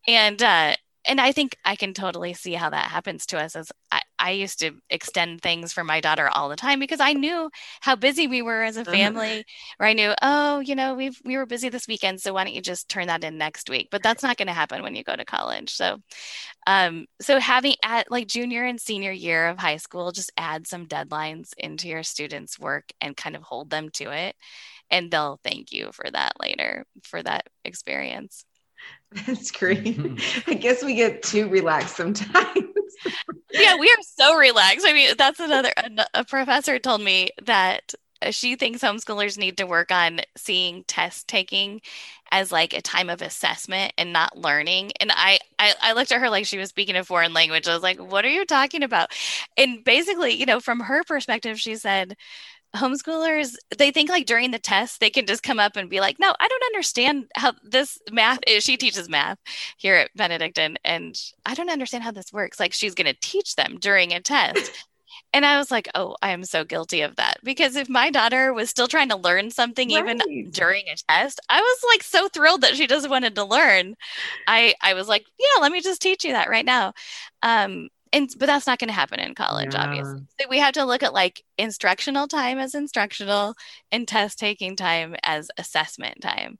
And 0.07 0.41
uh, 0.41 0.75
and 1.05 1.21
I 1.21 1.31
think 1.31 1.57
I 1.63 1.75
can 1.75 1.93
totally 1.93 2.33
see 2.33 2.53
how 2.53 2.69
that 2.69 2.89
happens 2.91 3.25
to 3.27 3.39
us 3.39 3.55
as 3.55 3.71
I, 4.19 4.29
I, 4.29 4.31
used 4.31 4.59
to 4.59 4.71
extend 4.89 5.41
things 5.41 5.73
for 5.73 5.83
my 5.83 6.01
daughter 6.01 6.29
all 6.29 6.49
the 6.49 6.55
time 6.55 6.79
because 6.79 6.99
I 6.99 7.13
knew 7.13 7.49
how 7.81 7.95
busy 7.95 8.27
we 8.27 8.41
were 8.41 8.63
as 8.63 8.77
a 8.77 8.81
uh-huh. 8.81 8.91
family, 8.91 9.45
where 9.77 9.89
I 9.89 9.93
knew, 9.93 10.13
oh, 10.21 10.59
you 10.59 10.75
know, 10.75 10.95
we've 10.95 11.19
we 11.25 11.37
were 11.37 11.45
busy 11.45 11.69
this 11.69 11.87
weekend, 11.87 12.21
so 12.21 12.33
why 12.33 12.43
don't 12.43 12.53
you 12.53 12.61
just 12.61 12.89
turn 12.89 13.07
that 13.07 13.23
in 13.23 13.37
next 13.37 13.69
week? 13.69 13.89
But 13.91 14.03
that's 14.03 14.23
not 14.23 14.37
going 14.37 14.47
to 14.47 14.53
happen 14.53 14.83
when 14.83 14.95
you 14.95 15.03
go 15.03 15.15
to 15.15 15.25
college. 15.25 15.73
So 15.73 15.97
um, 16.65 17.05
so 17.21 17.39
having 17.39 17.75
at 17.83 18.11
like 18.11 18.27
junior 18.27 18.63
and 18.63 18.79
senior 18.79 19.11
year 19.11 19.47
of 19.47 19.59
high 19.59 19.77
school, 19.77 20.11
just 20.11 20.31
add 20.37 20.67
some 20.67 20.87
deadlines 20.87 21.51
into 21.57 21.87
your 21.87 22.03
students' 22.03 22.59
work 22.59 22.91
and 23.01 23.15
kind 23.17 23.35
of 23.35 23.43
hold 23.43 23.69
them 23.69 23.89
to 23.91 24.11
it 24.11 24.35
and 24.89 25.11
they'll 25.11 25.39
thank 25.43 25.71
you 25.71 25.91
for 25.91 26.09
that 26.09 26.33
later 26.39 26.85
for 27.03 27.21
that 27.21 27.47
experience. 27.65 28.45
That's 29.25 29.51
great. 29.51 29.99
I 30.47 30.53
guess 30.53 30.83
we 30.83 30.95
get 30.95 31.23
too 31.23 31.47
relaxed 31.49 31.95
sometimes. 31.95 32.63
yeah, 33.53 33.75
we 33.77 33.87
are 33.87 34.01
so 34.01 34.35
relaxed. 34.37 34.85
I 34.87 34.93
mean, 34.93 35.13
that's 35.17 35.39
another 35.39 35.71
a 36.13 36.25
professor 36.25 36.79
told 36.79 37.01
me 37.01 37.29
that 37.45 37.93
she 38.31 38.55
thinks 38.55 38.81
homeschoolers 38.81 39.37
need 39.37 39.57
to 39.57 39.67
work 39.67 39.91
on 39.91 40.21
seeing 40.35 40.83
test 40.85 41.27
taking 41.27 41.81
as 42.31 42.51
like 42.51 42.73
a 42.73 42.81
time 42.81 43.09
of 43.09 43.21
assessment 43.21 43.93
and 43.97 44.11
not 44.11 44.37
learning. 44.37 44.91
And 44.99 45.11
I, 45.13 45.39
I, 45.59 45.73
I 45.81 45.93
looked 45.93 46.11
at 46.11 46.19
her 46.19 46.29
like 46.29 46.45
she 46.45 46.57
was 46.57 46.69
speaking 46.69 46.95
a 46.95 47.03
foreign 47.03 47.33
language. 47.33 47.67
I 47.67 47.73
was 47.73 47.83
like, 47.83 47.99
"What 47.99 48.25
are 48.25 48.29
you 48.29 48.45
talking 48.45 48.83
about?" 48.83 49.11
And 49.55 49.83
basically, 49.83 50.33
you 50.33 50.45
know, 50.45 50.59
from 50.59 50.79
her 50.81 51.03
perspective, 51.03 51.59
she 51.59 51.75
said 51.75 52.15
homeschoolers 52.75 53.55
they 53.77 53.91
think 53.91 54.09
like 54.09 54.25
during 54.25 54.51
the 54.51 54.59
test 54.59 54.99
they 54.99 55.09
can 55.09 55.25
just 55.25 55.41
come 55.41 55.59
up 55.59 55.75
and 55.75 55.89
be 55.89 55.99
like 55.99 56.19
no 56.19 56.33
i 56.39 56.47
don't 56.47 56.65
understand 56.65 57.25
how 57.35 57.53
this 57.63 57.97
math 58.11 58.39
is 58.45 58.63
she 58.63 58.77
teaches 58.77 59.09
math 59.09 59.37
here 59.77 59.95
at 59.95 60.11
benedictine 60.15 60.77
and 60.83 61.19
i 61.45 61.53
don't 61.53 61.69
understand 61.69 62.03
how 62.03 62.11
this 62.11 62.33
works 62.33 62.59
like 62.59 62.73
she's 62.73 62.93
going 62.93 63.07
to 63.07 63.19
teach 63.21 63.55
them 63.55 63.77
during 63.79 64.13
a 64.13 64.21
test. 64.21 64.71
And 65.33 65.45
i 65.45 65.57
was 65.57 65.71
like 65.71 65.89
oh 65.95 66.15
i 66.21 66.29
am 66.29 66.43
so 66.43 66.63
guilty 66.63 67.01
of 67.01 67.15
that 67.15 67.37
because 67.43 67.75
if 67.75 67.89
my 67.89 68.11
daughter 68.11 68.53
was 68.53 68.69
still 68.69 68.87
trying 68.87 69.09
to 69.09 69.17
learn 69.17 69.49
something 69.49 69.89
right. 69.89 69.99
even 69.99 70.51
during 70.51 70.83
a 70.87 70.95
test 71.09 71.39
i 71.49 71.59
was 71.59 71.79
like 71.91 72.03
so 72.03 72.27
thrilled 72.29 72.61
that 72.61 72.75
she 72.75 72.87
just 72.87 73.09
wanted 73.09 73.35
to 73.35 73.43
learn. 73.43 73.95
I 74.47 74.75
i 74.81 74.93
was 74.93 75.07
like 75.07 75.25
yeah 75.39 75.61
let 75.61 75.71
me 75.71 75.81
just 75.81 76.01
teach 76.01 76.23
you 76.23 76.33
that 76.33 76.49
right 76.49 76.65
now. 76.65 76.93
Um 77.41 77.89
and 78.17 78.29
but 78.37 78.47
that's 78.47 78.67
not 78.67 78.79
going 78.79 78.87
to 78.87 78.93
happen 78.93 79.19
in 79.19 79.35
college 79.35 79.73
yeah. 79.73 79.83
obviously. 79.83 80.21
So 80.39 80.47
we 80.49 80.59
have 80.59 80.73
to 80.73 80.85
look 80.85 81.03
at 81.03 81.13
like 81.13 81.43
instructional 81.57 82.27
time 82.27 82.57
as 82.57 82.75
instructional 82.75 83.55
and 83.91 84.07
test 84.07 84.39
taking 84.39 84.75
time 84.75 85.15
as 85.23 85.49
assessment 85.57 86.21
time. 86.21 86.57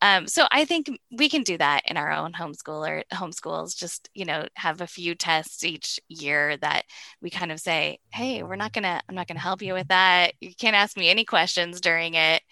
Um, 0.00 0.26
so 0.26 0.46
i 0.50 0.64
think 0.64 0.90
we 1.10 1.28
can 1.28 1.42
do 1.42 1.56
that 1.58 1.82
in 1.86 1.96
our 1.96 2.10
own 2.10 2.32
homeschool 2.32 2.88
or 2.88 3.04
homeschools 3.12 3.76
just 3.76 4.10
you 4.14 4.24
know 4.24 4.46
have 4.54 4.80
a 4.80 4.86
few 4.86 5.14
tests 5.14 5.64
each 5.64 6.00
year 6.08 6.56
that 6.58 6.84
we 7.22 7.30
kind 7.30 7.52
of 7.52 7.60
say 7.60 7.98
hey 8.10 8.42
we're 8.42 8.56
not 8.56 8.72
gonna 8.72 9.00
i'm 9.08 9.14
not 9.14 9.28
gonna 9.28 9.40
help 9.40 9.62
you 9.62 9.74
with 9.74 9.88
that. 9.88 10.32
You 10.40 10.54
can't 10.54 10.76
ask 10.76 10.96
me 10.96 11.08
any 11.08 11.24
questions 11.24 11.80
during 11.80 12.14
it. 12.14 12.42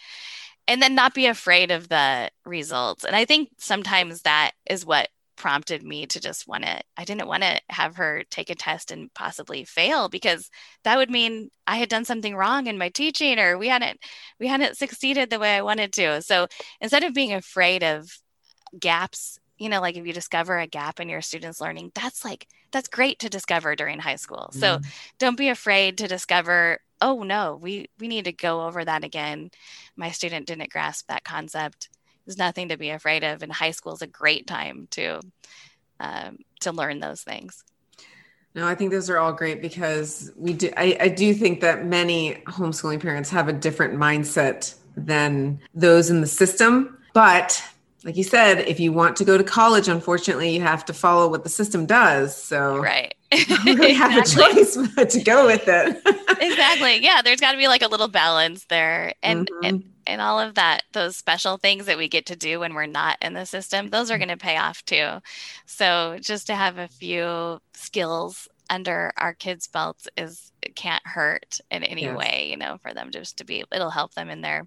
And 0.69 0.81
then 0.81 0.95
not 0.95 1.13
be 1.13 1.27
afraid 1.27 1.71
of 1.71 1.89
the 1.89 2.31
results. 2.45 3.05
And 3.05 3.17
i 3.17 3.25
think 3.25 3.51
sometimes 3.59 4.23
that 4.23 4.53
is 4.69 4.87
what 4.87 5.09
prompted 5.43 5.83
me 5.83 6.07
to 6.07 6.21
just 6.21 6.47
want 6.47 6.63
to 6.63 6.81
i 6.97 7.03
didn't 7.03 7.27
want 7.27 7.43
to 7.43 7.61
have 7.69 7.97
her 7.97 8.23
take 8.31 8.49
a 8.49 8.55
test 8.55 8.93
and 8.93 9.13
possibly 9.13 9.65
fail 9.65 10.09
because 10.09 10.49
that 10.85 10.97
would 10.97 11.11
mean 11.11 11.51
i 11.67 11.79
had 11.79 11.89
done 11.89 12.05
something 12.05 12.37
wrong 12.37 12.69
in 12.69 12.79
my 12.79 12.89
teaching 12.89 13.41
or 13.41 13.59
we 13.59 13.67
hadn't 13.67 13.99
we 14.39 14.47
hadn't 14.47 14.77
succeeded 14.77 15.31
the 15.31 15.41
way 15.41 15.57
i 15.57 15.63
wanted 15.63 15.93
to. 15.93 16.23
So 16.23 16.47
instead 16.81 17.03
of 17.03 17.13
being 17.13 17.33
afraid 17.33 17.83
of 17.83 18.09
gaps 18.79 19.41
you 19.59 19.69
know 19.69 19.81
like 19.81 19.97
if 19.97 20.07
you 20.07 20.13
discover 20.13 20.61
a 20.61 20.69
gap 20.69 21.01
in 21.01 21.09
your 21.09 21.23
students 21.23 21.61
learning 21.61 21.91
that's 21.93 22.25
like 22.25 22.47
that's 22.71 22.87
great 22.87 23.19
to 23.19 23.29
discover 23.29 23.75
during 23.75 23.99
high 23.99 24.15
school. 24.15 24.49
So 24.53 24.77
mm-hmm. 24.79 24.89
don't 25.19 25.37
be 25.37 25.49
afraid 25.49 25.99
to 25.99 26.07
discover 26.07 26.79
oh 27.01 27.25
no 27.25 27.59
we 27.61 27.89
we 27.99 28.07
need 28.07 28.27
to 28.27 28.33
go 28.33 28.65
over 28.65 28.85
that 28.85 29.03
again. 29.03 29.51
My 29.97 30.13
student 30.13 30.47
didn't 30.47 30.71
grasp 30.71 31.09
that 31.09 31.25
concept 31.25 31.89
there's 32.27 32.39
nothing 32.39 32.69
to 32.69 32.77
be 32.77 32.91
afraid 32.91 33.25
of 33.25 33.43
and 33.43 33.53
high 33.53 33.71
school 33.71 33.95
is 33.95 34.03
a 34.03 34.07
great 34.07 34.47
time 34.47 34.89
to 34.93 35.21
um, 36.01 36.39
to 36.61 36.73
learn 36.73 37.01
those 37.01 37.23
things. 37.23 37.65
No 38.55 38.67
i 38.67 38.75
think 38.75 38.91
those 38.91 39.09
are 39.09 39.19
all 39.19 39.33
great 39.33 39.63
because 39.63 40.31
we 40.37 40.53
do 40.53 40.71
I, 40.77 40.97
I 41.01 41.09
do 41.09 41.33
think 41.33 41.61
that 41.61 41.87
many 41.87 42.43
homeschooling 42.47 43.01
parents 43.01 43.31
have 43.31 43.49
a 43.49 43.53
different 43.53 43.95
mindset 43.95 44.75
than 44.95 45.61
those 45.75 46.11
in 46.11 46.21
the 46.21 46.27
system 46.27 46.99
but 47.15 47.63
like 48.05 48.17
you 48.17 48.25
said, 48.25 48.61
if 48.61 48.81
you 48.81 48.93
want 48.93 49.17
to 49.17 49.25
go 49.25 49.39
to 49.39 49.45
college, 49.45 49.89
unfortunately, 49.89 50.55
you 50.55 50.61
have 50.61 50.85
to 50.87 50.93
follow 50.93 51.29
what 51.29 51.45
the 51.45 51.49
system 51.49 51.87
does. 51.87 52.37
So 52.37 52.79
right, 52.79 53.15
you 53.33 53.57
really 53.65 53.95
have 53.95 54.17
a 54.17 54.29
choice 54.29 54.77
but 54.97 55.11
to 55.11 55.23
go 55.23 55.47
with 55.47 55.65
it. 55.67 56.03
exactly. 56.41 57.03
Yeah, 57.03 57.23
there's 57.23 57.41
got 57.41 57.53
to 57.53 57.59
be 57.59 57.69
like 57.69 57.83
a 57.83 57.89
little 57.89 58.09
balance 58.09 58.65
there, 58.67 59.15
and 59.23 59.49
mm-hmm. 59.49 59.65
and 59.65 59.85
and 60.07 60.21
all 60.21 60.41
of 60.41 60.55
that, 60.57 60.83
those 60.93 61.17
special 61.17 61.57
things 61.57 61.87
that 61.87 61.99
we 61.99 62.09
get 62.09 62.27
to 62.27 62.37
do 62.37 62.61
when 62.61 62.75
we're 62.75 62.87
not 62.87 63.19
in 63.23 63.35
the 63.35 63.47
system, 63.47 63.91
those 63.91 64.11
are 64.11 64.19
going 64.19 64.29
to 64.29 64.37
pay 64.37 64.57
off 64.57 64.85
too. 64.85 65.21
So 65.67 66.19
just 66.21 66.49
to 66.49 66.55
have 66.55 66.79
a 66.79 66.89
few 66.89 67.61
skills 67.73 68.49
under 68.69 69.13
our 69.17 69.35
kids' 69.35 69.69
belts 69.69 70.09
is 70.17 70.51
can't 70.75 71.07
hurt 71.07 71.61
in 71.71 71.85
any 71.85 72.03
yes. 72.03 72.17
way, 72.17 72.49
you 72.51 72.57
know, 72.57 72.79
for 72.83 72.95
them 72.95 73.11
just 73.11 73.39
to 73.39 73.45
be. 73.45 73.65
It'll 73.73 73.91
help 73.91 74.15
them 74.15 74.31
in 74.31 74.41
their 74.41 74.67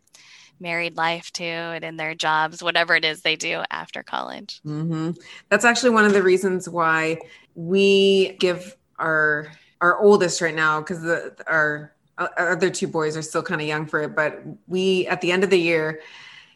married 0.59 0.95
life 0.95 1.31
too 1.31 1.43
and 1.43 1.83
in 1.83 1.97
their 1.97 2.15
jobs 2.15 2.63
whatever 2.63 2.95
it 2.95 3.03
is 3.03 3.21
they 3.21 3.35
do 3.35 3.63
after 3.69 4.03
college 4.03 4.61
mm-hmm. 4.65 5.11
that's 5.49 5.65
actually 5.65 5.89
one 5.89 6.05
of 6.05 6.13
the 6.13 6.23
reasons 6.23 6.69
why 6.69 7.17
we 7.55 8.35
give 8.39 8.75
our 8.99 9.51
our 9.81 9.99
oldest 9.99 10.41
right 10.41 10.55
now 10.55 10.79
because 10.79 11.03
our 11.47 11.93
other 12.17 12.69
two 12.69 12.87
boys 12.87 13.17
are 13.17 13.21
still 13.21 13.43
kind 13.43 13.61
of 13.61 13.67
young 13.67 13.85
for 13.85 14.03
it 14.03 14.15
but 14.15 14.41
we 14.67 15.05
at 15.07 15.21
the 15.21 15.31
end 15.31 15.43
of 15.43 15.49
the 15.49 15.59
year 15.59 15.99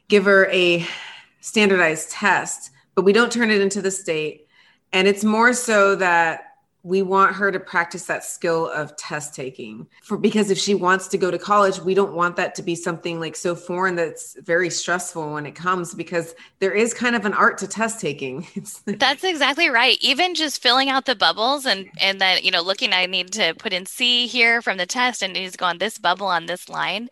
give 0.07 0.25
her 0.25 0.49
a 0.51 0.85
standardized 1.41 2.11
test 2.11 2.71
but 2.95 3.03
we 3.03 3.13
don't 3.13 3.31
turn 3.31 3.51
it 3.51 3.61
into 3.61 3.81
the 3.81 3.91
state 3.91 4.47
and 4.93 5.07
it's 5.07 5.23
more 5.23 5.53
so 5.53 5.95
that 5.95 6.48
we 6.83 7.01
want 7.01 7.35
her 7.35 7.51
to 7.51 7.59
practice 7.59 8.05
that 8.05 8.23
skill 8.23 8.69
of 8.69 8.95
test 8.95 9.35
taking. 9.35 9.87
For 10.03 10.17
because 10.17 10.49
if 10.49 10.57
she 10.57 10.75
wants 10.75 11.07
to 11.09 11.17
go 11.17 11.31
to 11.31 11.37
college 11.37 11.79
we 11.79 11.93
don't 11.93 12.13
want 12.13 12.35
that 12.37 12.55
to 12.55 12.63
be 12.63 12.75
something 12.75 13.19
like 13.19 13.35
so 13.35 13.55
foreign 13.55 13.95
that's 13.95 14.37
very 14.41 14.69
stressful 14.69 15.33
when 15.33 15.45
it 15.45 15.55
comes 15.55 15.93
because 15.93 16.35
there 16.59 16.71
is 16.71 16.93
kind 16.93 17.15
of 17.15 17.25
an 17.25 17.33
art 17.33 17.57
to 17.59 17.67
test 17.67 17.99
taking. 17.99 18.47
That's 18.85 19.23
exactly 19.23 19.69
right. 19.69 19.97
Even 20.01 20.35
just 20.35 20.61
filling 20.61 20.89
out 20.89 21.05
the 21.05 21.15
bubbles 21.15 21.65
and 21.65 21.89
and 21.99 22.19
then 22.19 22.39
you 22.43 22.51
know 22.51 22.61
looking 22.61 22.93
i 22.93 23.05
need 23.05 23.31
to 23.31 23.53
put 23.55 23.73
in 23.73 23.85
c 23.85 24.27
here 24.27 24.61
from 24.61 24.77
the 24.77 24.85
test 24.85 25.21
and 25.21 25.33
needs 25.33 25.53
to 25.53 25.57
go 25.57 25.65
on 25.65 25.77
this 25.77 25.97
bubble 25.97 26.27
on 26.27 26.45
this 26.45 26.69
line 26.69 27.09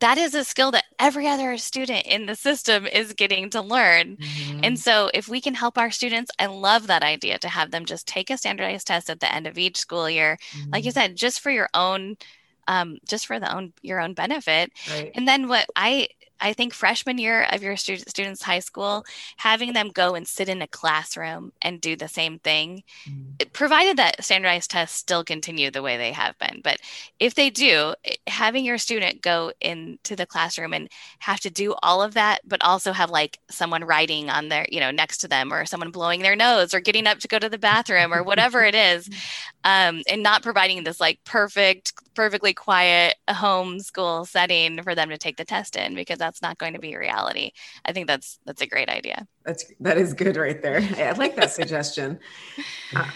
that 0.00 0.18
is 0.18 0.34
a 0.34 0.44
skill 0.44 0.70
that 0.72 0.84
every 0.98 1.26
other 1.26 1.56
student 1.56 2.06
in 2.06 2.26
the 2.26 2.34
system 2.34 2.86
is 2.86 3.12
getting 3.12 3.50
to 3.50 3.60
learn. 3.60 4.16
Mm-hmm. 4.16 4.60
And 4.62 4.78
so, 4.78 5.10
if 5.14 5.28
we 5.28 5.40
can 5.40 5.54
help 5.54 5.78
our 5.78 5.90
students, 5.90 6.30
I 6.38 6.46
love 6.46 6.86
that 6.86 7.02
idea 7.02 7.38
to 7.38 7.48
have 7.48 7.70
them 7.70 7.84
just 7.84 8.06
take 8.06 8.30
a 8.30 8.36
standardized 8.36 8.86
test 8.86 9.10
at 9.10 9.20
the 9.20 9.32
end 9.32 9.46
of 9.46 9.58
each 9.58 9.76
school 9.76 10.08
year. 10.08 10.38
Mm-hmm. 10.52 10.70
Like 10.72 10.84
you 10.84 10.90
mm-hmm. 10.90 11.00
said, 11.00 11.16
just 11.16 11.40
for 11.40 11.50
your 11.50 11.68
own 11.74 12.16
um, 12.68 12.98
just 13.08 13.26
for 13.26 13.38
the 13.38 13.54
own 13.54 13.72
your 13.82 14.00
own 14.00 14.14
benefit. 14.14 14.72
Right. 14.90 15.12
And 15.14 15.26
then 15.26 15.48
what 15.48 15.66
I 15.76 16.08
I 16.40 16.52
think 16.52 16.74
freshman 16.74 17.18
year 17.18 17.46
of 17.50 17.62
your 17.62 17.76
student, 17.76 18.08
students 18.08 18.42
high 18.42 18.58
school, 18.58 19.04
having 19.36 19.72
them 19.72 19.90
go 19.90 20.14
and 20.14 20.26
sit 20.26 20.48
in 20.48 20.62
a 20.62 20.66
classroom 20.66 21.52
and 21.62 21.80
do 21.80 21.96
the 21.96 22.08
same 22.08 22.38
thing, 22.38 22.82
mm. 23.08 23.52
provided 23.52 23.96
that 23.96 24.22
standardized 24.22 24.70
tests 24.70 24.98
still 24.98 25.24
continue 25.24 25.70
the 25.70 25.82
way 25.82 25.96
they 25.96 26.12
have 26.12 26.38
been. 26.38 26.60
But 26.62 26.78
if 27.18 27.34
they 27.34 27.50
do, 27.50 27.94
having 28.26 28.64
your 28.64 28.78
student 28.78 29.22
go 29.22 29.52
into 29.60 30.14
the 30.16 30.26
classroom 30.26 30.72
and 30.72 30.88
have 31.20 31.40
to 31.40 31.50
do 31.50 31.74
all 31.82 32.02
of 32.02 32.14
that, 32.14 32.40
but 32.44 32.62
also 32.62 32.92
have 32.92 33.10
like 33.10 33.38
someone 33.50 33.84
writing 33.84 34.28
on 34.28 34.48
their, 34.48 34.66
you 34.70 34.80
know, 34.80 34.90
next 34.90 35.18
to 35.18 35.28
them 35.28 35.52
or 35.52 35.64
someone 35.64 35.90
blowing 35.90 36.20
their 36.20 36.36
nose 36.36 36.74
or 36.74 36.80
getting 36.80 37.06
up 37.06 37.18
to 37.20 37.28
go 37.28 37.38
to 37.38 37.48
the 37.48 37.58
bathroom 37.58 38.12
or 38.12 38.22
whatever 38.22 38.62
it 38.64 38.74
is, 38.74 39.08
um, 39.64 40.02
and 40.08 40.22
not 40.22 40.42
providing 40.42 40.84
this 40.84 41.00
like 41.00 41.18
perfect, 41.24 41.92
perfectly 42.14 42.52
quiet 42.52 43.16
home 43.28 43.80
school 43.80 44.24
setting 44.24 44.82
for 44.82 44.94
them 44.94 45.08
to 45.08 45.18
take 45.18 45.36
the 45.36 45.44
test 45.44 45.76
in 45.76 45.94
because 45.94 46.20
that's 46.26 46.42
not 46.42 46.58
going 46.58 46.72
to 46.72 46.80
be 46.80 46.96
reality. 46.96 47.52
I 47.84 47.92
think 47.92 48.08
that's 48.08 48.38
that's 48.44 48.60
a 48.60 48.66
great 48.66 48.88
idea. 48.88 49.26
That's 49.44 49.64
that 49.80 49.96
is 49.96 50.12
good 50.12 50.36
right 50.36 50.60
there. 50.60 50.80
I 50.96 51.12
like 51.12 51.36
that 51.36 51.52
suggestion. 51.60 52.18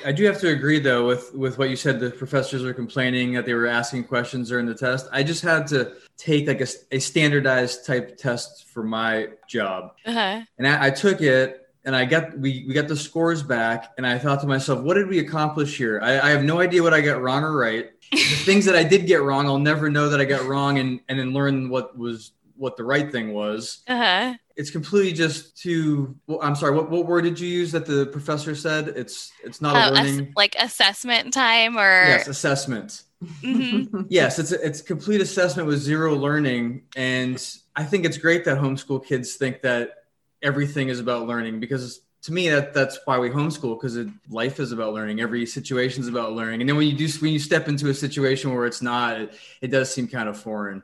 I 0.04 0.12
do 0.12 0.24
have 0.24 0.38
to 0.40 0.48
agree 0.48 0.78
though 0.78 1.06
with 1.06 1.34
with 1.34 1.58
what 1.58 1.70
you 1.70 1.76
said. 1.76 1.98
The 1.98 2.10
professors 2.10 2.62
were 2.62 2.72
complaining 2.72 3.32
that 3.34 3.46
they 3.46 3.54
were 3.54 3.66
asking 3.66 4.04
questions 4.04 4.48
during 4.48 4.66
the 4.66 4.74
test. 4.74 5.08
I 5.12 5.24
just 5.24 5.42
had 5.42 5.66
to 5.68 5.94
take 6.16 6.46
like 6.46 6.60
a, 6.60 6.68
a 6.92 7.00
standardized 7.00 7.84
type 7.84 8.16
test 8.16 8.68
for 8.68 8.84
my 8.84 9.28
job, 9.48 9.94
uh-huh. 10.06 10.42
and 10.58 10.66
I, 10.68 10.86
I 10.86 10.90
took 10.90 11.20
it 11.20 11.60
and 11.84 11.96
I 11.96 12.04
got 12.04 12.38
we 12.38 12.64
we 12.66 12.74
got 12.74 12.88
the 12.88 12.96
scores 12.96 13.42
back, 13.42 13.92
and 13.96 14.06
I 14.06 14.18
thought 14.18 14.40
to 14.40 14.46
myself, 14.46 14.80
what 14.80 14.94
did 14.94 15.08
we 15.08 15.18
accomplish 15.18 15.76
here? 15.76 16.00
I, 16.02 16.20
I 16.20 16.30
have 16.30 16.44
no 16.44 16.60
idea 16.60 16.82
what 16.82 16.94
I 16.94 17.00
got 17.00 17.22
wrong 17.22 17.42
or 17.42 17.56
right. 17.56 17.90
the 18.12 18.18
things 18.18 18.64
that 18.64 18.76
I 18.76 18.84
did 18.84 19.06
get 19.06 19.22
wrong, 19.22 19.46
I'll 19.46 19.58
never 19.58 19.88
know 19.88 20.08
that 20.08 20.20
I 20.20 20.24
got 20.24 20.46
wrong, 20.46 20.78
and 20.78 21.00
and 21.08 21.18
then 21.18 21.32
learn 21.32 21.68
what 21.68 21.96
was 21.96 22.32
what 22.60 22.76
the 22.76 22.84
right 22.84 23.10
thing 23.10 23.32
was. 23.32 23.82
Uh-huh. 23.88 24.34
It's 24.54 24.70
completely 24.70 25.12
just 25.12 25.56
to. 25.62 26.14
Well, 26.26 26.38
I'm 26.42 26.54
sorry. 26.54 26.74
What, 26.74 26.90
what 26.90 27.06
word 27.06 27.22
did 27.22 27.40
you 27.40 27.48
use 27.48 27.72
that 27.72 27.86
the 27.86 28.06
professor 28.06 28.54
said? 28.54 28.88
It's 28.88 29.32
it's 29.42 29.62
not 29.62 29.74
uh, 29.74 29.90
a 29.90 29.94
learning 29.94 30.26
ass- 30.28 30.32
like 30.36 30.56
assessment 30.58 31.32
time 31.32 31.78
or 31.78 31.80
yes, 31.82 32.28
assessment. 32.28 33.02
Mm-hmm. 33.42 34.02
yes, 34.10 34.38
it's 34.38 34.52
a, 34.52 34.64
it's 34.64 34.82
complete 34.82 35.22
assessment 35.22 35.66
with 35.66 35.78
zero 35.78 36.14
learning, 36.14 36.82
and 36.94 37.42
I 37.74 37.84
think 37.84 38.04
it's 38.04 38.18
great 38.18 38.44
that 38.44 38.58
homeschool 38.58 39.04
kids 39.04 39.36
think 39.36 39.62
that 39.62 40.04
everything 40.42 40.90
is 40.90 41.00
about 41.00 41.26
learning 41.26 41.60
because 41.60 42.00
to 42.22 42.32
me 42.32 42.48
that 42.50 42.74
that's 42.74 42.98
why 43.04 43.18
we 43.18 43.30
homeschool 43.30 43.80
because 43.80 43.98
life 44.28 44.58
is 44.58 44.72
about 44.72 44.92
learning 44.94 45.20
every 45.20 45.44
situation 45.44 46.02
is 46.02 46.08
about 46.08 46.32
learning 46.32 46.60
and 46.60 46.68
then 46.68 46.76
when 46.76 46.86
you 46.86 46.96
do 46.96 47.06
when 47.20 47.30
you 47.30 47.38
step 47.38 47.68
into 47.68 47.90
a 47.90 47.94
situation 47.94 48.54
where 48.54 48.64
it's 48.64 48.80
not 48.80 49.20
it, 49.20 49.34
it 49.60 49.68
does 49.68 49.92
seem 49.92 50.08
kind 50.08 50.30
of 50.30 50.38
foreign 50.38 50.82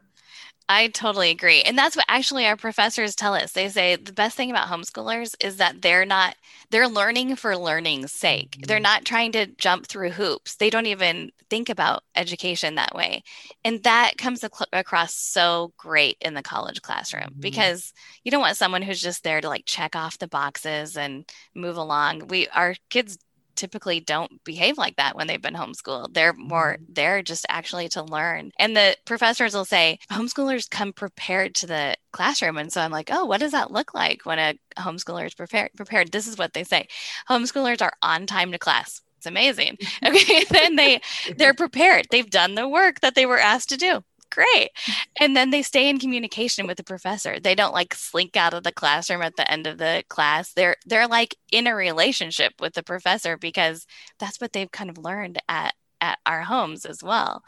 I 0.68 0.88
totally 0.88 1.30
agree. 1.30 1.62
And 1.62 1.78
that's 1.78 1.94
what 1.94 2.06
actually 2.08 2.44
our 2.44 2.56
professors 2.56 3.14
tell 3.14 3.34
us. 3.34 3.52
They 3.52 3.68
say 3.68 3.94
the 3.94 4.12
best 4.12 4.36
thing 4.36 4.50
about 4.50 4.66
homeschoolers 4.66 5.34
is 5.38 5.58
that 5.58 5.80
they're 5.80 6.04
not, 6.04 6.34
they're 6.70 6.88
learning 6.88 7.36
for 7.36 7.56
learning's 7.56 8.12
sake. 8.12 8.64
They're 8.66 8.78
mm-hmm. 8.78 8.82
not 8.82 9.04
trying 9.04 9.30
to 9.32 9.46
jump 9.46 9.86
through 9.86 10.10
hoops. 10.10 10.56
They 10.56 10.68
don't 10.68 10.86
even 10.86 11.30
think 11.48 11.68
about 11.68 12.02
education 12.16 12.74
that 12.74 12.96
way. 12.96 13.22
And 13.64 13.80
that 13.84 14.18
comes 14.18 14.42
ac- 14.42 14.64
across 14.72 15.14
so 15.14 15.72
great 15.76 16.16
in 16.20 16.34
the 16.34 16.42
college 16.42 16.82
classroom 16.82 17.30
mm-hmm. 17.30 17.40
because 17.40 17.92
you 18.24 18.32
don't 18.32 18.40
want 18.40 18.56
someone 18.56 18.82
who's 18.82 19.00
just 19.00 19.22
there 19.22 19.40
to 19.40 19.48
like 19.48 19.66
check 19.66 19.94
off 19.94 20.18
the 20.18 20.26
boxes 20.26 20.96
and 20.96 21.30
move 21.54 21.76
along. 21.76 22.26
We, 22.26 22.48
our 22.48 22.74
kids 22.90 23.18
typically 23.56 24.00
don't 24.00 24.42
behave 24.44 24.78
like 24.78 24.96
that 24.96 25.16
when 25.16 25.26
they've 25.26 25.40
been 25.40 25.54
homeschooled. 25.54 26.14
They're 26.14 26.32
more 26.32 26.74
mm-hmm. 26.74 26.92
there 26.92 27.22
just 27.22 27.46
actually 27.48 27.88
to 27.90 28.02
learn. 28.02 28.52
And 28.58 28.76
the 28.76 28.96
professors 29.04 29.54
will 29.54 29.64
say, 29.64 29.98
homeschoolers 30.10 30.70
come 30.70 30.92
prepared 30.92 31.54
to 31.56 31.66
the 31.66 31.96
classroom. 32.12 32.58
And 32.58 32.72
so 32.72 32.80
I'm 32.80 32.92
like, 32.92 33.10
oh, 33.12 33.24
what 33.24 33.40
does 33.40 33.52
that 33.52 33.70
look 33.70 33.94
like 33.94 34.24
when 34.24 34.38
a 34.38 34.54
homeschooler 34.78 35.26
is 35.26 35.34
prepared? 35.34 35.70
Prepared. 35.76 36.12
This 36.12 36.26
is 36.26 36.38
what 36.38 36.52
they 36.52 36.64
say. 36.64 36.88
Homeschoolers 37.28 37.82
are 37.82 37.92
on 38.02 38.26
time 38.26 38.52
to 38.52 38.58
class. 38.58 39.00
It's 39.18 39.26
amazing. 39.26 39.78
Okay, 40.04 40.44
then 40.50 40.76
they 40.76 41.00
they're 41.36 41.54
prepared. 41.54 42.06
They've 42.10 42.28
done 42.28 42.54
the 42.54 42.68
work 42.68 43.00
that 43.00 43.14
they 43.14 43.26
were 43.26 43.38
asked 43.38 43.70
to 43.70 43.76
do 43.76 44.02
great. 44.36 44.70
And 45.18 45.34
then 45.34 45.50
they 45.50 45.62
stay 45.62 45.88
in 45.88 45.98
communication 45.98 46.66
with 46.66 46.76
the 46.76 46.84
professor. 46.84 47.40
They 47.40 47.54
don't 47.54 47.72
like 47.72 47.94
slink 47.94 48.36
out 48.36 48.52
of 48.52 48.64
the 48.64 48.72
classroom 48.72 49.22
at 49.22 49.36
the 49.36 49.50
end 49.50 49.66
of 49.66 49.78
the 49.78 50.04
class. 50.08 50.52
They're 50.52 50.76
they're 50.84 51.08
like 51.08 51.36
in 51.50 51.66
a 51.66 51.74
relationship 51.74 52.52
with 52.60 52.74
the 52.74 52.82
professor 52.82 53.38
because 53.38 53.86
that's 54.18 54.38
what 54.38 54.52
they've 54.52 54.70
kind 54.70 54.90
of 54.90 54.98
learned 54.98 55.40
at 55.48 55.74
at 56.00 56.18
our 56.26 56.42
homes 56.42 56.84
as 56.84 57.02
well. 57.02 57.42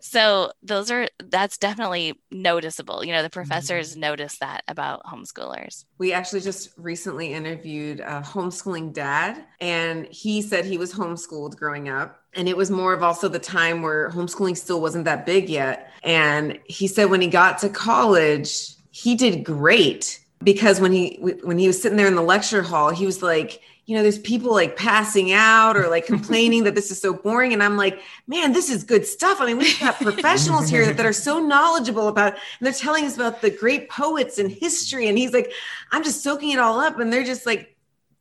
So 0.00 0.52
those 0.62 0.90
are 0.90 1.08
that's 1.18 1.58
definitely 1.58 2.20
noticeable. 2.30 3.04
You 3.04 3.12
know, 3.12 3.22
the 3.22 3.30
professors 3.30 3.92
mm-hmm. 3.92 4.00
notice 4.00 4.38
that 4.38 4.64
about 4.68 5.04
homeschoolers. 5.04 5.84
We 5.98 6.12
actually 6.12 6.40
just 6.40 6.70
recently 6.76 7.32
interviewed 7.32 8.00
a 8.00 8.20
homeschooling 8.20 8.92
dad 8.92 9.44
and 9.60 10.06
he 10.06 10.42
said 10.42 10.64
he 10.64 10.78
was 10.78 10.92
homeschooled 10.92 11.56
growing 11.56 11.88
up 11.88 12.21
and 12.34 12.48
it 12.48 12.56
was 12.56 12.70
more 12.70 12.92
of 12.92 13.02
also 13.02 13.28
the 13.28 13.38
time 13.38 13.82
where 13.82 14.10
homeschooling 14.10 14.56
still 14.56 14.80
wasn't 14.80 15.04
that 15.04 15.26
big 15.26 15.48
yet 15.48 15.90
and 16.02 16.58
he 16.64 16.86
said 16.86 17.06
when 17.06 17.20
he 17.20 17.28
got 17.28 17.58
to 17.58 17.68
college 17.68 18.74
he 18.90 19.14
did 19.14 19.44
great 19.44 20.20
because 20.42 20.80
when 20.80 20.92
he 20.92 21.18
when 21.42 21.58
he 21.58 21.66
was 21.66 21.80
sitting 21.80 21.96
there 21.96 22.06
in 22.06 22.14
the 22.14 22.22
lecture 22.22 22.62
hall 22.62 22.90
he 22.90 23.06
was 23.06 23.22
like 23.22 23.62
you 23.86 23.96
know, 23.96 24.02
there's 24.02 24.18
people 24.20 24.52
like 24.52 24.76
passing 24.76 25.32
out 25.32 25.76
or 25.76 25.88
like 25.88 26.06
complaining 26.06 26.64
that 26.64 26.74
this 26.74 26.90
is 26.90 27.00
so 27.00 27.12
boring. 27.12 27.52
And 27.52 27.62
I'm 27.62 27.76
like, 27.76 28.00
man, 28.28 28.52
this 28.52 28.70
is 28.70 28.84
good 28.84 29.04
stuff. 29.04 29.40
I 29.40 29.46
mean, 29.46 29.58
we've 29.58 29.80
got 29.80 29.96
professionals 30.00 30.68
here 30.68 30.86
that, 30.86 30.96
that 30.96 31.06
are 31.06 31.12
so 31.12 31.40
knowledgeable 31.40 32.06
about, 32.06 32.34
and 32.34 32.40
they're 32.60 32.72
telling 32.72 33.04
us 33.04 33.16
about 33.16 33.42
the 33.42 33.50
great 33.50 33.90
poets 33.90 34.38
and 34.38 34.50
history. 34.50 35.08
And 35.08 35.18
he's 35.18 35.32
like, 35.32 35.52
I'm 35.90 36.04
just 36.04 36.22
soaking 36.22 36.50
it 36.50 36.60
all 36.60 36.78
up. 36.78 37.00
And 37.00 37.12
they're 37.12 37.24
just 37.24 37.44
like, 37.44 37.71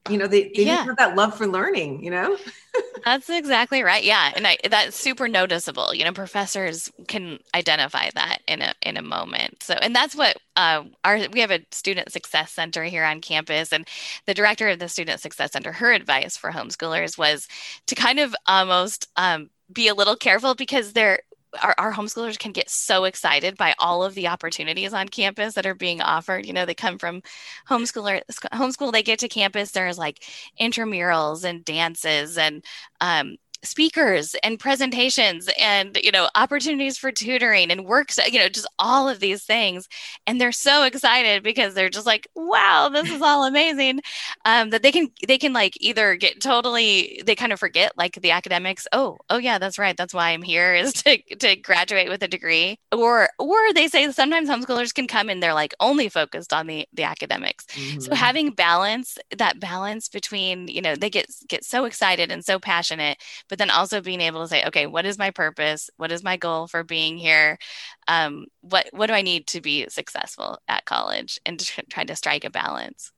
you 0.10 0.18
know, 0.18 0.28
they, 0.28 0.52
they 0.56 0.66
yeah. 0.66 0.84
have 0.84 0.98
that 0.98 1.16
love 1.16 1.38
for 1.38 1.46
learning, 1.46 2.04
you 2.04 2.10
know? 2.10 2.36
That's 3.06 3.30
exactly 3.30 3.84
right. 3.84 4.04
Yeah, 4.04 4.32
and 4.36 4.48
I, 4.48 4.58
that's 4.70 4.96
super 4.96 5.28
noticeable. 5.28 5.94
You 5.94 6.06
know, 6.06 6.14
professors 6.14 6.92
can 7.08 7.40
identify 7.54 8.10
that 8.14 8.40
in 8.48 8.62
a 8.62 8.74
in 8.84 8.96
a 8.96 9.02
moment. 9.02 9.64
So, 9.64 9.74
and 9.74 9.96
that's 9.96 10.16
what 10.16 10.38
uh, 10.56 10.84
our 11.04 11.20
we 11.34 11.40
have 11.40 11.52
a 11.52 11.66
student 11.72 12.12
success 12.12 12.52
center 12.52 12.84
here 12.84 13.04
on 13.04 13.20
campus, 13.20 13.74
and 13.74 13.88
the 14.28 14.36
director 14.36 14.70
of 14.70 14.80
the 14.80 14.88
student 14.88 15.20
success 15.20 15.52
center, 15.52 15.72
her 15.72 15.92
advice 15.92 16.38
for 16.38 16.52
homeschoolers 16.52 17.18
was 17.18 17.48
to 17.88 17.96
kind 17.96 18.20
of 18.20 18.36
almost 18.46 19.10
um, 19.18 19.50
be 19.74 19.88
a 19.88 19.96
little 19.96 20.16
careful 20.16 20.54
because 20.54 20.94
they're 20.94 21.22
our, 21.62 21.76
our 21.78 21.94
homeschoolers 21.94 22.40
can 22.40 22.52
get 22.52 22.70
so 22.70 23.04
excited 23.04 23.58
by 23.58 23.76
all 23.80 24.04
of 24.04 24.14
the 24.16 24.28
opportunities 24.28 24.94
on 24.94 25.10
campus 25.10 25.54
that 25.56 25.66
are 25.66 25.76
being 25.76 26.02
offered. 26.02 26.46
You 26.46 26.54
know, 26.54 26.66
they 26.66 26.74
come 26.74 26.98
from 26.98 27.22
homeschooler 27.70 28.22
homeschool, 28.54 28.92
they 28.92 29.04
get 29.04 29.20
to 29.20 29.28
campus, 29.28 29.72
there's 29.72 29.98
like 29.98 30.24
intramurals 30.60 31.44
and 31.44 31.64
dances 31.66 32.38
and 32.38 32.64
um, 33.02 33.38
speakers 33.64 34.36
and 34.44 34.60
presentations 34.60 35.50
and 35.60 35.98
you 36.04 36.12
know 36.12 36.30
opportunities 36.36 36.98
for 36.98 37.12
tutoring 37.12 37.72
and 37.72 37.86
works 37.86 38.20
you 38.32 38.40
know 38.40 38.50
just 38.50 38.68
all 38.80 39.08
of 39.08 39.20
these 39.20 39.44
things. 39.44 39.88
And 40.28 40.40
they're 40.40 40.52
so 40.52 40.84
excited 40.84 41.44
because 41.44 41.74
they're 41.74 41.90
just 41.90 42.06
like 42.06 42.28
wow 42.36 42.90
this 42.92 43.10
is 43.10 43.22
all 43.22 43.46
amazing. 43.46 44.02
Um, 44.46 44.72
that 44.72 44.82
they 44.84 44.92
can 44.92 45.10
they 45.28 45.38
can 45.38 45.54
like 45.54 45.78
either 45.80 46.16
get 46.16 46.42
totally 46.42 47.22
they 47.26 47.36
kind 47.36 47.54
of 47.54 47.60
forget 47.60 47.94
like 47.98 48.16
the 48.22 48.32
academics 48.32 48.88
oh 48.92 49.18
oh 49.30 49.38
yeah 49.38 49.58
that's 49.58 49.78
right 49.78 49.98
that's 49.98 50.14
why 50.14 50.30
i'm 50.30 50.42
here 50.42 50.74
is 50.74 50.94
to 50.94 51.18
to 51.36 51.56
graduate 51.56 52.10
with 52.10 52.24
a 52.24 52.28
degree. 52.28 52.80
Or 52.92 53.30
or 53.40 53.74
they 53.74 53.88
say 53.88 54.12
sometimes 54.12 54.50
homeschoolers 54.50 54.94
can 54.94 55.08
come 55.08 55.30
and 55.30 55.42
they're 55.42 55.54
like 55.54 55.74
only 55.80 56.10
focused 56.10 56.54
on 56.54 56.68
the 56.68 56.88
the 56.94 57.04
academics. 57.04 57.66
Mm-hmm. 57.66 58.00
so 58.00 58.16
having 58.16 58.52
balance 58.52 59.18
that 59.38 59.60
balance 59.60 60.10
between 60.10 60.68
you 60.68 60.82
know 60.82 60.96
they 60.96 61.10
get 61.10 61.28
get 61.48 61.64
so 61.64 61.86
excited 61.86 62.32
and 62.32 62.44
so 62.44 62.60
passionate 62.60 63.18
but 63.52 63.60
then 63.60 63.70
also 63.70 64.00
being 64.00 64.22
able 64.22 64.42
to 64.42 64.48
say 64.48 64.66
okay 64.66 64.88
what 64.88 65.06
is 65.06 65.20
my 65.20 65.30
purpose? 65.30 65.90
What 65.98 66.12
is 66.12 66.24
my 66.24 66.38
goal 66.38 66.68
for 66.68 66.84
being 66.84 67.18
here? 67.18 67.60
Um, 68.08 68.46
what 68.62 68.88
what 68.92 69.08
do 69.08 69.14
i 69.14 69.22
need 69.22 69.46
to 69.48 69.60
be 69.62 69.88
successful 69.90 70.58
at 70.68 70.86
college? 70.86 71.40
and 71.46 71.60
to 71.60 71.84
try 71.90 72.04
to 72.06 72.16
strike 72.16 72.46
a 72.46 72.50
balance. 72.50 73.12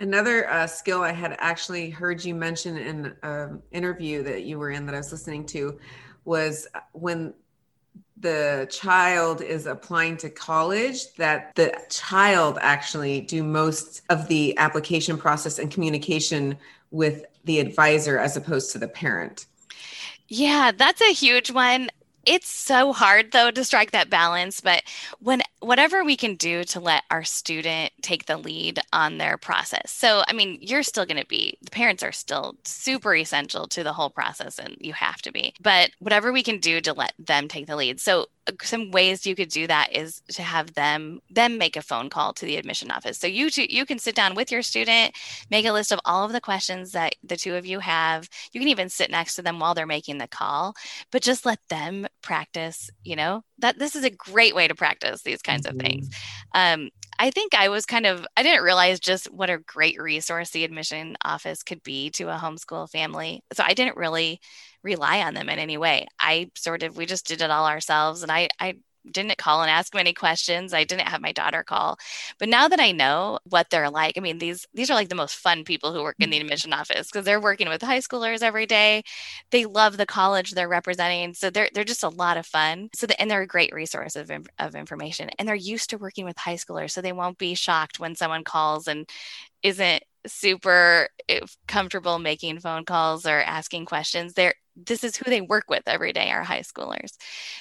Another 0.00 0.48
uh, 0.48 0.66
skill 0.66 1.02
i 1.02 1.10
had 1.10 1.36
actually 1.40 1.90
heard 1.90 2.24
you 2.24 2.34
mention 2.34 2.78
in 2.78 3.06
an 3.06 3.16
um, 3.24 3.62
interview 3.72 4.22
that 4.22 4.44
you 4.44 4.58
were 4.58 4.70
in 4.70 4.86
that 4.86 4.94
i 4.94 4.98
was 4.98 5.10
listening 5.10 5.44
to 5.46 5.78
was 6.24 6.68
uh, 6.74 6.80
when 6.92 7.34
the 8.20 8.68
child 8.70 9.40
is 9.42 9.66
applying 9.66 10.16
to 10.16 10.30
college 10.30 11.12
that 11.14 11.54
the 11.56 11.76
child 11.90 12.58
actually 12.60 13.20
do 13.20 13.42
most 13.42 14.02
of 14.08 14.28
the 14.28 14.56
application 14.58 15.16
process 15.16 15.58
and 15.58 15.70
communication 15.70 16.56
with 16.90 17.24
the 17.48 17.58
advisor 17.58 18.18
as 18.18 18.36
opposed 18.36 18.70
to 18.72 18.78
the 18.78 18.86
parent. 18.86 19.46
Yeah, 20.28 20.70
that's 20.76 21.00
a 21.00 21.12
huge 21.12 21.50
one. 21.50 21.88
It's 22.26 22.50
so 22.50 22.92
hard 22.92 23.32
though 23.32 23.50
to 23.50 23.64
strike 23.64 23.92
that 23.92 24.10
balance 24.10 24.60
but 24.60 24.82
when 25.18 25.40
whatever 25.60 26.04
we 26.04 26.14
can 26.14 26.34
do 26.34 26.62
to 26.64 26.78
let 26.78 27.04
our 27.10 27.24
student 27.24 27.90
take 28.02 28.26
the 28.26 28.36
lead 28.36 28.80
on 28.92 29.16
their 29.16 29.38
process. 29.38 29.90
So 29.90 30.22
i 30.28 30.34
mean 30.34 30.58
you're 30.60 30.82
still 30.82 31.06
going 31.06 31.22
to 31.22 31.26
be 31.26 31.56
the 31.62 31.70
parents 31.70 32.02
are 32.02 32.12
still 32.12 32.56
super 32.64 33.14
essential 33.14 33.66
to 33.68 33.82
the 33.82 33.94
whole 33.94 34.10
process 34.10 34.58
and 34.58 34.76
you 34.78 34.92
have 34.92 35.22
to 35.22 35.32
be 35.32 35.54
but 35.62 35.90
whatever 36.00 36.30
we 36.30 36.42
can 36.42 36.58
do 36.58 36.82
to 36.82 36.92
let 36.92 37.14
them 37.18 37.48
take 37.48 37.66
the 37.66 37.76
lead. 37.76 37.98
So 37.98 38.26
some 38.62 38.90
ways 38.90 39.26
you 39.26 39.34
could 39.34 39.48
do 39.48 39.66
that 39.66 39.94
is 39.94 40.20
to 40.28 40.42
have 40.42 40.74
them 40.74 41.20
them 41.30 41.58
make 41.58 41.76
a 41.76 41.82
phone 41.82 42.10
call 42.10 42.32
to 42.34 42.46
the 42.46 42.56
admission 42.56 42.90
office. 42.90 43.18
So 43.18 43.26
you 43.26 43.50
two, 43.50 43.66
you 43.68 43.84
can 43.86 43.98
sit 43.98 44.14
down 44.14 44.34
with 44.34 44.50
your 44.50 44.62
student, 44.62 45.14
make 45.50 45.66
a 45.66 45.72
list 45.72 45.92
of 45.92 46.00
all 46.04 46.24
of 46.24 46.32
the 46.32 46.40
questions 46.40 46.92
that 46.92 47.14
the 47.22 47.36
two 47.36 47.54
of 47.56 47.66
you 47.66 47.80
have. 47.80 48.28
You 48.52 48.60
can 48.60 48.68
even 48.68 48.88
sit 48.88 49.10
next 49.10 49.34
to 49.36 49.42
them 49.42 49.58
while 49.58 49.74
they're 49.74 49.86
making 49.86 50.18
the 50.18 50.28
call, 50.28 50.74
but 51.10 51.22
just 51.22 51.46
let 51.46 51.60
them 51.68 52.06
practice. 52.22 52.90
You 53.04 53.16
know 53.16 53.44
that 53.58 53.78
this 53.78 53.96
is 53.96 54.04
a 54.04 54.10
great 54.10 54.54
way 54.54 54.68
to 54.68 54.74
practice 54.74 55.22
these 55.22 55.42
kinds 55.42 55.66
mm-hmm. 55.66 55.76
of 55.78 55.82
things. 55.82 56.08
Mm-hmm. 56.08 56.82
Um, 56.82 56.90
I 57.18 57.30
think 57.30 57.54
I 57.54 57.68
was 57.68 57.84
kind 57.84 58.06
of, 58.06 58.24
I 58.36 58.44
didn't 58.44 58.62
realize 58.62 59.00
just 59.00 59.32
what 59.32 59.50
a 59.50 59.58
great 59.58 60.00
resource 60.00 60.50
the 60.50 60.62
admission 60.64 61.16
office 61.24 61.64
could 61.64 61.82
be 61.82 62.10
to 62.10 62.28
a 62.28 62.38
homeschool 62.38 62.88
family. 62.90 63.42
So 63.52 63.64
I 63.66 63.74
didn't 63.74 63.96
really 63.96 64.40
rely 64.84 65.22
on 65.22 65.34
them 65.34 65.48
in 65.48 65.58
any 65.58 65.78
way. 65.78 66.06
I 66.20 66.50
sort 66.54 66.84
of, 66.84 66.96
we 66.96 67.06
just 67.06 67.26
did 67.26 67.42
it 67.42 67.50
all 67.50 67.66
ourselves. 67.66 68.22
And 68.22 68.30
I, 68.30 68.48
I 68.60 68.76
didn't 69.10 69.36
call 69.38 69.62
and 69.62 69.70
ask 69.70 69.94
many 69.94 70.12
questions. 70.12 70.72
I 70.72 70.84
didn't 70.84 71.08
have 71.08 71.20
my 71.20 71.32
daughter 71.32 71.62
call. 71.62 71.98
But 72.38 72.48
now 72.48 72.68
that 72.68 72.80
I 72.80 72.92
know 72.92 73.38
what 73.44 73.70
they're 73.70 73.90
like, 73.90 74.16
I 74.16 74.20
mean, 74.20 74.38
these 74.38 74.66
these 74.74 74.90
are 74.90 74.94
like 74.94 75.08
the 75.08 75.14
most 75.14 75.36
fun 75.36 75.64
people 75.64 75.92
who 75.92 76.02
work 76.02 76.16
in 76.18 76.30
the 76.30 76.36
mm-hmm. 76.36 76.46
admission 76.46 76.72
office 76.72 77.08
because 77.10 77.24
they're 77.24 77.40
working 77.40 77.68
with 77.68 77.82
high 77.82 77.98
schoolers 77.98 78.42
every 78.42 78.66
day. 78.66 79.02
They 79.50 79.64
love 79.66 79.96
the 79.96 80.06
college 80.06 80.52
they're 80.52 80.68
representing. 80.68 81.34
So 81.34 81.50
they're 81.50 81.70
they're 81.74 81.84
just 81.84 82.04
a 82.04 82.08
lot 82.08 82.36
of 82.36 82.46
fun. 82.46 82.90
So 82.94 83.06
the, 83.06 83.20
and 83.20 83.30
they're 83.30 83.42
a 83.42 83.46
great 83.46 83.72
resource 83.72 84.16
of, 84.16 84.30
of 84.58 84.74
information. 84.74 85.30
And 85.38 85.48
they're 85.48 85.54
used 85.54 85.90
to 85.90 85.98
working 85.98 86.24
with 86.24 86.38
high 86.38 86.56
schoolers. 86.56 86.90
So 86.90 87.00
they 87.00 87.12
won't 87.12 87.38
be 87.38 87.54
shocked 87.54 88.00
when 88.00 88.14
someone 88.14 88.44
calls 88.44 88.88
and 88.88 89.08
isn't 89.62 90.02
super 90.26 91.08
eh, 91.28 91.40
comfortable 91.66 92.18
making 92.18 92.60
phone 92.60 92.84
calls 92.84 93.26
or 93.26 93.40
asking 93.40 93.86
questions. 93.86 94.34
They're 94.34 94.54
this 94.86 95.04
is 95.04 95.16
who 95.16 95.30
they 95.30 95.40
work 95.40 95.64
with 95.68 95.82
every 95.86 96.12
day, 96.12 96.30
our 96.30 96.42
high 96.42 96.60
schoolers. 96.60 97.16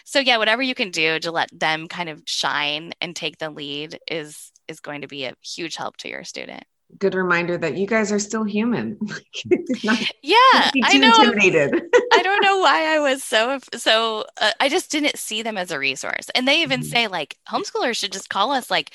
So 0.05 0.19
yeah, 0.19 0.37
whatever 0.37 0.61
you 0.61 0.75
can 0.75 0.91
do 0.91 1.19
to 1.19 1.31
let 1.31 1.49
them 1.57 1.87
kind 1.87 2.09
of 2.09 2.21
shine 2.25 2.93
and 3.01 3.15
take 3.15 3.37
the 3.37 3.49
lead 3.49 3.99
is 4.09 4.51
is 4.67 4.79
going 4.79 5.01
to 5.01 5.07
be 5.07 5.25
a 5.25 5.33
huge 5.41 5.75
help 5.75 5.97
to 5.97 6.09
your 6.09 6.23
student. 6.23 6.63
Good 6.99 7.15
reminder 7.15 7.57
that 7.57 7.77
you 7.77 7.85
guys 7.85 8.11
are 8.11 8.19
still 8.19 8.43
human. 8.43 8.97
yeah, 10.21 10.71
I 10.83 10.97
know. 10.97 11.11
I 12.13 12.21
don't 12.23 12.41
know 12.41 12.59
why 12.59 12.95
I 12.95 12.99
was 12.99 13.23
so 13.23 13.59
so. 13.75 14.25
Uh, 14.39 14.51
I 14.59 14.69
just 14.69 14.91
didn't 14.91 15.17
see 15.17 15.41
them 15.41 15.57
as 15.57 15.71
a 15.71 15.79
resource, 15.79 16.29
and 16.33 16.47
they 16.47 16.61
even 16.61 16.81
mm-hmm. 16.81 16.89
say 16.89 17.07
like 17.07 17.37
homeschoolers 17.49 17.97
should 17.97 18.13
just 18.13 18.29
call 18.29 18.51
us 18.51 18.71
like 18.71 18.91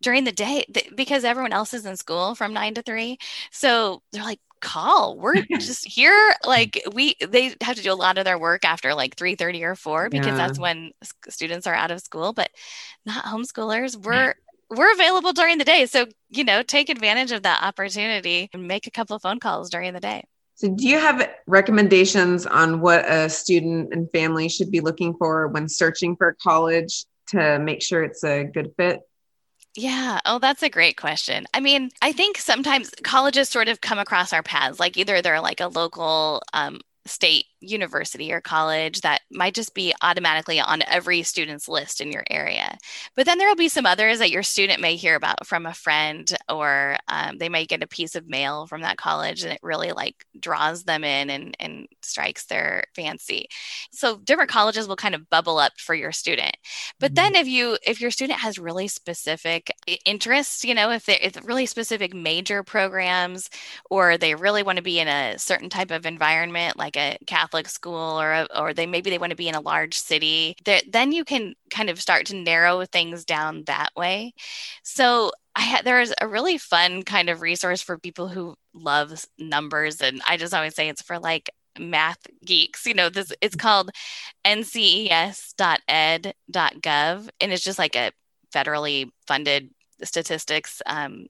during 0.00 0.24
the 0.24 0.32
day 0.32 0.64
th- 0.72 0.92
because 0.96 1.24
everyone 1.24 1.52
else 1.52 1.74
is 1.74 1.86
in 1.86 1.96
school 1.96 2.34
from 2.34 2.52
nine 2.52 2.74
to 2.74 2.82
three. 2.82 3.18
So 3.50 4.02
they're 4.12 4.24
like, 4.24 4.40
call. 4.60 5.18
We're 5.18 5.42
just 5.58 5.86
here 5.86 6.34
like 6.44 6.82
we 6.92 7.16
they 7.26 7.54
have 7.60 7.76
to 7.76 7.82
do 7.82 7.92
a 7.92 7.94
lot 7.94 8.18
of 8.18 8.24
their 8.24 8.38
work 8.38 8.64
after 8.64 8.94
like 8.94 9.16
3 9.16 9.34
30 9.34 9.64
or 9.64 9.74
4 9.74 10.10
because 10.10 10.26
yeah. 10.26 10.36
that's 10.36 10.58
when 10.58 10.92
students 11.28 11.66
are 11.66 11.74
out 11.74 11.90
of 11.90 12.00
school 12.00 12.32
but 12.32 12.50
not 13.06 13.24
homeschoolers. 13.24 13.96
We're 13.96 14.34
we're 14.70 14.92
available 14.92 15.32
during 15.32 15.58
the 15.58 15.64
day. 15.64 15.86
So 15.86 16.06
you 16.30 16.44
know 16.44 16.62
take 16.62 16.88
advantage 16.88 17.32
of 17.32 17.42
that 17.42 17.62
opportunity 17.62 18.50
and 18.52 18.68
make 18.68 18.86
a 18.86 18.90
couple 18.90 19.16
of 19.16 19.22
phone 19.22 19.40
calls 19.40 19.70
during 19.70 19.92
the 19.94 20.00
day. 20.00 20.24
So 20.54 20.68
do 20.74 20.88
you 20.88 20.98
have 20.98 21.30
recommendations 21.46 22.44
on 22.44 22.80
what 22.80 23.08
a 23.08 23.28
student 23.28 23.94
and 23.94 24.10
family 24.10 24.48
should 24.48 24.72
be 24.72 24.80
looking 24.80 25.14
for 25.14 25.46
when 25.48 25.68
searching 25.68 26.16
for 26.16 26.30
a 26.30 26.34
college 26.34 27.04
to 27.28 27.60
make 27.60 27.80
sure 27.80 28.02
it's 28.02 28.24
a 28.24 28.42
good 28.42 28.72
fit 28.76 29.02
yeah. 29.78 30.20
Oh, 30.26 30.38
that's 30.40 30.62
a 30.62 30.68
great 30.68 30.96
question. 30.96 31.46
I 31.54 31.60
mean, 31.60 31.90
I 32.02 32.10
think 32.12 32.38
sometimes 32.38 32.90
colleges 33.04 33.48
sort 33.48 33.68
of 33.68 33.80
come 33.80 33.98
across 33.98 34.32
our 34.32 34.42
paths. 34.42 34.80
Like 34.80 34.96
either 34.96 35.22
they're 35.22 35.40
like 35.40 35.60
a 35.60 35.68
local 35.68 36.42
um, 36.52 36.80
state 37.06 37.46
university 37.60 38.32
or 38.32 38.40
college 38.40 39.00
that 39.00 39.22
might 39.30 39.54
just 39.54 39.74
be 39.74 39.94
automatically 40.02 40.60
on 40.60 40.82
every 40.86 41.22
student's 41.22 41.68
list 41.68 42.00
in 42.00 42.12
your 42.12 42.24
area. 42.30 42.76
But 43.16 43.26
then 43.26 43.38
there 43.38 43.48
will 43.48 43.56
be 43.56 43.68
some 43.68 43.86
others 43.86 44.18
that 44.18 44.30
your 44.30 44.42
student 44.42 44.80
may 44.80 44.96
hear 44.96 45.14
about 45.14 45.46
from 45.46 45.66
a 45.66 45.74
friend, 45.74 46.30
or 46.48 46.96
um, 47.08 47.38
they 47.38 47.48
might 47.48 47.68
get 47.68 47.82
a 47.82 47.88
piece 47.88 48.14
of 48.14 48.28
mail 48.28 48.66
from 48.66 48.82
that 48.82 48.96
college 48.96 49.42
and 49.42 49.52
it 49.52 49.60
really 49.62 49.92
like 49.92 50.24
draws 50.38 50.84
them 50.84 51.04
in 51.04 51.30
and, 51.30 51.56
and 51.58 51.88
strikes 52.02 52.46
their 52.46 52.84
fancy. 52.94 53.48
So 53.92 54.18
different 54.18 54.50
colleges 54.50 54.88
will 54.88 54.96
kind 54.96 55.14
of 55.14 55.28
bubble 55.30 55.58
up 55.58 55.72
for 55.78 55.94
your 55.94 56.12
student. 56.12 56.56
But 57.00 57.14
mm-hmm. 57.14 57.14
then 57.14 57.34
if 57.36 57.48
you 57.48 57.78
if 57.84 58.00
your 58.00 58.10
student 58.10 58.40
has 58.40 58.58
really 58.58 58.88
specific 58.88 59.70
interests, 60.04 60.64
you 60.64 60.74
know, 60.74 60.90
if 60.90 61.06
they 61.06 61.18
if 61.20 61.36
really 61.46 61.66
specific 61.66 62.14
major 62.14 62.62
programs 62.62 63.50
or 63.90 64.16
they 64.16 64.34
really 64.34 64.62
want 64.62 64.76
to 64.76 64.82
be 64.82 65.00
in 65.00 65.08
a 65.08 65.38
certain 65.38 65.68
type 65.68 65.90
of 65.90 66.06
environment 66.06 66.76
like 66.76 66.96
a 66.96 67.18
Catholic 67.26 67.47
Catholic 67.48 67.68
school 67.68 68.20
or 68.20 68.46
or 68.54 68.74
they 68.74 68.84
maybe 68.86 69.08
they 69.10 69.18
want 69.18 69.30
to 69.30 69.36
be 69.36 69.48
in 69.48 69.54
a 69.54 69.60
large 69.60 69.98
city. 69.98 70.54
then 70.64 71.12
you 71.12 71.24
can 71.24 71.54
kind 71.70 71.88
of 71.88 72.00
start 72.00 72.26
to 72.26 72.36
narrow 72.36 72.84
things 72.84 73.24
down 73.24 73.64
that 73.66 73.90
way. 73.96 74.34
So 74.82 75.32
I 75.54 75.62
had 75.62 75.84
there's 75.84 76.12
a 76.20 76.28
really 76.28 76.58
fun 76.58 77.04
kind 77.04 77.30
of 77.30 77.40
resource 77.40 77.80
for 77.80 77.96
people 77.98 78.28
who 78.28 78.54
love 78.74 79.24
numbers, 79.38 80.02
and 80.02 80.20
I 80.28 80.36
just 80.36 80.52
always 80.52 80.74
say 80.74 80.88
it's 80.88 81.02
for 81.02 81.18
like 81.18 81.50
math 81.78 82.18
geeks. 82.44 82.84
You 82.86 82.94
know, 82.94 83.08
this 83.08 83.32
it's 83.40 83.56
called 83.56 83.90
nces.ed.gov, 84.44 85.48
and 87.40 87.52
it's 87.52 87.64
just 87.64 87.78
like 87.78 87.96
a 87.96 88.12
federally 88.54 89.10
funded 89.26 89.70
statistics 90.04 90.82
um, 90.86 91.26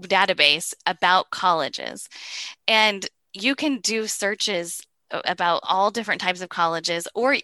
database 0.00 0.74
about 0.86 1.30
colleges, 1.30 2.08
and 2.66 3.08
you 3.34 3.54
can 3.54 3.78
do 3.80 4.06
searches 4.06 4.80
about 5.10 5.60
all 5.64 5.90
different 5.90 6.20
types 6.20 6.40
of 6.40 6.48
colleges 6.48 7.06
or 7.14 7.36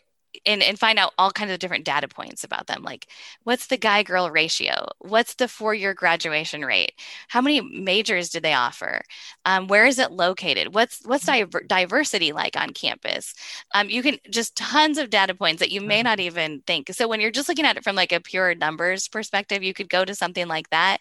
and, 0.46 0.62
and 0.62 0.78
find 0.78 0.98
out 0.98 1.12
all 1.18 1.30
kinds 1.30 1.50
of 1.50 1.58
different 1.58 1.84
data 1.84 2.08
points 2.08 2.44
about 2.44 2.66
them. 2.66 2.82
Like 2.82 3.06
what's 3.44 3.66
the 3.66 3.76
guy 3.76 4.02
girl 4.02 4.30
ratio? 4.30 4.86
What's 5.00 5.34
the 5.34 5.48
four 5.48 5.74
year 5.74 5.94
graduation 5.94 6.64
rate? 6.64 6.92
How 7.28 7.40
many 7.40 7.60
majors 7.60 8.30
do 8.30 8.40
they 8.40 8.54
offer? 8.54 9.02
Um, 9.44 9.66
where 9.66 9.86
is 9.86 9.98
it 9.98 10.12
located? 10.12 10.74
What's 10.74 11.00
what's 11.04 11.26
diver- 11.26 11.64
diversity 11.66 12.32
like 12.32 12.56
on 12.56 12.70
campus? 12.70 13.34
Um, 13.74 13.90
you 13.90 14.02
can 14.02 14.18
just 14.30 14.56
tons 14.56 14.98
of 14.98 15.10
data 15.10 15.34
points 15.34 15.60
that 15.60 15.72
you 15.72 15.80
may 15.80 15.98
mm-hmm. 15.98 16.04
not 16.04 16.20
even 16.20 16.62
think. 16.66 16.90
So 16.92 17.08
when 17.08 17.20
you're 17.20 17.30
just 17.30 17.48
looking 17.48 17.66
at 17.66 17.76
it 17.76 17.84
from 17.84 17.96
like 17.96 18.12
a 18.12 18.20
pure 18.20 18.54
numbers 18.54 19.08
perspective 19.08 19.62
you 19.62 19.74
could 19.74 19.88
go 19.88 20.04
to 20.04 20.14
something 20.14 20.46
like 20.46 20.70
that 20.70 20.98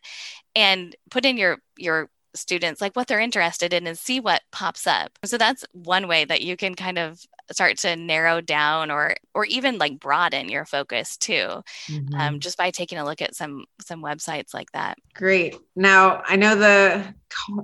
and 0.56 0.96
put 1.12 1.26
in 1.26 1.38
your 1.38 1.60
your 1.78 2.10
students 2.34 2.82
like 2.82 2.96
what 2.96 3.08
they're 3.08 3.20
interested 3.20 3.74
in 3.74 3.88
and 3.88 3.98
see 3.98 4.20
what 4.20 4.42
pops 4.52 4.88
up. 4.88 5.18
So 5.26 5.38
that's 5.38 5.66
one 5.72 6.08
way 6.08 6.26
that 6.26 6.42
you 6.42 6.56
can 6.58 6.76
kind 6.76 6.98
of 6.98 7.22
start 7.52 7.78
to 7.78 7.96
narrow 7.96 8.42
down 8.42 8.92
or 8.92 9.16
or 9.34 9.46
even 9.46 9.78
like 9.78 10.00
broaden 10.00 10.50
your 10.50 10.66
focus 10.66 11.18
too 11.18 11.62
mm-hmm. 11.88 12.14
um, 12.16 12.40
just 12.40 12.58
by 12.58 12.72
taking 12.72 12.98
a 12.98 13.06
look 13.06 13.22
at 13.22 13.36
some 13.36 13.66
some 13.82 14.02
websites 14.02 14.54
like 14.54 14.72
that 14.72 14.98
great 15.14 15.56
now 15.76 16.22
i 16.28 16.36
know 16.36 16.56
the 16.56 17.04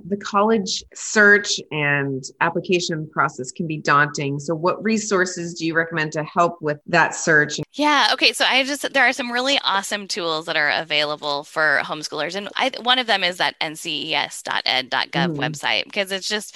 the 0.08 0.16
college 0.16 0.82
search 0.94 1.60
and 1.70 2.24
application 2.40 3.08
process 3.10 3.50
can 3.50 3.66
be 3.66 3.78
daunting 3.78 4.38
so 4.38 4.54
what 4.54 4.82
resources 4.82 5.54
do 5.54 5.66
you 5.66 5.74
recommend 5.74 6.12
to 6.12 6.22
help 6.22 6.60
with 6.62 6.78
that 6.86 7.14
search 7.14 7.58
yeah 7.72 8.08
okay 8.12 8.32
so 8.32 8.44
i 8.48 8.62
just 8.64 8.92
there 8.92 9.06
are 9.06 9.12
some 9.12 9.30
really 9.30 9.58
awesome 9.64 10.06
tools 10.06 10.46
that 10.46 10.56
are 10.56 10.70
available 10.70 11.44
for 11.44 11.80
homeschoolers 11.84 12.34
and 12.34 12.48
I, 12.56 12.70
one 12.82 12.98
of 12.98 13.06
them 13.06 13.24
is 13.24 13.38
that 13.38 13.58
nces.ed.gov 13.60 14.90
mm. 14.90 15.36
website 15.36 15.84
because 15.84 16.12
it's 16.12 16.28
just 16.28 16.54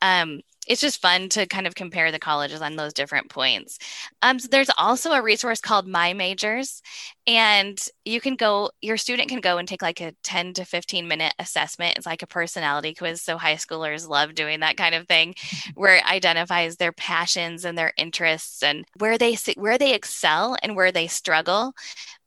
um, 0.00 0.40
it's 0.66 0.80
just 0.80 1.02
fun 1.02 1.28
to 1.30 1.46
kind 1.46 1.66
of 1.66 1.74
compare 1.74 2.12
the 2.12 2.18
colleges 2.18 2.62
on 2.62 2.76
those 2.76 2.92
different 2.92 3.28
points. 3.28 3.78
Um, 4.22 4.38
so 4.38 4.48
there's 4.48 4.70
also 4.78 5.10
a 5.10 5.22
resource 5.22 5.60
called 5.60 5.88
My 5.88 6.12
Majors, 6.12 6.82
and 7.26 7.78
you 8.04 8.20
can 8.20 8.36
go, 8.36 8.70
your 8.80 8.96
student 8.96 9.28
can 9.28 9.40
go 9.40 9.58
and 9.58 9.66
take 9.66 9.82
like 9.82 10.00
a 10.00 10.12
10 10.22 10.54
to 10.54 10.64
15 10.64 11.08
minute 11.08 11.34
assessment. 11.38 11.96
It's 11.96 12.06
like 12.06 12.22
a 12.22 12.28
personality 12.28 12.94
quiz. 12.94 13.22
So 13.22 13.38
high 13.38 13.56
schoolers 13.56 14.08
love 14.08 14.34
doing 14.34 14.60
that 14.60 14.76
kind 14.76 14.94
of 14.94 15.08
thing, 15.08 15.34
where 15.74 15.96
it 15.96 16.06
identifies 16.06 16.76
their 16.76 16.92
passions 16.92 17.64
and 17.64 17.76
their 17.76 17.92
interests 17.96 18.62
and 18.62 18.84
where 18.98 19.18
they 19.18 19.36
where 19.56 19.78
they 19.78 19.94
excel 19.94 20.56
and 20.62 20.76
where 20.76 20.92
they 20.92 21.08
struggle. 21.08 21.74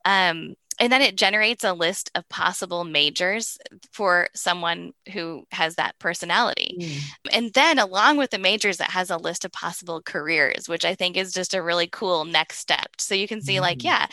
Um, 0.03 0.55
and 0.79 0.91
then 0.91 1.01
it 1.01 1.17
generates 1.17 1.63
a 1.63 1.73
list 1.73 2.11
of 2.15 2.27
possible 2.29 2.83
majors 2.83 3.57
for 3.91 4.27
someone 4.33 4.91
who 5.13 5.45
has 5.51 5.75
that 5.75 5.97
personality. 5.99 6.77
Mm. 6.79 6.99
And 7.31 7.53
then 7.53 7.79
along 7.79 8.17
with 8.17 8.31
the 8.31 8.37
majors, 8.37 8.79
it 8.79 8.91
has 8.91 9.09
a 9.09 9.17
list 9.17 9.45
of 9.45 9.51
possible 9.51 10.01
careers, 10.01 10.67
which 10.67 10.85
I 10.85 10.95
think 10.95 11.17
is 11.17 11.33
just 11.33 11.53
a 11.53 11.61
really 11.61 11.87
cool 11.87 12.25
next 12.25 12.59
step. 12.59 12.89
So 12.97 13.15
you 13.15 13.27
can 13.27 13.41
see, 13.41 13.55
mm. 13.55 13.61
like, 13.61 13.83
yeah, 13.83 14.07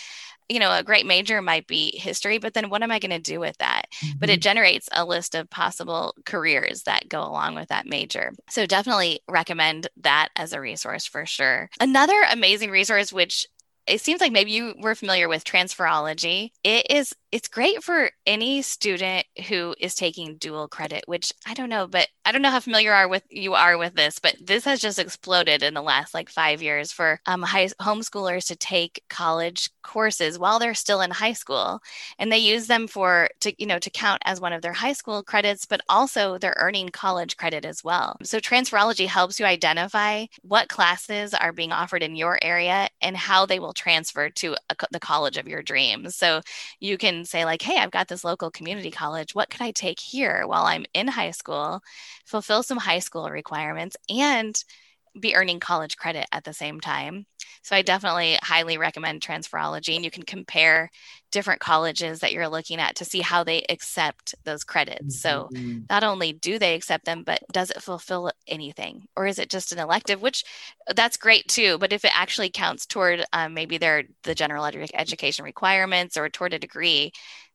you 0.48 0.58
know, 0.58 0.72
a 0.72 0.82
great 0.82 1.06
major 1.06 1.40
might 1.40 1.66
be 1.66 1.96
history, 1.96 2.38
but 2.38 2.52
then 2.52 2.68
what 2.68 2.82
am 2.82 2.90
I 2.90 2.98
going 2.98 3.10
to 3.10 3.18
do 3.18 3.40
with 3.40 3.56
that? 3.58 3.84
Mm-hmm. 4.04 4.18
But 4.18 4.28
it 4.28 4.34
mm-hmm. 4.34 4.40
generates 4.40 4.88
a 4.92 5.04
list 5.04 5.34
of 5.34 5.48
possible 5.48 6.14
careers 6.26 6.82
that 6.82 7.08
go 7.08 7.22
along 7.22 7.54
with 7.54 7.68
that 7.68 7.86
major. 7.86 8.32
So 8.50 8.66
definitely 8.66 9.20
recommend 9.28 9.88
that 10.02 10.28
as 10.36 10.52
a 10.52 10.60
resource 10.60 11.06
for 11.06 11.24
sure. 11.24 11.70
Another 11.80 12.20
amazing 12.30 12.70
resource, 12.70 13.12
which 13.12 13.46
it 13.86 14.00
seems 14.00 14.20
like 14.20 14.32
maybe 14.32 14.52
you 14.52 14.74
were 14.80 14.94
familiar 14.94 15.28
with 15.28 15.44
transferology. 15.44 16.52
It 16.64 16.86
is 16.90 17.14
it's 17.32 17.48
great 17.48 17.82
for 17.82 18.10
any 18.26 18.60
student 18.60 19.24
who 19.48 19.74
is 19.80 19.94
taking 19.94 20.36
dual 20.36 20.68
credit, 20.68 21.02
which 21.06 21.32
I 21.46 21.54
don't 21.54 21.70
know, 21.70 21.86
but 21.86 22.08
I 22.26 22.30
don't 22.30 22.42
know 22.42 22.50
how 22.50 22.60
familiar 22.60 22.92
are 22.92 23.08
with 23.08 23.24
you 23.30 23.54
are 23.54 23.78
with 23.78 23.94
this, 23.94 24.18
but 24.18 24.36
this 24.38 24.66
has 24.66 24.80
just 24.80 24.98
exploded 24.98 25.62
in 25.62 25.72
the 25.72 25.80
last 25.80 26.12
like 26.12 26.28
five 26.28 26.60
years 26.60 26.92
for 26.92 27.20
um, 27.24 27.40
high 27.40 27.68
homeschoolers 27.80 28.46
to 28.48 28.56
take 28.56 29.02
college 29.08 29.70
courses 29.82 30.38
while 30.38 30.58
they're 30.58 30.74
still 30.74 31.00
in 31.00 31.10
high 31.10 31.32
school, 31.32 31.80
and 32.18 32.30
they 32.30 32.38
use 32.38 32.66
them 32.66 32.86
for 32.86 33.30
to 33.40 33.54
you 33.58 33.66
know 33.66 33.78
to 33.78 33.88
count 33.90 34.20
as 34.26 34.38
one 34.38 34.52
of 34.52 34.60
their 34.60 34.74
high 34.74 34.92
school 34.92 35.22
credits, 35.22 35.64
but 35.64 35.80
also 35.88 36.36
they're 36.36 36.56
earning 36.58 36.90
college 36.90 37.38
credit 37.38 37.64
as 37.64 37.82
well. 37.82 38.14
So 38.22 38.40
transferology 38.40 39.06
helps 39.06 39.40
you 39.40 39.46
identify 39.46 40.26
what 40.42 40.68
classes 40.68 41.32
are 41.32 41.52
being 41.52 41.72
offered 41.72 42.02
in 42.02 42.14
your 42.14 42.38
area 42.42 42.88
and 43.00 43.16
how 43.16 43.46
they 43.46 43.58
will 43.58 43.72
transfer 43.72 44.28
to 44.28 44.54
a, 44.68 44.76
the 44.90 45.00
college 45.00 45.38
of 45.38 45.48
your 45.48 45.62
dreams. 45.62 46.14
So 46.14 46.42
you 46.78 46.98
can 46.98 47.21
say 47.26 47.44
like 47.44 47.62
hey 47.62 47.78
i've 47.78 47.90
got 47.90 48.08
this 48.08 48.24
local 48.24 48.50
community 48.50 48.90
college. 48.90 49.34
What 49.34 49.50
could 49.50 49.62
i 49.62 49.70
take 49.72 50.00
here 50.00 50.44
while 50.46 50.64
i'm 50.64 50.84
in 50.94 51.08
high 51.08 51.30
school? 51.32 51.80
Fulfill 52.26 52.62
some 52.62 52.78
high 52.78 53.00
school 53.00 53.30
requirements 53.30 53.96
and 54.08 54.62
be 55.18 55.34
earning 55.34 55.60
college 55.60 55.96
credit 55.96 56.26
at 56.32 56.44
the 56.44 56.52
same 56.52 56.80
time. 56.80 57.26
So 57.62 57.76
I 57.76 57.82
definitely 57.82 58.38
highly 58.42 58.78
recommend 58.78 59.20
transferology 59.20 59.94
and 59.94 60.04
you 60.04 60.10
can 60.10 60.24
compare 60.24 60.90
different 61.30 61.60
colleges 61.60 62.20
that 62.20 62.32
you're 62.32 62.48
looking 62.48 62.78
at 62.78 62.96
to 62.96 63.04
see 63.04 63.20
how 63.20 63.44
they 63.44 63.64
accept 63.68 64.34
those 64.44 64.64
credits. 64.64 65.20
So 65.20 65.48
mm-hmm. 65.52 65.80
not 65.88 66.02
only 66.04 66.32
do 66.32 66.58
they 66.58 66.74
accept 66.74 67.04
them, 67.04 67.22
but 67.24 67.40
does 67.52 67.70
it 67.70 67.82
fulfill 67.82 68.30
anything 68.46 69.06
or 69.16 69.26
is 69.26 69.38
it 69.38 69.48
just 69.48 69.72
an 69.72 69.78
elective, 69.78 70.20
which 70.20 70.44
that's 70.94 71.16
great 71.16 71.48
too. 71.48 71.78
But 71.78 71.92
if 71.92 72.04
it 72.04 72.12
actually 72.14 72.50
counts 72.50 72.86
toward 72.86 73.24
um, 73.32 73.54
maybe 73.54 73.78
their 73.78 74.04
the 74.24 74.34
general 74.34 74.64
ed- 74.64 74.90
education 74.94 75.44
requirements 75.44 76.16
or 76.16 76.28
toward 76.28 76.54
a 76.54 76.58
degree, 76.58 77.12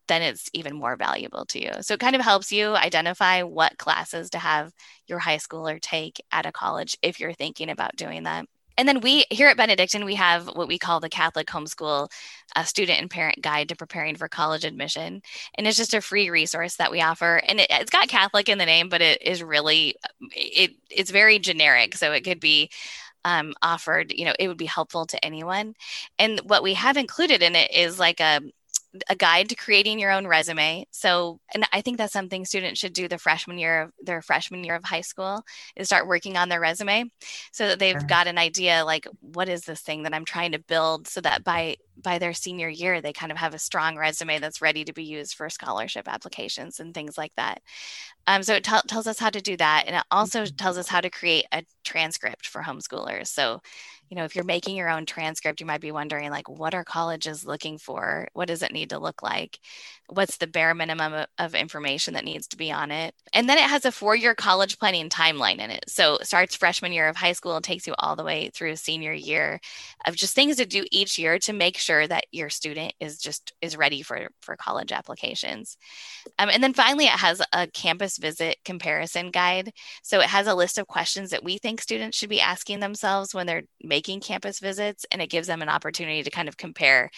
then 0.08 0.22
it's 0.22 0.49
even 0.53 0.76
more 0.76 0.95
valuable 0.95 1.45
to 1.47 1.62
you. 1.62 1.72
So 1.82 1.93
it 1.93 1.99
kind 1.99 2.16
of 2.16 2.22
helps 2.22 2.51
you 2.51 2.76
identify 2.76 3.43
what 3.43 3.78
classes 3.78 4.30
to 4.32 4.39
have 4.39 4.72
your 5.08 5.20
high 5.20 5.38
schooler 5.38 5.82
take 5.82 6.22
at 6.32 6.45
a 6.45 6.51
college 6.51 6.97
if 7.01 7.20
you're 7.20 7.34
thinking 7.34 7.70
about 7.70 7.95
doing 7.95 8.24
that. 8.24 8.45
And 8.78 8.88
then 8.88 9.01
we 9.01 9.26
here 9.32 9.47
at 9.47 9.58
Benedictine, 9.58 10.05
we 10.05 10.16
have 10.16 10.47
what 10.47 10.68
we 10.68 10.78
call 10.78 10.99
the 10.99 11.10
Catholic 11.10 11.47
Homeschool 11.47 12.12
uh, 12.55 12.64
Student 12.64 13.01
and 13.01 13.10
Parent 13.10 13.41
Guide 13.41 13.70
to 13.70 13.76
Preparing 13.76 14.16
for 14.16 14.28
College 14.28 14.66
Admission. 14.66 15.22
And 15.55 15.68
it's 15.68 15.78
just 15.78 15.95
a 15.95 16.01
free 16.01 16.30
resource 16.30 16.76
that 16.76 16.91
we 16.91 17.01
offer. 17.01 17.41
And 17.47 17.60
it, 17.60 17.72
has 17.72 17.89
got 17.89 18.08
Catholic 18.08 18.49
in 18.49 18.60
the 18.60 18.66
name, 18.68 18.89
but 18.89 19.01
it 19.01 19.22
is 19.24 19.41
really, 19.41 19.95
it, 20.32 20.76
it's 20.91 21.10
very 21.10 21.39
generic. 21.39 21.95
So 21.95 22.12
it 22.12 22.24
could 22.24 22.39
be 22.39 22.70
um, 23.26 23.55
offered, 23.64 24.14
you 24.14 24.26
know, 24.26 24.34
it 24.39 24.47
would 24.47 24.58
be 24.58 24.66
helpful 24.66 25.08
to 25.08 25.26
anyone. 25.26 25.74
And 26.20 26.39
what 26.41 26.64
we 26.64 26.76
have 26.76 26.97
included 26.97 27.41
in 27.41 27.55
it 27.55 27.72
is 27.74 27.99
like 27.99 28.20
a, 28.20 28.41
a 29.09 29.15
guide 29.15 29.49
to 29.49 29.55
creating 29.55 29.99
your 29.99 30.11
own 30.11 30.27
resume. 30.27 30.85
So, 30.91 31.39
and 31.53 31.65
I 31.73 31.81
think 31.81 31.97
that's 31.97 32.13
something 32.13 32.45
students 32.45 32.79
should 32.79 32.93
do 32.93 33.07
the 33.07 33.17
freshman 33.17 33.57
year 33.57 33.83
of 33.83 33.91
their 34.01 34.21
freshman 34.21 34.63
year 34.63 34.75
of 34.75 34.83
high 34.83 35.01
school 35.01 35.43
is 35.75 35.88
start 35.88 36.07
working 36.07 36.38
on 36.38 36.49
their 36.49 36.59
resume 36.59 37.05
so 37.51 37.67
that 37.67 37.79
they've 37.79 38.07
got 38.07 38.27
an 38.27 38.38
idea 38.38 38.83
like 38.85 39.07
what 39.21 39.49
is 39.49 39.61
this 39.61 39.81
thing 39.81 40.03
that 40.03 40.13
I'm 40.13 40.25
trying 40.25 40.53
to 40.53 40.59
build 40.59 41.07
so 41.07 41.21
that 41.21 41.43
by 41.43 41.75
by 42.01 42.19
their 42.19 42.33
senior 42.33 42.69
year 42.69 43.01
they 43.01 43.13
kind 43.13 43.31
of 43.31 43.38
have 43.38 43.53
a 43.53 43.59
strong 43.59 43.97
resume 43.97 44.39
that's 44.39 44.61
ready 44.61 44.83
to 44.85 44.93
be 44.93 45.03
used 45.03 45.35
for 45.35 45.49
scholarship 45.49 46.07
applications 46.07 46.79
and 46.79 46.93
things 46.93 47.17
like 47.17 47.33
that. 47.35 47.61
Um, 48.27 48.43
so 48.43 48.53
it 48.53 48.63
t- 48.63 48.75
tells 48.88 49.07
us 49.07 49.19
how 49.19 49.29
to 49.29 49.41
do 49.41 49.57
that, 49.57 49.85
and 49.88 49.95
it 49.95 50.03
also 50.11 50.43
mm-hmm. 50.43 50.55
tells 50.57 50.77
us 50.77 50.88
how 50.88 51.01
to 51.01 51.09
create 51.09 51.45
a 51.51 51.63
transcript 51.83 52.47
for 52.47 52.61
homeschoolers. 52.61 53.27
So 53.27 53.61
you 54.10 54.16
know, 54.16 54.24
if 54.26 54.36
you're 54.36 54.45
making 54.45 54.76
your 54.76 54.89
own 54.89 55.05
transcript, 55.05 55.60
you 55.60 55.66
might 55.66 55.82
be 55.82 55.91
wondering, 55.91 56.30
like, 56.32 56.49
what 56.49 56.74
are 56.74 56.84
colleges 56.86 57.45
looking 57.45 57.78
for? 57.78 58.28
What 58.34 58.47
does 58.47 58.64
it 58.64 58.72
need 58.74 58.89
to 58.91 58.99
look 58.99 59.22
like? 59.24 59.60
What's 60.10 60.38
the 60.38 60.47
bare 60.47 60.74
minimum 60.74 61.26
of 61.38 61.53
information 61.53 62.14
that 62.16 62.26
needs 62.26 62.47
to 62.47 62.58
be 62.58 62.72
on 62.72 62.91
it? 62.91 63.14
And 63.34 63.47
then 63.47 63.58
it 63.58 63.70
has 63.70 63.86
a 63.86 63.91
four 63.91 64.16
year 64.16 64.34
college 64.34 64.80
planning 64.80 65.10
timeline 65.10 65.60
in 65.60 65.70
it. 65.70 65.86
So 65.88 66.16
it 66.16 66.28
starts 66.28 66.55
freshman 66.55 66.93
year 66.93 67.08
of 67.08 67.16
high 67.16 67.34
school 67.34 67.55
and 67.55 67.64
takes 67.64 67.86
you 67.86 67.93
all 67.99 68.16
the 68.16 68.24
way 68.24 68.49
through 68.53 68.76
senior 68.78 69.14
year 69.14 69.60
of 70.05 70.16
just 70.16 70.34
things 70.34 70.58
to 70.58 70.66
do 70.66 70.86
each 70.91 71.20
year 71.20 71.38
to 71.39 71.53
make 71.53 71.78
sure 71.78 72.08
that 72.08 72.26
your 72.32 72.49
student 72.49 72.93
is 72.99 73.18
just 73.20 73.53
is 73.62 73.78
ready 73.78 74.01
for, 74.01 74.30
for 74.41 74.55
college 74.55 74.91
applications. 74.91 75.78
Um, 76.39 76.49
and 76.51 76.64
then 76.64 76.74
finally, 76.74 77.05
it 77.05 77.12
has 77.12 77.41
a 77.53 77.68
campus 77.68 78.18
visit 78.18 78.58
comparison 78.66 79.32
guide. 79.32 79.72
So 80.03 80.22
it 80.22 80.28
has 80.28 80.47
a 80.47 80.55
list 80.55 80.78
of 80.78 80.88
questions 80.88 81.30
that 81.30 81.43
we 81.43 81.58
think 81.58 81.82
students 81.82 82.18
should 82.18 82.30
be 82.30 82.41
asking 82.41 82.80
themselves 82.80 83.34
when 83.34 83.45
they're 83.45 83.64
making 83.84 84.08
making 84.08 84.22
campus 84.22 84.60
visits 84.60 85.05
and 85.12 85.22
it 85.22 85.30
gives 85.30 85.47
them 85.47 85.62
an 85.62 85.70
opportunity 85.70 86.24
to 86.24 86.30
kind 86.30 86.47
of 86.47 86.55
compare 86.55 87.10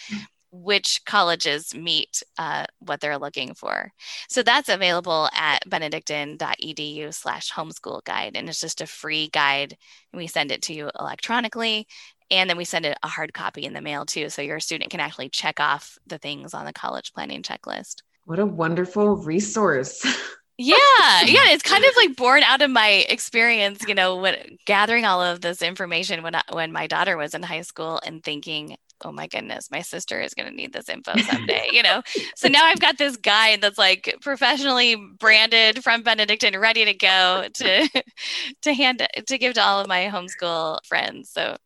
which 0.52 1.00
colleges 1.04 1.74
meet 1.74 2.22
uh, 2.38 2.66
what 2.80 3.00
they're 3.00 3.18
looking 3.18 3.54
for. 3.54 3.92
So 4.28 4.42
that's 4.42 4.68
available 4.68 5.28
at 5.32 5.68
benedictine.edu 5.68 7.14
slash 7.14 7.52
homeschool 7.52 8.04
guide. 8.04 8.36
And 8.36 8.48
it's 8.48 8.60
just 8.60 8.80
a 8.80 8.86
free 8.86 9.28
guide. 9.28 9.76
And 10.12 10.18
we 10.20 10.26
send 10.26 10.50
it 10.50 10.62
to 10.62 10.74
you 10.74 10.90
electronically. 10.98 11.86
And 12.30 12.48
then 12.48 12.56
we 12.56 12.64
send 12.64 12.86
it 12.86 12.98
a 13.02 13.08
hard 13.08 13.32
copy 13.32 13.64
in 13.64 13.72
the 13.72 13.80
mail 13.80 14.04
too. 14.06 14.28
So 14.28 14.42
your 14.42 14.60
student 14.60 14.90
can 14.90 15.00
actually 15.00 15.28
check 15.28 15.60
off 15.60 15.98
the 16.06 16.18
things 16.18 16.54
on 16.54 16.64
the 16.64 16.72
college 16.72 17.12
planning 17.12 17.42
checklist. 17.42 18.02
What 18.24 18.38
a 18.38 18.46
wonderful 18.46 19.16
resource. 19.16 20.04
yeah 20.62 21.22
yeah 21.24 21.48
it's 21.48 21.62
kind 21.62 21.86
of 21.86 21.90
like 21.96 22.14
born 22.16 22.42
out 22.42 22.60
of 22.60 22.70
my 22.70 23.06
experience 23.08 23.82
you 23.88 23.94
know 23.94 24.16
when 24.16 24.36
gathering 24.66 25.06
all 25.06 25.22
of 25.22 25.40
this 25.40 25.62
information 25.62 26.22
when 26.22 26.34
I, 26.34 26.42
when 26.52 26.70
my 26.70 26.86
daughter 26.86 27.16
was 27.16 27.32
in 27.32 27.42
high 27.42 27.62
school 27.62 27.98
and 28.04 28.22
thinking 28.22 28.76
oh 29.04 29.12
my 29.12 29.26
goodness 29.26 29.70
my 29.70 29.80
sister 29.80 30.20
is 30.20 30.34
going 30.34 30.48
to 30.48 30.54
need 30.54 30.72
this 30.72 30.88
info 30.88 31.16
someday 31.30 31.68
you 31.72 31.82
know? 31.82 32.02
So 32.36 32.48
now 32.48 32.64
i've 32.64 32.80
got 32.80 32.98
this 32.98 33.16
guide 33.16 33.60
that's 33.60 33.78
like 33.78 34.16
professionally 34.20 34.96
branded 35.18 35.82
from 35.82 36.02
benedictine 36.02 36.58
ready 36.58 36.84
to 36.84 36.94
go 36.94 37.46
to 37.54 37.88
to 38.62 38.74
hand 38.74 39.06
to 39.26 39.38
give 39.38 39.54
to 39.54 39.62
all 39.62 39.80
of 39.80 39.88
my 39.88 40.10
homeschool 40.12 40.84
friends 40.84 41.30
so. 41.30 41.56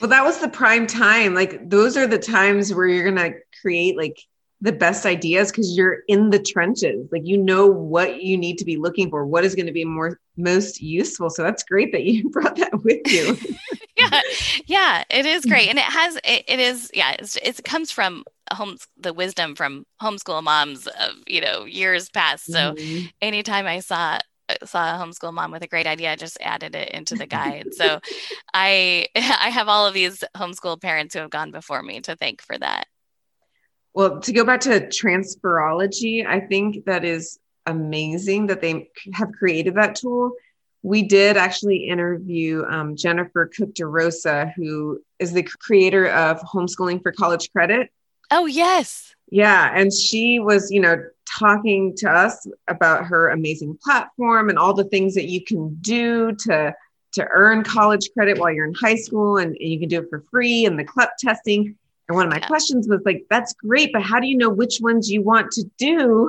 Well 0.00 0.08
that 0.10 0.24
was 0.24 0.38
the 0.38 0.48
prime 0.48 0.86
time 0.86 1.34
like 1.34 1.68
those 1.68 1.96
are 1.96 2.06
the 2.06 2.18
times 2.18 2.72
where 2.72 2.86
you're 2.86 3.04
going 3.04 3.32
to 3.32 3.38
create 3.60 3.98
like 3.98 4.16
the 4.62 4.72
best 4.72 5.06
ideas 5.06 5.50
because 5.50 5.76
you're 5.76 6.00
in 6.08 6.30
the 6.30 6.38
trenches 6.38 7.08
like 7.12 7.22
you 7.24 7.38
know 7.38 7.66
what 7.66 8.22
you 8.22 8.36
need 8.36 8.58
to 8.58 8.64
be 8.64 8.76
looking 8.76 9.08
for 9.08 9.26
what 9.26 9.44
is 9.44 9.54
going 9.54 9.66
to 9.66 9.72
be 9.72 9.84
more 9.84 10.18
most 10.36 10.80
useful 10.80 11.30
so 11.30 11.42
that's 11.42 11.62
great 11.62 11.92
that 11.92 12.04
you 12.04 12.28
brought 12.30 12.56
that 12.56 12.82
with 12.82 13.00
you 13.06 13.36
yeah 13.96 14.20
yeah 14.66 15.04
it 15.10 15.26
is 15.26 15.44
great 15.44 15.68
and 15.68 15.78
it 15.78 15.84
has 15.84 16.16
it, 16.24 16.44
it 16.46 16.60
is 16.60 16.90
yeah 16.94 17.16
it 17.18 17.60
comes 17.64 17.90
from 17.90 18.24
homes 18.52 18.86
the 18.96 19.12
wisdom 19.12 19.54
from 19.54 19.84
homeschool 20.02 20.42
moms 20.42 20.86
of 20.86 21.10
you 21.26 21.40
know 21.40 21.64
years 21.64 22.08
past 22.10 22.46
so 22.46 22.74
mm-hmm. 22.74 23.06
anytime 23.20 23.66
i 23.66 23.80
saw 23.80 24.18
saw 24.64 24.94
a 24.94 24.98
homeschool 24.98 25.32
mom 25.32 25.50
with 25.50 25.62
a 25.62 25.68
great 25.68 25.86
idea, 25.86 26.12
I 26.12 26.16
just 26.16 26.38
added 26.40 26.74
it 26.74 26.90
into 26.90 27.14
the 27.14 27.26
guide. 27.26 27.72
so 27.72 28.00
I 28.54 29.08
I 29.16 29.50
have 29.50 29.68
all 29.68 29.86
of 29.86 29.94
these 29.94 30.24
homeschool 30.36 30.80
parents 30.80 31.14
who 31.14 31.20
have 31.20 31.30
gone 31.30 31.50
before 31.50 31.82
me 31.82 32.00
to 32.02 32.16
thank 32.16 32.42
for 32.42 32.56
that. 32.58 32.86
Well, 33.92 34.20
to 34.20 34.32
go 34.32 34.44
back 34.44 34.60
to 34.60 34.86
transferology, 34.86 36.24
I 36.24 36.40
think 36.40 36.84
that 36.84 37.04
is 37.04 37.38
amazing 37.66 38.46
that 38.46 38.60
they 38.60 38.88
have 39.14 39.32
created 39.32 39.74
that 39.74 39.96
tool. 39.96 40.32
We 40.82 41.02
did 41.02 41.36
actually 41.36 41.88
interview 41.88 42.64
um, 42.64 42.96
Jennifer 42.96 43.50
Cook 43.54 43.74
DeRosa, 43.74 44.52
who 44.54 45.02
is 45.18 45.32
the 45.32 45.42
creator 45.42 46.08
of 46.08 46.40
Homeschooling 46.40 47.02
for 47.02 47.12
College 47.12 47.52
Credit. 47.52 47.90
Oh, 48.30 48.46
yes. 48.46 49.14
Yeah. 49.30 49.72
And 49.74 49.92
she 49.92 50.40
was, 50.40 50.70
you 50.70 50.80
know, 50.80 51.02
talking 51.38 51.94
to 51.96 52.10
us 52.10 52.46
about 52.68 53.06
her 53.06 53.28
amazing 53.28 53.78
platform 53.82 54.48
and 54.48 54.58
all 54.58 54.74
the 54.74 54.84
things 54.84 55.14
that 55.14 55.28
you 55.28 55.44
can 55.44 55.74
do 55.80 56.32
to 56.32 56.74
to 57.12 57.26
earn 57.32 57.64
college 57.64 58.08
credit 58.14 58.38
while 58.38 58.52
you're 58.52 58.66
in 58.66 58.74
high 58.74 58.94
school 58.94 59.38
and, 59.38 59.56
and 59.56 59.68
you 59.68 59.80
can 59.80 59.88
do 59.88 60.00
it 60.00 60.08
for 60.08 60.22
free 60.30 60.64
and 60.64 60.78
the 60.78 60.84
CLEP 60.84 61.10
testing 61.18 61.76
and 62.10 62.16
one 62.16 62.26
of 62.26 62.32
my 62.32 62.40
yeah. 62.40 62.46
questions 62.48 62.88
was 62.88 63.02
like, 63.04 63.24
that's 63.30 63.52
great, 63.52 63.92
but 63.92 64.02
how 64.02 64.18
do 64.18 64.26
you 64.26 64.36
know 64.36 64.50
which 64.50 64.80
ones 64.80 65.08
you 65.08 65.22
want 65.22 65.52
to 65.52 65.64
do 65.78 66.28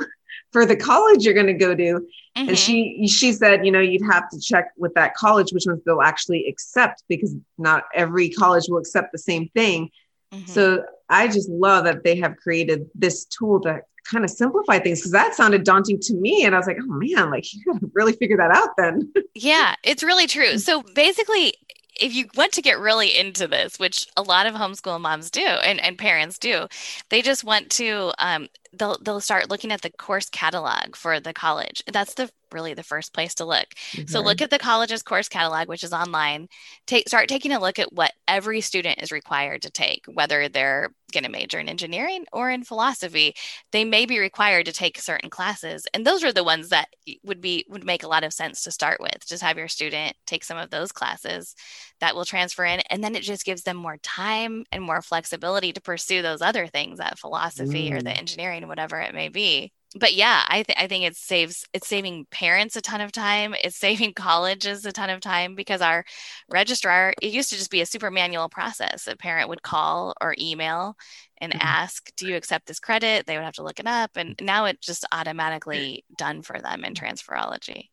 for 0.52 0.66
the 0.66 0.76
college 0.76 1.24
you're 1.24 1.34
going 1.34 1.48
to 1.48 1.54
go 1.54 1.76
to? 1.76 1.84
Mm-hmm. 1.84 2.50
And 2.50 2.58
she 2.58 3.08
she 3.08 3.34
said, 3.34 3.66
you 3.66 3.72
know, 3.72 3.80
you'd 3.80 4.06
have 4.10 4.30
to 4.30 4.40
check 4.40 4.72
with 4.78 4.94
that 4.94 5.16
college 5.16 5.52
which 5.52 5.66
ones 5.66 5.82
they'll 5.86 6.02
actually 6.02 6.48
accept 6.48 7.04
because 7.10 7.36
not 7.58 7.84
every 7.94 8.30
college 8.30 8.66
will 8.70 8.78
accept 8.78 9.12
the 9.12 9.18
same 9.18 9.50
thing. 9.50 9.90
Mm-hmm. 10.34 10.46
So 10.46 10.86
I 11.10 11.28
just 11.28 11.50
love 11.50 11.84
that 11.86 12.04
they 12.04 12.16
have 12.18 12.38
created 12.38 12.90
this 12.96 13.26
tool 13.26 13.60
to 13.62 13.82
kind 14.10 14.24
of 14.24 14.32
simplify 14.32 14.80
things 14.80 15.00
because 15.00 15.12
that 15.12 15.36
sounded 15.36 15.64
daunting 15.64 16.00
to 16.00 16.14
me. 16.16 16.46
And 16.46 16.56
I 16.56 16.58
was 16.58 16.68
like, 16.68 16.78
oh 16.82 16.88
man, 16.88 17.30
like 17.30 17.54
you 17.54 17.64
gotta 17.66 17.90
really 17.94 18.14
figure 18.14 18.38
that 18.38 18.52
out 18.52 18.70
then. 18.78 19.12
yeah, 19.36 19.76
it's 19.84 20.04
really 20.04 20.28
true. 20.28 20.58
So 20.58 20.84
basically, 20.96 21.54
if 22.00 22.14
you 22.16 22.28
want 22.36 22.54
to 22.54 22.62
get 22.62 22.80
really 22.80 23.16
into 23.16 23.48
this, 23.48 23.78
which 23.78 24.08
a 24.18 24.22
lot 24.22 24.48
of 24.48 24.56
homeschool 24.56 25.00
moms 25.00 25.30
do 25.30 25.46
and, 25.46 25.80
and 25.80 25.98
parents 25.98 26.40
do, 26.40 26.68
they 27.10 27.22
just 27.22 27.44
want 27.44 27.70
to 27.72 28.12
um, 28.18 28.48
they'll 28.74 28.98
they'll 29.02 29.22
start 29.22 29.50
looking 29.50 29.72
at 29.72 29.82
the 29.82 29.90
course 29.90 30.30
catalog 30.30 30.96
for 30.96 31.20
the 31.20 31.34
college. 31.34 31.84
That's 31.92 32.14
the 32.14 32.30
really 32.54 32.74
the 32.74 32.84
first 32.84 33.14
place 33.14 33.36
to 33.36 33.46
look. 33.46 33.68
Mm-hmm. 33.92 34.08
So 34.08 34.22
look 34.22 34.42
at 34.42 34.50
the 34.50 34.60
college's 34.60 35.04
course 35.04 35.30
catalog, 35.30 35.68
which 35.68 35.84
is 35.84 35.94
online. 35.94 36.48
Take 36.86 37.08
start 37.08 37.30
taking 37.30 37.52
a 37.52 37.60
look 37.60 37.80
at 37.80 37.94
what 37.94 38.14
every 38.28 38.62
student 38.62 39.02
is 39.02 39.12
required 39.12 39.62
to 39.64 39.72
take, 39.72 40.06
whether 40.08 40.50
they're 40.50 40.90
going 41.12 41.24
to 41.26 41.30
major 41.30 41.60
in 41.60 41.68
engineering 41.68 42.26
or 42.32 42.50
in 42.50 42.64
philosophy. 42.64 43.36
They 43.72 43.84
may 43.84 44.06
be 44.06 44.20
required 44.20 44.66
to 44.68 44.74
take 44.74 44.98
certain 45.00 45.30
classes, 45.30 45.86
and 45.94 46.06
those 46.06 46.24
are 46.24 46.34
the 46.34 46.44
ones 46.44 46.70
that 46.70 46.88
would 47.24 47.42
be 47.42 47.66
would 47.70 47.86
make 47.86 48.04
a 48.04 48.08
lot 48.08 48.24
of 48.24 48.34
sense 48.34 48.64
to 48.64 48.72
start 48.72 49.00
with. 49.02 49.26
Just 49.28 49.44
have 49.44 49.58
your 49.58 49.68
student 49.68 50.16
take 50.26 50.44
some 50.44 50.58
of 50.58 50.70
those 50.70 50.92
classes 50.92 51.56
that 52.00 52.16
will 52.16 52.26
transfer 52.26 52.66
in, 52.66 52.82
and 52.90 53.04
then 53.04 53.16
it 53.16 53.24
just 53.24 53.46
gives 53.46 53.64
them 53.64 53.78
more 53.78 53.98
time 53.98 54.66
and 54.72 54.84
more 54.84 55.02
flexibility 55.02 55.74
to 55.74 55.82
pursue 55.82 56.22
those 56.22 56.42
other 56.42 56.68
things, 56.68 57.00
that 57.00 57.20
philosophy 57.20 57.90
mm. 57.90 57.94
or 57.94 58.02
the 58.02 58.10
mm. 58.10 58.20
Whatever 58.68 59.00
it 59.00 59.14
may 59.14 59.30
be 59.30 59.72
but 59.96 60.14
yeah, 60.14 60.44
I, 60.48 60.64
th- 60.64 60.78
I 60.80 60.88
think 60.88 61.04
it 61.04 61.18
saves 61.18 61.66
it's 61.74 61.88
saving 61.88 62.26
parents 62.32 62.76
a 62.78 62.82
ton 62.82 63.02
of 63.02 63.12
time. 63.12 63.54
It's 63.62 63.76
saving 63.76 64.14
colleges 64.16 64.86
a 64.86 64.92
ton 64.92 65.10
of 65.10 65.20
time 65.20 65.56
because 65.56 65.82
our 65.82 66.06
registrar 66.50 67.14
it 67.22 67.34
used 67.34 67.50
to 67.50 67.58
just 67.58 67.72
be 67.72 67.82
a 67.82 67.86
super 67.86 68.10
manual 68.10 68.48
process. 68.48 69.08
A 69.08 69.18
parent 69.18 69.50
would 69.50 69.64
call 69.64 70.14
or 70.22 70.36
email 70.40 70.96
and 71.40 71.52
mm-hmm. 71.52 71.62
ask, 71.62 72.12
"Do 72.16 72.28
you 72.28 72.36
accept 72.38 72.68
this 72.68 72.80
credit?" 72.80 73.26
They 73.26 73.36
would 73.36 73.44
have 73.44 73.56
to 73.56 73.64
look 73.64 73.80
it 73.80 73.88
up, 73.88 74.12
and 74.16 74.36
now 74.42 74.66
it's 74.66 74.86
just 74.86 75.06
automatically 75.12 76.06
done 76.18 76.42
for 76.42 76.60
them 76.60 76.86
in 76.86 76.94
transferology. 76.94 77.90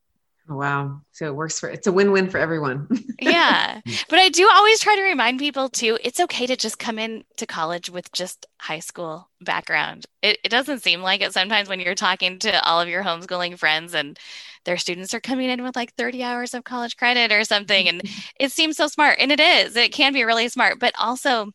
Oh, 0.51 0.57
wow. 0.57 1.03
So 1.13 1.27
it 1.27 1.35
works 1.35 1.61
for 1.61 1.69
it's 1.69 1.87
a 1.87 1.93
win-win 1.93 2.31
for 2.31 2.39
everyone. 2.39 2.89
yeah. 3.21 3.81
Mm. 3.89 4.05
But 4.09 4.19
I 4.19 4.29
do 4.29 4.49
always 4.53 4.81
try 4.81 4.97
to 4.97 5.03
remind 5.03 5.39
people 5.39 5.69
too, 5.69 5.99
it's 6.03 6.21
okay 6.21 6.47
to 6.47 6.57
just 6.57 6.79
come 6.79 6.99
in 6.99 7.25
to 7.37 7.47
college 7.47 7.89
with 7.91 8.11
just 8.13 8.47
high 8.59 8.81
school 8.81 9.29
background. 9.41 10.07
It, 10.23 10.39
it 10.45 10.49
doesn't 10.51 10.83
seem 10.83 11.01
like 11.01 11.21
it 11.21 11.33
sometimes 11.33 11.69
when 11.69 11.81
you're 11.81 11.95
talking 11.95 12.39
to 12.41 12.65
all 12.65 12.81
of 12.81 12.89
your 12.89 13.03
homeschooling 13.03 13.59
friends 13.59 13.95
and 13.95 14.19
their 14.65 14.77
students 14.77 15.15
are 15.15 15.21
coming 15.21 15.49
in 15.49 15.63
with 15.63 15.77
like 15.77 15.95
30 15.95 16.23
hours 16.23 16.55
of 16.55 16.65
college 16.65 16.97
credit 16.97 17.33
or 17.33 17.45
something. 17.45 17.89
And 17.89 18.03
it 18.41 18.53
seems 18.53 18.77
so 18.77 18.89
smart. 18.89 19.19
And 19.21 19.33
it 19.33 19.41
is. 19.41 19.77
It 19.77 19.93
can 19.93 20.13
be 20.13 20.25
really 20.25 20.49
smart, 20.49 20.79
but 20.79 20.95
also 20.99 21.53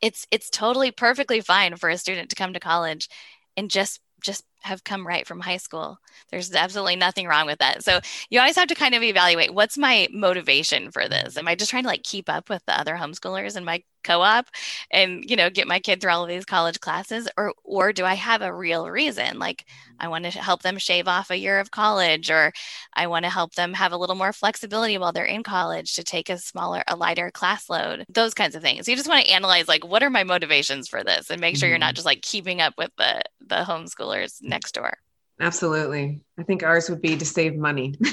it's 0.00 0.26
it's 0.30 0.50
totally 0.50 0.90
perfectly 0.90 1.40
fine 1.40 1.76
for 1.76 1.88
a 1.88 1.98
student 1.98 2.30
to 2.30 2.36
come 2.36 2.52
to 2.52 2.60
college 2.60 3.08
and 3.56 3.70
just 3.70 4.00
just 4.22 4.44
have 4.62 4.84
come 4.84 5.06
right 5.06 5.26
from 5.26 5.40
high 5.40 5.56
school. 5.56 5.98
There's 6.30 6.54
absolutely 6.54 6.96
nothing 6.96 7.26
wrong 7.26 7.46
with 7.46 7.58
that. 7.58 7.84
So 7.84 8.00
you 8.30 8.38
always 8.40 8.56
have 8.56 8.68
to 8.68 8.74
kind 8.74 8.94
of 8.94 9.02
evaluate 9.02 9.54
what's 9.54 9.78
my 9.78 10.08
motivation 10.12 10.90
for 10.90 11.08
this? 11.08 11.36
Am 11.36 11.48
I 11.48 11.54
just 11.54 11.70
trying 11.70 11.84
to 11.84 11.88
like 11.88 12.02
keep 12.02 12.28
up 12.28 12.48
with 12.48 12.64
the 12.66 12.78
other 12.78 12.94
homeschoolers 12.94 13.56
in 13.56 13.64
my 13.64 13.82
co-op 14.02 14.46
and 14.90 15.28
you 15.28 15.36
know 15.36 15.50
get 15.50 15.68
my 15.68 15.78
kid 15.78 16.00
through 16.00 16.10
all 16.10 16.22
of 16.22 16.28
these 16.28 16.44
college 16.44 16.80
classes 16.80 17.28
or 17.36 17.52
or 17.64 17.92
do 17.92 18.04
i 18.04 18.14
have 18.14 18.42
a 18.42 18.52
real 18.52 18.88
reason 18.88 19.38
like 19.38 19.64
i 20.00 20.08
want 20.08 20.24
to 20.24 20.30
help 20.30 20.62
them 20.62 20.78
shave 20.78 21.08
off 21.08 21.30
a 21.30 21.36
year 21.36 21.60
of 21.60 21.70
college 21.70 22.30
or 22.30 22.52
i 22.94 23.06
want 23.06 23.24
to 23.24 23.30
help 23.30 23.54
them 23.54 23.72
have 23.72 23.92
a 23.92 23.96
little 23.96 24.16
more 24.16 24.32
flexibility 24.32 24.98
while 24.98 25.12
they're 25.12 25.24
in 25.24 25.42
college 25.42 25.94
to 25.94 26.02
take 26.02 26.28
a 26.28 26.38
smaller 26.38 26.82
a 26.88 26.96
lighter 26.96 27.30
class 27.30 27.68
load 27.70 28.04
those 28.08 28.34
kinds 28.34 28.54
of 28.54 28.62
things 28.62 28.86
So 28.86 28.90
you 28.90 28.96
just 28.96 29.08
want 29.08 29.24
to 29.24 29.32
analyze 29.32 29.68
like 29.68 29.86
what 29.86 30.02
are 30.02 30.10
my 30.10 30.24
motivations 30.24 30.88
for 30.88 31.04
this 31.04 31.30
and 31.30 31.40
make 31.40 31.56
sure 31.56 31.68
you're 31.68 31.78
not 31.78 31.90
mm-hmm. 31.90 31.96
just 31.96 32.06
like 32.06 32.22
keeping 32.22 32.60
up 32.60 32.74
with 32.76 32.90
the 32.96 33.22
the 33.40 33.64
homeschoolers 33.64 34.42
next 34.52 34.72
door. 34.72 34.98
Absolutely. 35.40 36.24
I 36.38 36.42
think 36.44 36.62
ours 36.62 36.88
would 36.88 37.02
be 37.02 37.16
to 37.16 37.24
save 37.24 37.56
money. 37.56 37.94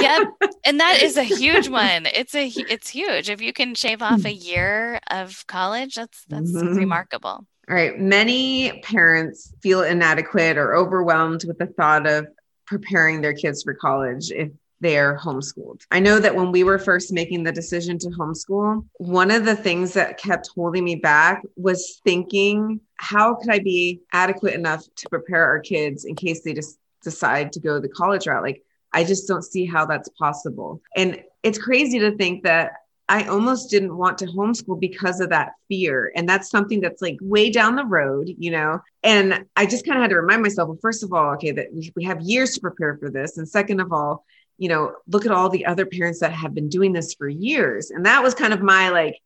Yep. 0.00 0.28
And 0.64 0.80
that 0.80 1.02
is 1.02 1.16
a 1.16 1.24
huge 1.24 1.68
one. 1.68 2.06
It's 2.06 2.34
a 2.34 2.46
it's 2.46 2.88
huge. 2.88 3.28
If 3.28 3.40
you 3.40 3.52
can 3.52 3.74
shave 3.74 4.02
off 4.02 4.24
a 4.24 4.32
year 4.32 5.00
of 5.10 5.46
college 5.46 5.94
that's 5.94 6.24
that's 6.24 6.52
mm-hmm. 6.52 6.74
remarkable. 6.74 7.46
All 7.68 7.76
right. 7.76 7.98
Many 7.98 8.80
parents 8.80 9.52
feel 9.62 9.82
inadequate 9.82 10.56
or 10.56 10.74
overwhelmed 10.74 11.44
with 11.46 11.58
the 11.58 11.66
thought 11.66 12.06
of 12.06 12.26
preparing 12.66 13.20
their 13.20 13.34
kids 13.34 13.62
for 13.62 13.74
college 13.74 14.30
if 14.30 14.50
they're 14.80 15.18
homeschooled. 15.18 15.82
I 15.90 16.00
know 16.00 16.18
that 16.18 16.34
when 16.34 16.52
we 16.52 16.64
were 16.64 16.78
first 16.78 17.12
making 17.12 17.44
the 17.44 17.52
decision 17.52 17.98
to 17.98 18.08
homeschool, 18.08 18.86
one 18.94 19.30
of 19.30 19.44
the 19.44 19.56
things 19.56 19.92
that 19.94 20.18
kept 20.18 20.50
holding 20.54 20.84
me 20.84 20.96
back 20.96 21.42
was 21.56 22.00
thinking, 22.04 22.80
how 22.96 23.34
could 23.34 23.50
I 23.50 23.58
be 23.58 24.00
adequate 24.12 24.54
enough 24.54 24.84
to 24.96 25.08
prepare 25.08 25.44
our 25.44 25.60
kids 25.60 26.04
in 26.04 26.14
case 26.14 26.42
they 26.42 26.54
just 26.54 26.78
decide 27.02 27.52
to 27.52 27.60
go 27.60 27.78
the 27.78 27.88
college 27.88 28.26
route? 28.26 28.42
Like, 28.42 28.62
I 28.92 29.04
just 29.04 29.28
don't 29.28 29.44
see 29.44 29.66
how 29.66 29.86
that's 29.86 30.08
possible. 30.10 30.80
And 30.96 31.22
it's 31.42 31.58
crazy 31.58 31.98
to 32.00 32.16
think 32.16 32.42
that 32.44 32.72
I 33.08 33.24
almost 33.24 33.70
didn't 33.70 33.96
want 33.96 34.18
to 34.18 34.26
homeschool 34.26 34.78
because 34.78 35.20
of 35.20 35.30
that 35.30 35.52
fear. 35.68 36.12
And 36.14 36.28
that's 36.28 36.48
something 36.48 36.80
that's 36.80 37.02
like 37.02 37.18
way 37.20 37.50
down 37.50 37.74
the 37.74 37.84
road, 37.84 38.30
you 38.38 38.52
know? 38.52 38.80
And 39.02 39.46
I 39.56 39.66
just 39.66 39.84
kind 39.84 39.98
of 39.98 40.02
had 40.02 40.10
to 40.10 40.16
remind 40.16 40.42
myself, 40.42 40.68
well, 40.68 40.78
first 40.80 41.02
of 41.02 41.12
all, 41.12 41.34
okay, 41.34 41.50
that 41.50 41.66
we 41.96 42.04
have 42.04 42.20
years 42.20 42.54
to 42.54 42.60
prepare 42.60 42.96
for 42.98 43.10
this. 43.10 43.36
And 43.36 43.48
second 43.48 43.80
of 43.80 43.92
all, 43.92 44.24
you 44.60 44.68
know, 44.68 44.94
look 45.08 45.24
at 45.24 45.32
all 45.32 45.48
the 45.48 45.64
other 45.64 45.86
parents 45.86 46.20
that 46.20 46.32
have 46.32 46.52
been 46.54 46.68
doing 46.68 46.92
this 46.92 47.14
for 47.14 47.26
years. 47.26 47.90
And 47.90 48.04
that 48.04 48.22
was 48.22 48.34
kind 48.34 48.52
of 48.52 48.60
my 48.60 48.90
like 48.90 49.18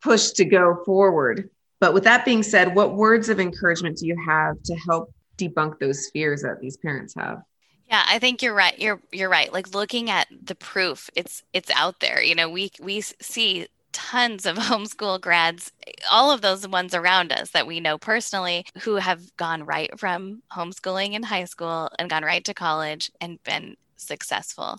push 0.00 0.30
to 0.30 0.44
go 0.46 0.82
forward. 0.86 1.50
But 1.80 1.92
with 1.92 2.04
that 2.04 2.24
being 2.24 2.42
said, 2.42 2.74
what 2.74 2.96
words 2.96 3.28
of 3.28 3.38
encouragement 3.38 3.98
do 3.98 4.06
you 4.06 4.16
have 4.26 4.60
to 4.62 4.74
help 4.74 5.12
debunk 5.36 5.78
those 5.78 6.08
fears 6.08 6.40
that 6.42 6.60
these 6.62 6.78
parents 6.78 7.14
have? 7.14 7.42
Yeah, 7.88 8.02
I 8.08 8.18
think 8.18 8.40
you're 8.40 8.54
right. 8.54 8.78
You're 8.78 9.02
you're 9.12 9.28
right. 9.28 9.52
Like 9.52 9.74
looking 9.74 10.08
at 10.08 10.28
the 10.44 10.54
proof, 10.54 11.10
it's 11.14 11.42
it's 11.52 11.70
out 11.74 12.00
there. 12.00 12.22
You 12.22 12.34
know, 12.34 12.48
we 12.48 12.70
we 12.80 13.02
see 13.02 13.66
tons 13.92 14.46
of 14.46 14.56
homeschool 14.58 15.20
grads, 15.20 15.72
all 16.10 16.30
of 16.30 16.40
those 16.40 16.66
ones 16.66 16.94
around 16.94 17.32
us 17.32 17.50
that 17.50 17.66
we 17.66 17.80
know 17.80 17.98
personally 17.98 18.64
who 18.82 18.94
have 18.94 19.36
gone 19.36 19.64
right 19.64 19.90
from 20.00 20.42
homeschooling 20.50 21.12
in 21.12 21.22
high 21.22 21.44
school 21.44 21.90
and 21.98 22.08
gone 22.08 22.22
right 22.22 22.44
to 22.46 22.54
college 22.54 23.10
and 23.20 23.42
been 23.42 23.76
successful. 24.00 24.78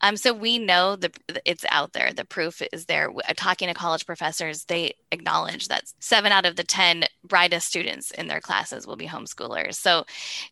Um, 0.00 0.16
so 0.16 0.32
we 0.32 0.58
know 0.58 0.96
the 0.96 1.10
it's 1.44 1.64
out 1.68 1.92
there. 1.92 2.12
The 2.12 2.24
proof 2.24 2.62
is 2.72 2.86
there. 2.86 3.10
Talking 3.36 3.68
to 3.68 3.74
college 3.74 4.06
professors, 4.06 4.64
they 4.64 4.94
acknowledge 5.12 5.68
that 5.68 5.84
seven 6.00 6.32
out 6.32 6.46
of 6.46 6.56
the 6.56 6.64
ten 6.64 7.04
brightest 7.24 7.68
students 7.68 8.10
in 8.10 8.28
their 8.28 8.40
classes 8.40 8.86
will 8.86 8.96
be 8.96 9.06
homeschoolers. 9.06 9.74
So 9.74 10.04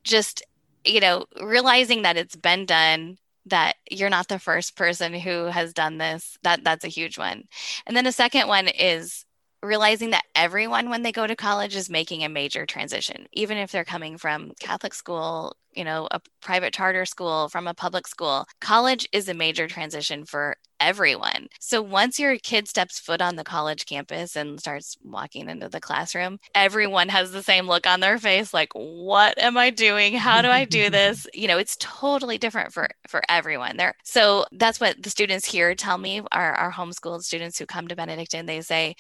just 0.05 0.43
you 0.85 1.01
know, 1.01 1.27
realizing 1.43 2.03
that 2.03 2.17
it's 2.17 2.37
been 2.37 2.65
done, 2.67 3.19
that 3.47 3.75
you're 3.91 4.11
not 4.11 4.29
the 4.29 4.39
first 4.39 4.77
person 4.77 5.13
who 5.13 5.47
has 5.47 5.73
done 5.73 5.99
this, 5.99 6.39
that 6.43 6.65
that's 6.65 6.85
a 6.85 6.89
huge 6.89 7.19
one. 7.19 7.45
And 7.87 7.97
then 7.97 8.07
a 8.07 8.13
second 8.13 8.49
one 8.49 8.69
is 8.69 9.25
realizing 9.63 10.11
that 10.11 10.25
everyone 10.35 10.91
when 10.91 11.03
they 11.03 11.13
go 11.13 11.27
to 11.27 11.37
college 11.37 11.75
is 11.75 11.91
making 11.91 12.25
a 12.25 12.29
major 12.29 12.67
transition 12.67 13.27
even 13.33 13.57
if 13.57 13.73
they're 13.73 13.85
coming 13.85 14.17
from 14.17 14.53
catholic 14.61 14.95
school 14.95 15.57
you 15.75 15.85
know 15.85 16.07
a 16.11 16.21
private 16.41 16.73
charter 16.73 17.05
school 17.05 17.49
from 17.49 17.67
a 17.67 17.75
public 17.75 18.07
school 18.07 18.47
college 18.61 19.09
is 19.13 19.29
a 19.29 19.35
major 19.35 19.67
transition 19.67 20.25
for 20.25 20.57
everyone. 20.81 21.49
So 21.61 21.83
once 21.83 22.19
your 22.19 22.37
kid 22.39 22.69
steps 22.69 22.99
foot 22.99 23.21
on 23.21 23.37
the 23.37 23.45
college 23.45 23.87
campus 23.87 24.37
and 24.37 24.59
starts 24.61 24.97
walking 25.03 25.49
into 25.49 25.69
the 25.69 25.81
classroom, 25.81 26.39
everyone 26.55 27.09
has 27.09 27.33
the 27.33 27.43
same 27.43 27.67
look 27.67 27.87
on 27.87 28.01
their 28.01 28.19
face 28.19 28.55
like, 28.55 28.73
what 28.75 29.39
am 29.39 29.57
I 29.57 29.71
doing? 29.71 30.15
How 30.15 30.43
do 30.43 30.49
I 30.49 30.65
do 30.65 30.91
this? 30.91 31.27
You 31.35 31.49
know, 31.49 31.59
it's 31.59 31.77
totally 31.81 32.39
different 32.39 32.73
for 32.73 32.89
for 33.09 33.23
everyone 33.29 33.77
there. 33.77 33.95
So 34.05 34.47
that's 34.53 34.81
what 34.81 35.03
the 35.03 35.11
students 35.11 35.47
here 35.47 35.75
tell 35.75 35.99
me, 35.99 36.23
our, 36.33 36.55
our 36.55 36.73
homeschooled 36.73 37.23
students 37.23 37.59
who 37.59 37.67
come 37.67 37.89
to 37.89 37.97
Benedictine, 37.97 38.47
they 38.47 38.61
say, 38.61 38.95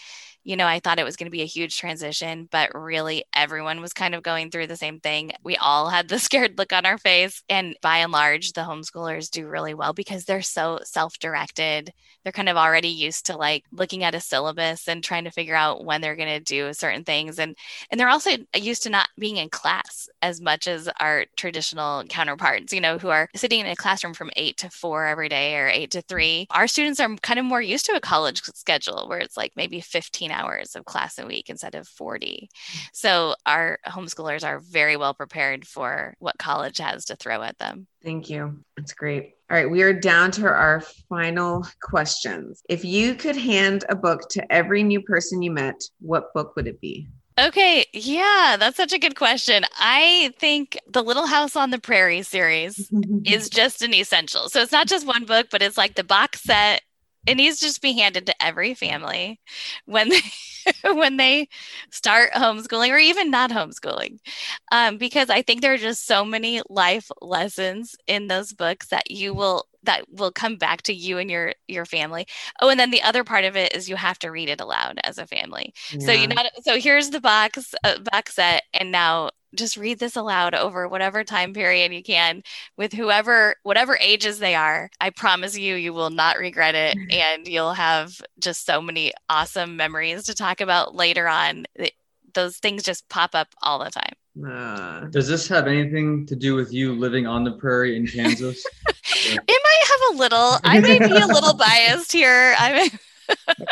you 0.48 0.56
know, 0.56 0.66
I 0.66 0.80
thought 0.80 0.98
it 0.98 1.04
was 1.04 1.16
going 1.16 1.26
to 1.26 1.30
be 1.30 1.42
a 1.42 1.44
huge 1.44 1.76
transition, 1.76 2.48
but 2.50 2.70
really 2.74 3.22
everyone 3.34 3.82
was 3.82 3.92
kind 3.92 4.14
of 4.14 4.22
going 4.22 4.50
through 4.50 4.68
the 4.68 4.78
same 4.78 4.98
thing. 4.98 5.32
We 5.44 5.58
all 5.58 5.90
had 5.90 6.08
the 6.08 6.18
scared 6.18 6.56
look 6.56 6.72
on 6.72 6.86
our 6.86 6.96
face. 6.96 7.42
And 7.50 7.76
by 7.82 7.98
and 7.98 8.12
large, 8.12 8.54
the 8.54 8.62
homeschoolers 8.62 9.30
do 9.30 9.46
really 9.46 9.74
well 9.74 9.92
because 9.92 10.24
they're 10.24 10.40
so 10.40 10.78
self 10.84 11.18
directed. 11.18 11.92
They're 12.24 12.32
kind 12.32 12.48
of 12.48 12.56
already 12.56 12.88
used 12.88 13.26
to 13.26 13.36
like 13.36 13.64
looking 13.72 14.04
at 14.04 14.14
a 14.14 14.20
syllabus 14.20 14.88
and 14.88 15.04
trying 15.04 15.24
to 15.24 15.30
figure 15.30 15.54
out 15.54 15.84
when 15.84 16.00
they're 16.00 16.16
going 16.16 16.28
to 16.30 16.40
do 16.40 16.72
certain 16.72 17.04
things. 17.04 17.38
And, 17.38 17.54
and 17.90 18.00
they're 18.00 18.08
also 18.08 18.30
used 18.56 18.84
to 18.84 18.90
not 18.90 19.10
being 19.18 19.36
in 19.36 19.50
class 19.50 20.08
as 20.22 20.40
much 20.40 20.66
as 20.66 20.88
our 20.98 21.26
traditional 21.36 22.04
counterparts, 22.04 22.72
you 22.72 22.80
know, 22.80 22.96
who 22.96 23.08
are 23.08 23.28
sitting 23.34 23.60
in 23.60 23.66
a 23.66 23.76
classroom 23.76 24.14
from 24.14 24.30
eight 24.36 24.56
to 24.56 24.70
four 24.70 25.04
every 25.04 25.28
day 25.28 25.58
or 25.58 25.68
eight 25.68 25.90
to 25.90 26.00
three. 26.00 26.46
Our 26.52 26.68
students 26.68 27.00
are 27.00 27.14
kind 27.16 27.38
of 27.38 27.44
more 27.44 27.60
used 27.60 27.84
to 27.86 27.96
a 27.96 28.00
college 28.00 28.40
schedule 28.54 29.08
where 29.08 29.18
it's 29.18 29.36
like 29.36 29.52
maybe 29.54 29.82
15 29.82 30.37
hours 30.38 30.74
of 30.74 30.84
class 30.84 31.18
a 31.18 31.26
week 31.26 31.48
instead 31.50 31.74
of 31.74 31.88
40. 31.88 32.48
Mm. 32.50 32.88
So 32.92 33.34
our 33.46 33.78
homeschoolers 33.86 34.44
are 34.44 34.60
very 34.60 34.96
well 34.96 35.14
prepared 35.14 35.66
for 35.66 36.14
what 36.18 36.38
college 36.38 36.78
has 36.78 37.06
to 37.06 37.16
throw 37.16 37.42
at 37.42 37.58
them. 37.58 37.86
Thank 38.02 38.30
you. 38.30 38.60
That's 38.76 38.92
great. 38.92 39.34
All 39.50 39.56
right, 39.56 39.70
we 39.70 39.82
are 39.82 39.94
down 39.94 40.30
to 40.32 40.46
our 40.46 40.82
final 41.08 41.66
questions. 41.80 42.62
If 42.68 42.84
you 42.84 43.14
could 43.14 43.36
hand 43.36 43.84
a 43.88 43.96
book 43.96 44.28
to 44.30 44.52
every 44.52 44.82
new 44.82 45.00
person 45.00 45.42
you 45.42 45.50
met, 45.50 45.80
what 46.00 46.32
book 46.34 46.54
would 46.54 46.66
it 46.66 46.80
be? 46.80 47.08
Okay, 47.38 47.86
yeah, 47.92 48.56
that's 48.58 48.76
such 48.76 48.92
a 48.92 48.98
good 48.98 49.14
question. 49.14 49.64
I 49.78 50.34
think 50.38 50.76
the 50.88 51.02
Little 51.02 51.26
House 51.26 51.54
on 51.54 51.70
the 51.70 51.78
Prairie 51.78 52.22
series 52.22 52.90
is 53.24 53.48
just 53.48 53.80
an 53.80 53.94
essential. 53.94 54.48
So 54.48 54.60
it's 54.60 54.72
not 54.72 54.88
just 54.88 55.06
one 55.06 55.24
book, 55.24 55.46
but 55.50 55.62
it's 55.62 55.78
like 55.78 55.94
the 55.94 56.02
box 56.02 56.42
set 56.42 56.82
it 57.28 57.36
needs 57.36 57.58
to 57.58 57.66
just 57.66 57.82
be 57.82 57.92
handed 57.92 58.26
to 58.26 58.42
every 58.42 58.74
family 58.74 59.40
when 59.86 60.08
they 60.08 60.20
when 60.92 61.16
they 61.16 61.48
start 61.90 62.32
homeschooling 62.32 62.90
or 62.90 62.98
even 62.98 63.30
not 63.30 63.50
homeschooling. 63.50 64.18
Um, 64.72 64.98
because 64.98 65.30
i 65.30 65.42
think 65.42 65.60
there 65.60 65.72
are 65.72 65.78
just 65.78 66.06
so 66.06 66.24
many 66.24 66.62
life 66.68 67.10
lessons 67.20 67.96
in 68.06 68.26
those 68.28 68.52
books 68.52 68.88
that 68.88 69.10
you 69.10 69.34
will 69.34 69.66
that 69.84 70.04
will 70.10 70.32
come 70.32 70.56
back 70.56 70.82
to 70.82 70.92
you 70.92 71.18
and 71.18 71.30
your 71.30 71.54
your 71.66 71.86
family. 71.86 72.26
Oh 72.60 72.68
and 72.68 72.78
then 72.78 72.90
the 72.90 73.02
other 73.02 73.24
part 73.24 73.44
of 73.44 73.56
it 73.56 73.74
is 73.74 73.88
you 73.88 73.96
have 73.96 74.18
to 74.20 74.30
read 74.30 74.48
it 74.48 74.60
aloud 74.60 74.98
as 75.04 75.18
a 75.18 75.26
family. 75.26 75.72
Yeah. 75.92 76.06
so 76.06 76.12
you 76.12 76.26
not 76.28 76.46
so 76.62 76.78
here's 76.78 77.10
the 77.10 77.20
box 77.20 77.74
uh, 77.84 77.98
box 78.00 78.34
set 78.34 78.62
and 78.74 78.92
now 78.92 79.30
just 79.54 79.76
read 79.76 79.98
this 79.98 80.16
aloud 80.16 80.54
over 80.54 80.88
whatever 80.88 81.24
time 81.24 81.52
period 81.54 81.92
you 81.92 82.02
can 82.02 82.42
with 82.76 82.92
whoever 82.92 83.56
whatever 83.62 83.98
ages 84.00 84.38
they 84.38 84.54
are. 84.54 84.90
I 85.00 85.10
promise 85.10 85.56
you 85.56 85.74
you 85.74 85.92
will 85.92 86.10
not 86.10 86.38
regret 86.38 86.74
it 86.74 86.96
and 87.10 87.46
you'll 87.46 87.74
have 87.74 88.20
just 88.38 88.66
so 88.66 88.80
many 88.80 89.12
awesome 89.28 89.76
memories 89.76 90.24
to 90.24 90.34
talk 90.34 90.60
about 90.60 90.94
later 90.94 91.28
on. 91.28 91.66
Those 92.34 92.58
things 92.58 92.82
just 92.82 93.08
pop 93.08 93.34
up 93.34 93.48
all 93.62 93.78
the 93.78 93.90
time. 93.90 94.12
Uh, 94.46 95.06
does 95.06 95.26
this 95.26 95.48
have 95.48 95.66
anything 95.66 96.24
to 96.26 96.36
do 96.36 96.54
with 96.54 96.72
you 96.72 96.94
living 96.94 97.26
on 97.26 97.42
the 97.42 97.52
prairie 97.52 97.96
in 97.96 98.06
kansas? 98.06 98.64
It 99.20 99.40
might 99.48 99.84
have 99.88 100.14
a 100.14 100.18
little. 100.18 100.58
I 100.64 100.80
may 100.80 100.98
be 100.98 101.16
a 101.16 101.26
little 101.26 101.54
biased 101.58 102.12
here. 102.12 102.54
I 102.58 102.72
may 102.72 102.88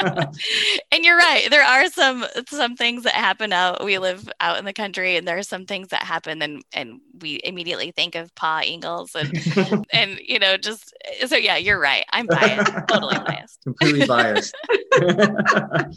and 0.90 1.04
you're 1.04 1.16
right. 1.16 1.48
There 1.50 1.62
are 1.62 1.88
some 1.88 2.24
some 2.48 2.76
things 2.76 3.04
that 3.04 3.14
happen 3.14 3.52
out. 3.52 3.84
We 3.84 3.98
live 3.98 4.28
out 4.40 4.59
in 4.59 4.64
the 4.64 4.72
country, 4.72 5.16
and 5.16 5.26
there 5.26 5.38
are 5.38 5.42
some 5.42 5.66
things 5.66 5.88
that 5.88 6.02
happen, 6.02 6.42
and 6.42 6.62
and 6.72 7.00
we 7.20 7.40
immediately 7.44 7.90
think 7.92 8.14
of 8.14 8.34
Pa 8.34 8.62
Ingalls, 8.64 9.14
and 9.14 9.86
and 9.92 10.18
you 10.22 10.38
know, 10.38 10.57
just 10.57 10.94
so 11.26 11.36
yeah, 11.36 11.57
you're 11.57 11.80
right. 11.80 12.04
I'm 12.12 12.26
biased, 12.26 12.72
totally 12.88 13.18
biased, 13.18 13.62
completely 13.62 14.07
biased. 14.07 14.54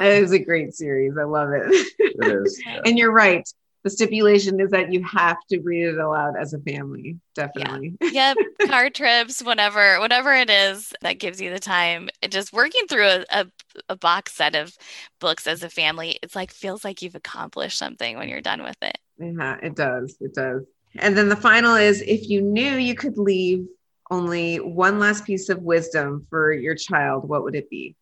It 0.00 0.22
is 0.22 0.30
a 0.30 0.38
great 0.38 0.74
series. 0.76 1.14
I 1.18 1.24
love 1.24 1.50
it. 1.50 1.64
It 1.98 2.44
is. 2.46 2.62
Yeah. 2.64 2.82
And 2.84 2.96
you're 2.96 3.10
right 3.10 3.44
the 3.84 3.90
stipulation 3.90 4.60
is 4.60 4.70
that 4.70 4.92
you 4.92 5.02
have 5.04 5.38
to 5.50 5.60
read 5.60 5.86
it 5.86 5.98
aloud 5.98 6.34
as 6.36 6.52
a 6.52 6.58
family 6.60 7.18
definitely. 7.34 7.96
Yeah. 8.00 8.34
yep. 8.34 8.36
Car 8.68 8.90
trips 8.90 9.42
whatever 9.42 10.00
whatever 10.00 10.34
it 10.34 10.50
is 10.50 10.92
that 11.02 11.18
gives 11.18 11.40
you 11.40 11.50
the 11.50 11.60
time. 11.60 12.08
Just 12.28 12.52
working 12.52 12.86
through 12.88 13.06
a, 13.06 13.24
a, 13.30 13.46
a, 13.88 13.96
box 13.96 14.34
set 14.34 14.54
of 14.54 14.76
books 15.20 15.46
as 15.46 15.62
a 15.62 15.70
family 15.70 16.18
it's 16.22 16.34
like 16.34 16.52
feels 16.52 16.84
like 16.84 17.02
you've 17.02 17.14
accomplished 17.14 17.78
something 17.78 18.16
when 18.16 18.28
you're 18.28 18.40
done 18.40 18.62
with 18.62 18.76
it. 18.82 18.98
Yeah 19.18 19.56
it 19.62 19.76
does. 19.76 20.16
It 20.20 20.34
does. 20.34 20.64
And 20.96 21.16
then 21.16 21.28
the 21.28 21.36
final 21.36 21.76
is 21.76 22.02
if 22.02 22.28
you 22.28 22.42
knew 22.42 22.76
you 22.76 22.94
could 22.94 23.18
leave 23.18 23.66
only 24.10 24.56
one 24.56 24.98
last 24.98 25.24
piece 25.24 25.48
of 25.48 25.62
wisdom 25.62 26.26
for 26.30 26.52
your 26.52 26.74
child 26.74 27.28
what 27.28 27.44
would 27.44 27.54
it 27.54 27.68
be 27.68 27.94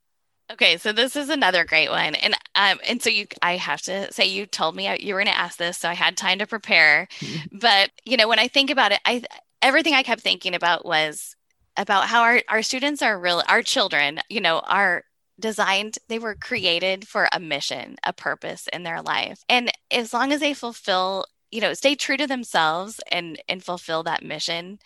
Okay, 0.52 0.76
so 0.76 0.92
this 0.92 1.16
is 1.16 1.28
another 1.28 1.64
great 1.64 1.90
one, 1.90 2.14
and 2.14 2.34
um, 2.54 2.78
and 2.88 3.02
so 3.02 3.10
you, 3.10 3.26
I 3.42 3.56
have 3.56 3.82
to 3.82 4.12
say, 4.12 4.26
you 4.26 4.46
told 4.46 4.76
me 4.76 4.88
you 5.00 5.14
were 5.14 5.20
going 5.20 5.32
to 5.32 5.38
ask 5.38 5.58
this, 5.58 5.76
so 5.78 5.88
I 5.88 5.94
had 5.94 6.16
time 6.16 6.38
to 6.38 6.46
prepare. 6.46 7.08
but 7.52 7.90
you 8.04 8.16
know, 8.16 8.28
when 8.28 8.38
I 8.38 8.46
think 8.48 8.70
about 8.70 8.92
it, 8.92 9.00
I 9.04 9.22
everything 9.60 9.94
I 9.94 10.04
kept 10.04 10.20
thinking 10.22 10.54
about 10.54 10.86
was 10.86 11.34
about 11.76 12.06
how 12.06 12.22
our 12.22 12.42
our 12.48 12.62
students 12.62 13.02
are 13.02 13.18
real, 13.18 13.42
our 13.48 13.62
children, 13.62 14.20
you 14.28 14.40
know, 14.40 14.60
are 14.60 15.02
designed 15.38 15.98
they 16.08 16.18
were 16.18 16.34
created 16.34 17.06
for 17.06 17.28
a 17.32 17.40
mission 17.40 17.96
a 18.04 18.12
purpose 18.12 18.68
in 18.72 18.84
their 18.84 19.02
life 19.02 19.44
and 19.50 19.70
as 19.90 20.14
long 20.14 20.32
as 20.32 20.40
they 20.40 20.54
fulfill 20.54 21.26
you 21.50 21.60
know 21.60 21.74
stay 21.74 21.94
true 21.94 22.16
to 22.16 22.26
themselves 22.26 23.00
and 23.12 23.38
and 23.46 23.62
fulfill 23.62 24.02
that 24.02 24.24
mission 24.24 24.78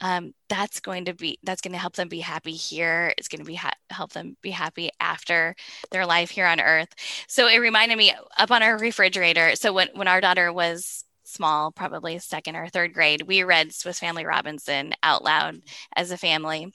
um, 0.00 0.32
that's 0.48 0.80
going 0.80 1.06
to 1.06 1.14
be 1.14 1.38
that's 1.42 1.60
going 1.60 1.72
to 1.72 1.78
help 1.78 1.94
them 1.94 2.08
be 2.08 2.20
happy 2.20 2.52
here. 2.52 3.14
It's 3.18 3.28
going 3.28 3.40
to 3.40 3.46
be 3.46 3.54
ha- 3.54 3.72
help 3.90 4.12
them 4.12 4.36
be 4.42 4.50
happy 4.50 4.90
after 5.00 5.54
their 5.90 6.06
life 6.06 6.30
here 6.30 6.46
on 6.46 6.60
earth. 6.60 6.88
So 7.28 7.48
it 7.48 7.58
reminded 7.58 7.98
me 7.98 8.12
up 8.38 8.50
on 8.50 8.62
our 8.62 8.78
refrigerator 8.78 9.56
so 9.56 9.72
when, 9.72 9.88
when 9.94 10.08
our 10.08 10.20
daughter 10.20 10.52
was 10.52 11.04
small 11.24 11.72
probably 11.72 12.18
second 12.20 12.54
or 12.54 12.68
third 12.68 12.94
grade 12.94 13.22
we 13.22 13.42
read 13.42 13.72
swiss 13.72 13.98
family 13.98 14.24
robinson 14.24 14.92
out 15.02 15.24
loud 15.24 15.60
as 15.94 16.10
a 16.10 16.16
family. 16.16 16.72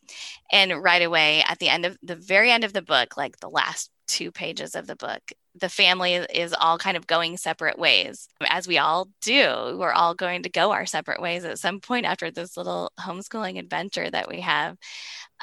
And 0.51 0.84
right 0.84 1.01
away 1.01 1.43
at 1.47 1.59
the 1.59 1.69
end 1.69 1.86
of 1.86 1.97
the 2.03 2.17
very 2.17 2.51
end 2.51 2.63
of 2.63 2.74
the 2.74 2.82
book 2.82 3.15
like 3.17 3.39
the 3.39 3.49
last 3.49 3.89
two 4.07 4.32
pages 4.32 4.76
of 4.76 4.88
the 4.88 4.95
book 4.95 5.22
the 5.56 5.70
family 5.70 6.14
is 6.14 6.54
all 6.54 6.78
kind 6.78 6.95
of 6.95 7.08
going 7.08 7.38
separate 7.38 7.78
ways, 7.78 8.30
as 8.47 8.68
we 8.68 8.78
all 8.78 9.10
do. 9.22 9.76
We're 9.78 9.91
all 9.91 10.16
going 10.16 10.43
to 10.43 10.49
go 10.49 10.72
our 10.72 10.86
separate 10.86 11.22
ways 11.22 11.43
at 11.43 11.60
some 11.60 11.80
point 11.80 12.06
after 12.06 12.32
this 12.32 12.56
little 12.56 12.91
homeschooling 12.99 13.60
adventure 13.60 14.10
that 14.10 14.30
we 14.30 14.41
have. 14.41 14.78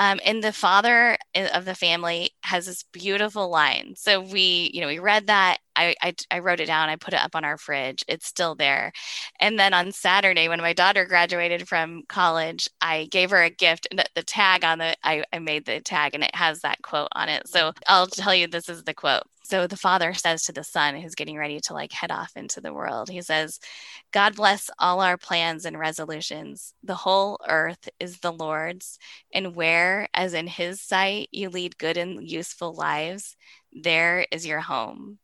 Um, 0.00 0.20
and 0.24 0.42
the 0.42 0.52
father 0.52 1.18
of 1.34 1.64
the 1.64 1.74
family 1.74 2.30
has 2.44 2.66
this 2.66 2.84
beautiful 2.84 3.50
line. 3.50 3.94
So 3.96 4.20
we, 4.20 4.70
you 4.72 4.80
know, 4.80 4.86
we 4.86 5.00
read 5.00 5.26
that. 5.26 5.58
I, 5.74 5.96
I, 6.00 6.14
I 6.30 6.38
wrote 6.38 6.60
it 6.60 6.66
down. 6.66 6.88
I 6.88 6.96
put 6.96 7.14
it 7.14 7.22
up 7.22 7.34
on 7.34 7.44
our 7.44 7.58
fridge. 7.58 8.04
It's 8.06 8.26
still 8.26 8.54
there. 8.54 8.92
And 9.40 9.58
then 9.58 9.74
on 9.74 9.90
Saturday, 9.90 10.48
when 10.48 10.60
my 10.60 10.72
daughter 10.72 11.04
graduated 11.04 11.68
from 11.68 12.04
college, 12.08 12.68
I 12.80 13.08
gave 13.10 13.30
her 13.30 13.42
a 13.42 13.50
gift. 13.50 13.88
And 13.90 14.08
the 14.14 14.22
tag 14.22 14.64
on 14.64 14.78
the, 14.78 14.96
I, 15.02 15.24
I 15.32 15.40
made 15.40 15.66
the 15.66 15.80
tag, 15.80 16.14
and 16.14 16.22
it 16.22 16.34
has 16.34 16.60
that 16.60 16.80
quote 16.82 17.08
on 17.12 17.28
it. 17.28 17.48
So 17.48 17.72
I'll 17.88 18.06
tell 18.06 18.34
you, 18.34 18.46
this 18.46 18.68
is 18.68 18.84
the 18.84 18.94
quote. 18.94 19.24
So 19.48 19.66
the 19.66 19.78
father 19.78 20.12
says 20.12 20.42
to 20.42 20.52
the 20.52 20.62
son 20.62 20.94
who's 20.96 21.14
getting 21.14 21.38
ready 21.38 21.58
to 21.60 21.72
like 21.72 21.90
head 21.90 22.10
off 22.10 22.32
into 22.36 22.60
the 22.60 22.74
world, 22.74 23.08
he 23.08 23.22
says, 23.22 23.58
God 24.12 24.36
bless 24.36 24.68
all 24.78 25.00
our 25.00 25.16
plans 25.16 25.64
and 25.64 25.78
resolutions. 25.78 26.74
The 26.82 26.94
whole 26.94 27.38
earth 27.48 27.88
is 27.98 28.20
the 28.20 28.30
Lord's, 28.30 28.98
and 29.32 29.56
where, 29.56 30.06
as 30.12 30.34
in 30.34 30.48
his 30.48 30.82
sight, 30.82 31.28
you 31.32 31.48
lead 31.48 31.78
good 31.78 31.96
and 31.96 32.28
useful 32.28 32.74
lives, 32.74 33.36
there 33.72 34.26
is 34.30 34.44
your 34.44 34.60
home 34.60 35.18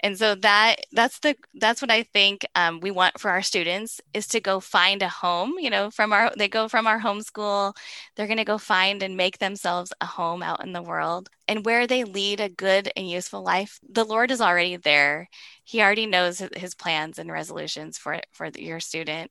and 0.00 0.18
so 0.18 0.34
that 0.34 0.76
that's 0.92 1.18
the 1.20 1.34
that's 1.54 1.80
what 1.82 1.90
i 1.90 2.02
think 2.02 2.44
um, 2.54 2.80
we 2.80 2.90
want 2.90 3.18
for 3.18 3.30
our 3.30 3.42
students 3.42 4.00
is 4.14 4.26
to 4.26 4.40
go 4.40 4.60
find 4.60 5.02
a 5.02 5.08
home 5.08 5.54
you 5.58 5.70
know 5.70 5.90
from 5.90 6.12
our 6.12 6.32
they 6.36 6.48
go 6.48 6.68
from 6.68 6.86
our 6.86 7.00
homeschool 7.00 7.74
they're 8.16 8.26
going 8.26 8.36
to 8.38 8.44
go 8.44 8.58
find 8.58 9.02
and 9.02 9.16
make 9.16 9.38
themselves 9.38 9.92
a 10.00 10.06
home 10.06 10.42
out 10.42 10.64
in 10.64 10.72
the 10.72 10.82
world. 10.82 11.28
And 11.48 11.64
where 11.64 11.86
they 11.86 12.04
lead 12.04 12.40
a 12.40 12.48
good 12.48 12.90
and 12.96 13.08
useful 13.08 13.42
life 13.42 13.78
the 13.88 14.04
lord 14.04 14.30
is 14.30 14.40
already 14.40 14.76
there. 14.76 15.28
He 15.64 15.82
already 15.82 16.06
knows 16.06 16.42
his 16.56 16.74
plans 16.74 17.18
and 17.18 17.30
resolutions 17.30 17.98
for 17.98 18.20
for 18.32 18.50
your 18.56 18.80
student. 18.80 19.30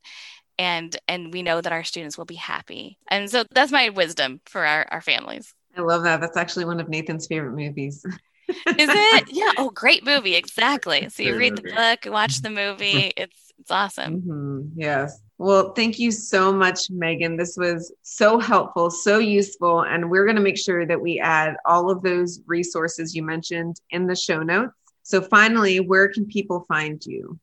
And 0.57 0.95
and 1.07 1.33
we 1.33 1.41
know 1.41 1.61
that 1.61 1.71
our 1.71 1.83
students 1.83 2.17
will 2.17 2.25
be 2.25 2.35
happy. 2.35 2.97
And 3.07 3.29
so 3.29 3.43
that's 3.51 3.71
my 3.71 3.89
wisdom 3.89 4.41
for 4.45 4.65
our, 4.65 4.85
our 4.91 5.01
families. 5.01 5.53
I 5.75 5.81
love 5.81 6.03
that. 6.03 6.21
That's 6.21 6.37
actually 6.37 6.65
one 6.65 6.79
of 6.79 6.89
nathan's 6.89 7.27
favorite 7.27 7.55
movies 7.55 8.05
Is 8.77 8.89
it? 8.89 9.29
Yeah. 9.31 9.51
Oh, 9.57 9.69
great 9.69 10.05
movie. 10.05 10.35
Exactly. 10.35 11.09
So 11.09 11.23
you 11.23 11.37
read 11.37 11.57
the 11.57 11.63
book, 11.63 12.11
watch 12.11 12.41
the 12.41 12.49
movie. 12.49 13.11
It's 13.17 13.51
it's 13.61 13.69
awesome. 13.69 14.21
Mm-hmm. 14.21 14.79
Yes. 14.79 15.21
Well, 15.37 15.73
thank 15.73 15.99
you 15.99 16.11
so 16.11 16.51
much, 16.51 16.89
Megan. 16.89 17.37
This 17.37 17.57
was 17.57 17.93
so 18.01 18.39
helpful, 18.39 18.89
so 18.89 19.19
useful. 19.19 19.81
And 19.83 20.09
we're 20.09 20.25
going 20.25 20.35
to 20.35 20.41
make 20.41 20.57
sure 20.57 20.85
that 20.85 20.99
we 20.99 21.19
add 21.19 21.55
all 21.65 21.91
of 21.91 22.01
those 22.01 22.41
resources 22.47 23.15
you 23.15 23.23
mentioned 23.23 23.79
in 23.91 24.07
the 24.07 24.15
show 24.15 24.41
notes. 24.41 24.73
So, 25.03 25.21
finally, 25.21 25.79
where 25.79 26.09
can 26.09 26.25
people 26.25 26.65
find 26.67 27.03
you? 27.05 27.39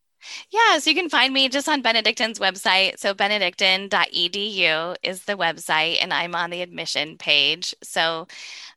Yeah, 0.51 0.79
so 0.79 0.91
you 0.91 0.97
can 0.97 1.09
find 1.09 1.33
me 1.33 1.49
just 1.49 1.69
on 1.69 1.83
Benedictine's 1.83 2.39
website. 2.39 2.99
So 2.99 3.15
benedictine.edu 3.15 4.97
is 5.03 5.25
the 5.25 5.35
website, 5.35 5.99
and 6.03 6.13
I'm 6.13 6.35
on 6.35 6.51
the 6.51 6.63
admission 6.63 7.17
page. 7.19 7.75
So, 7.83 8.27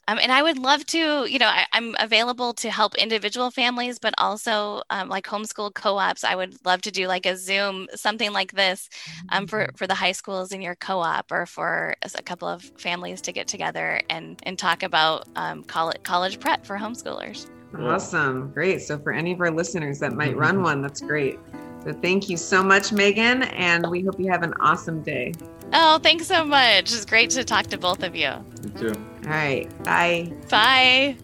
um, 0.07 0.19
and 0.21 0.31
I 0.31 0.41
would 0.43 0.57
love 0.57 0.85
to, 0.87 1.25
you 1.25 1.39
know, 1.39 1.47
I, 1.47 1.65
am 1.73 1.95
available 1.99 2.53
to 2.55 2.69
help 2.69 2.95
individual 2.95 3.51
families, 3.51 3.99
but 3.99 4.13
also 4.17 4.81
um, 4.89 5.09
like 5.09 5.25
homeschool 5.25 5.73
co-ops. 5.73 6.23
I 6.23 6.35
would 6.35 6.63
love 6.65 6.81
to 6.81 6.91
do 6.91 7.07
like 7.07 7.25
a 7.25 7.37
Zoom, 7.37 7.87
something 7.95 8.33
like 8.33 8.51
this, 8.53 8.89
um, 9.29 9.47
for 9.47 9.67
mm-hmm. 9.67 9.75
for 9.75 9.87
the 9.87 9.95
high 9.95 10.11
schools 10.11 10.51
in 10.51 10.61
your 10.61 10.75
co-op, 10.75 11.31
or 11.31 11.45
for 11.45 11.95
a 12.15 12.23
couple 12.23 12.47
of 12.47 12.63
families 12.77 13.21
to 13.21 13.31
get 13.31 13.47
together 13.47 14.01
and 14.09 14.39
and 14.43 14.57
talk 14.57 14.83
about 14.83 15.27
um, 15.35 15.63
college 15.63 16.01
college 16.03 16.39
prep 16.39 16.65
for 16.65 16.77
homeschoolers. 16.77 17.49
Awesome. 17.77 18.51
Great. 18.51 18.81
So, 18.81 18.97
for 18.99 19.11
any 19.11 19.31
of 19.31 19.41
our 19.41 19.51
listeners 19.51 19.99
that 19.99 20.13
might 20.13 20.35
run 20.35 20.61
one, 20.69 20.81
that's 20.81 21.01
great. 21.01 21.39
So, 21.83 21.93
thank 21.93 22.29
you 22.29 22.37
so 22.37 22.63
much, 22.63 22.91
Megan. 22.91 23.43
And 23.43 23.89
we 23.89 24.01
hope 24.01 24.19
you 24.19 24.29
have 24.31 24.43
an 24.43 24.53
awesome 24.59 25.01
day. 25.01 25.33
Oh, 25.73 25.99
thanks 25.99 26.27
so 26.27 26.43
much. 26.43 26.93
It's 26.93 27.05
great 27.05 27.29
to 27.31 27.43
talk 27.43 27.67
to 27.67 27.77
both 27.77 28.03
of 28.03 28.15
you. 28.15 28.31
You 28.63 28.69
too. 28.77 29.05
All 29.25 29.29
right. 29.29 29.83
Bye. 29.83 30.33
Bye. 30.49 31.15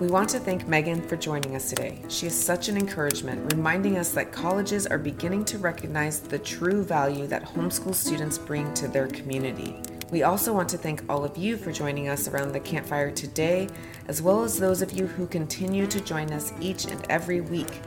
We 0.00 0.08
want 0.08 0.30
to 0.30 0.40
thank 0.40 0.66
Megan 0.66 1.00
for 1.06 1.16
joining 1.16 1.54
us 1.54 1.68
today. 1.68 2.02
She 2.08 2.26
is 2.26 2.34
such 2.34 2.68
an 2.68 2.76
encouragement, 2.76 3.52
reminding 3.52 3.98
us 3.98 4.10
that 4.12 4.32
colleges 4.32 4.84
are 4.86 4.98
beginning 4.98 5.44
to 5.44 5.58
recognize 5.58 6.18
the 6.18 6.40
true 6.40 6.82
value 6.82 7.28
that 7.28 7.44
homeschool 7.44 7.94
students 7.94 8.36
bring 8.36 8.72
to 8.74 8.88
their 8.88 9.06
community. 9.06 9.80
We 10.12 10.24
also 10.24 10.52
want 10.52 10.68
to 10.68 10.76
thank 10.76 11.02
all 11.08 11.24
of 11.24 11.38
you 11.38 11.56
for 11.56 11.72
joining 11.72 12.10
us 12.10 12.28
around 12.28 12.52
the 12.52 12.60
campfire 12.60 13.10
today, 13.10 13.66
as 14.08 14.20
well 14.20 14.44
as 14.44 14.58
those 14.58 14.82
of 14.82 14.92
you 14.92 15.06
who 15.06 15.26
continue 15.26 15.86
to 15.86 16.02
join 16.02 16.30
us 16.32 16.52
each 16.60 16.84
and 16.84 17.02
every 17.08 17.40
week. 17.40 17.80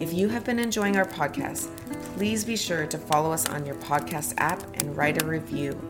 If 0.00 0.12
you 0.12 0.28
have 0.28 0.44
been 0.44 0.58
enjoying 0.58 0.96
our 0.96 1.04
podcast, 1.04 1.68
please 2.16 2.44
be 2.44 2.56
sure 2.56 2.84
to 2.88 2.98
follow 2.98 3.30
us 3.30 3.48
on 3.48 3.64
your 3.64 3.76
podcast 3.76 4.34
app 4.38 4.60
and 4.74 4.96
write 4.96 5.22
a 5.22 5.26
review. 5.26 5.80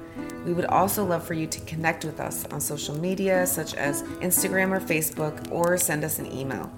We 0.45 0.53
would 0.53 0.67
also 0.67 1.07
love 1.07 1.27
for 1.27 1.33
you 1.33 1.47
to 1.47 1.61
connect 1.61 2.05
with 2.05 2.21
us 2.21 2.45
on 2.45 2.61
social 2.61 2.95
media 3.01 3.47
such 3.47 3.73
as 3.73 4.03
Instagram 4.21 4.77
or 4.77 4.81
Facebook, 4.81 5.51
or 5.51 5.79
send 5.79 6.05
us 6.05 6.19
an 6.19 6.31
email. 6.31 6.71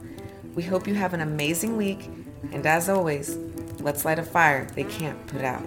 We 0.55 0.63
hope 0.63 0.87
you 0.87 0.95
have 0.95 1.15
an 1.15 1.23
amazing 1.23 1.77
week, 1.77 2.09
and 2.53 2.65
as 2.65 2.89
always, 2.89 3.37
let's 3.81 4.05
light 4.05 4.21
a 4.21 4.23
fire 4.23 4.69
they 4.77 4.85
can't 4.85 5.27
put 5.27 5.43
out. 5.43 5.65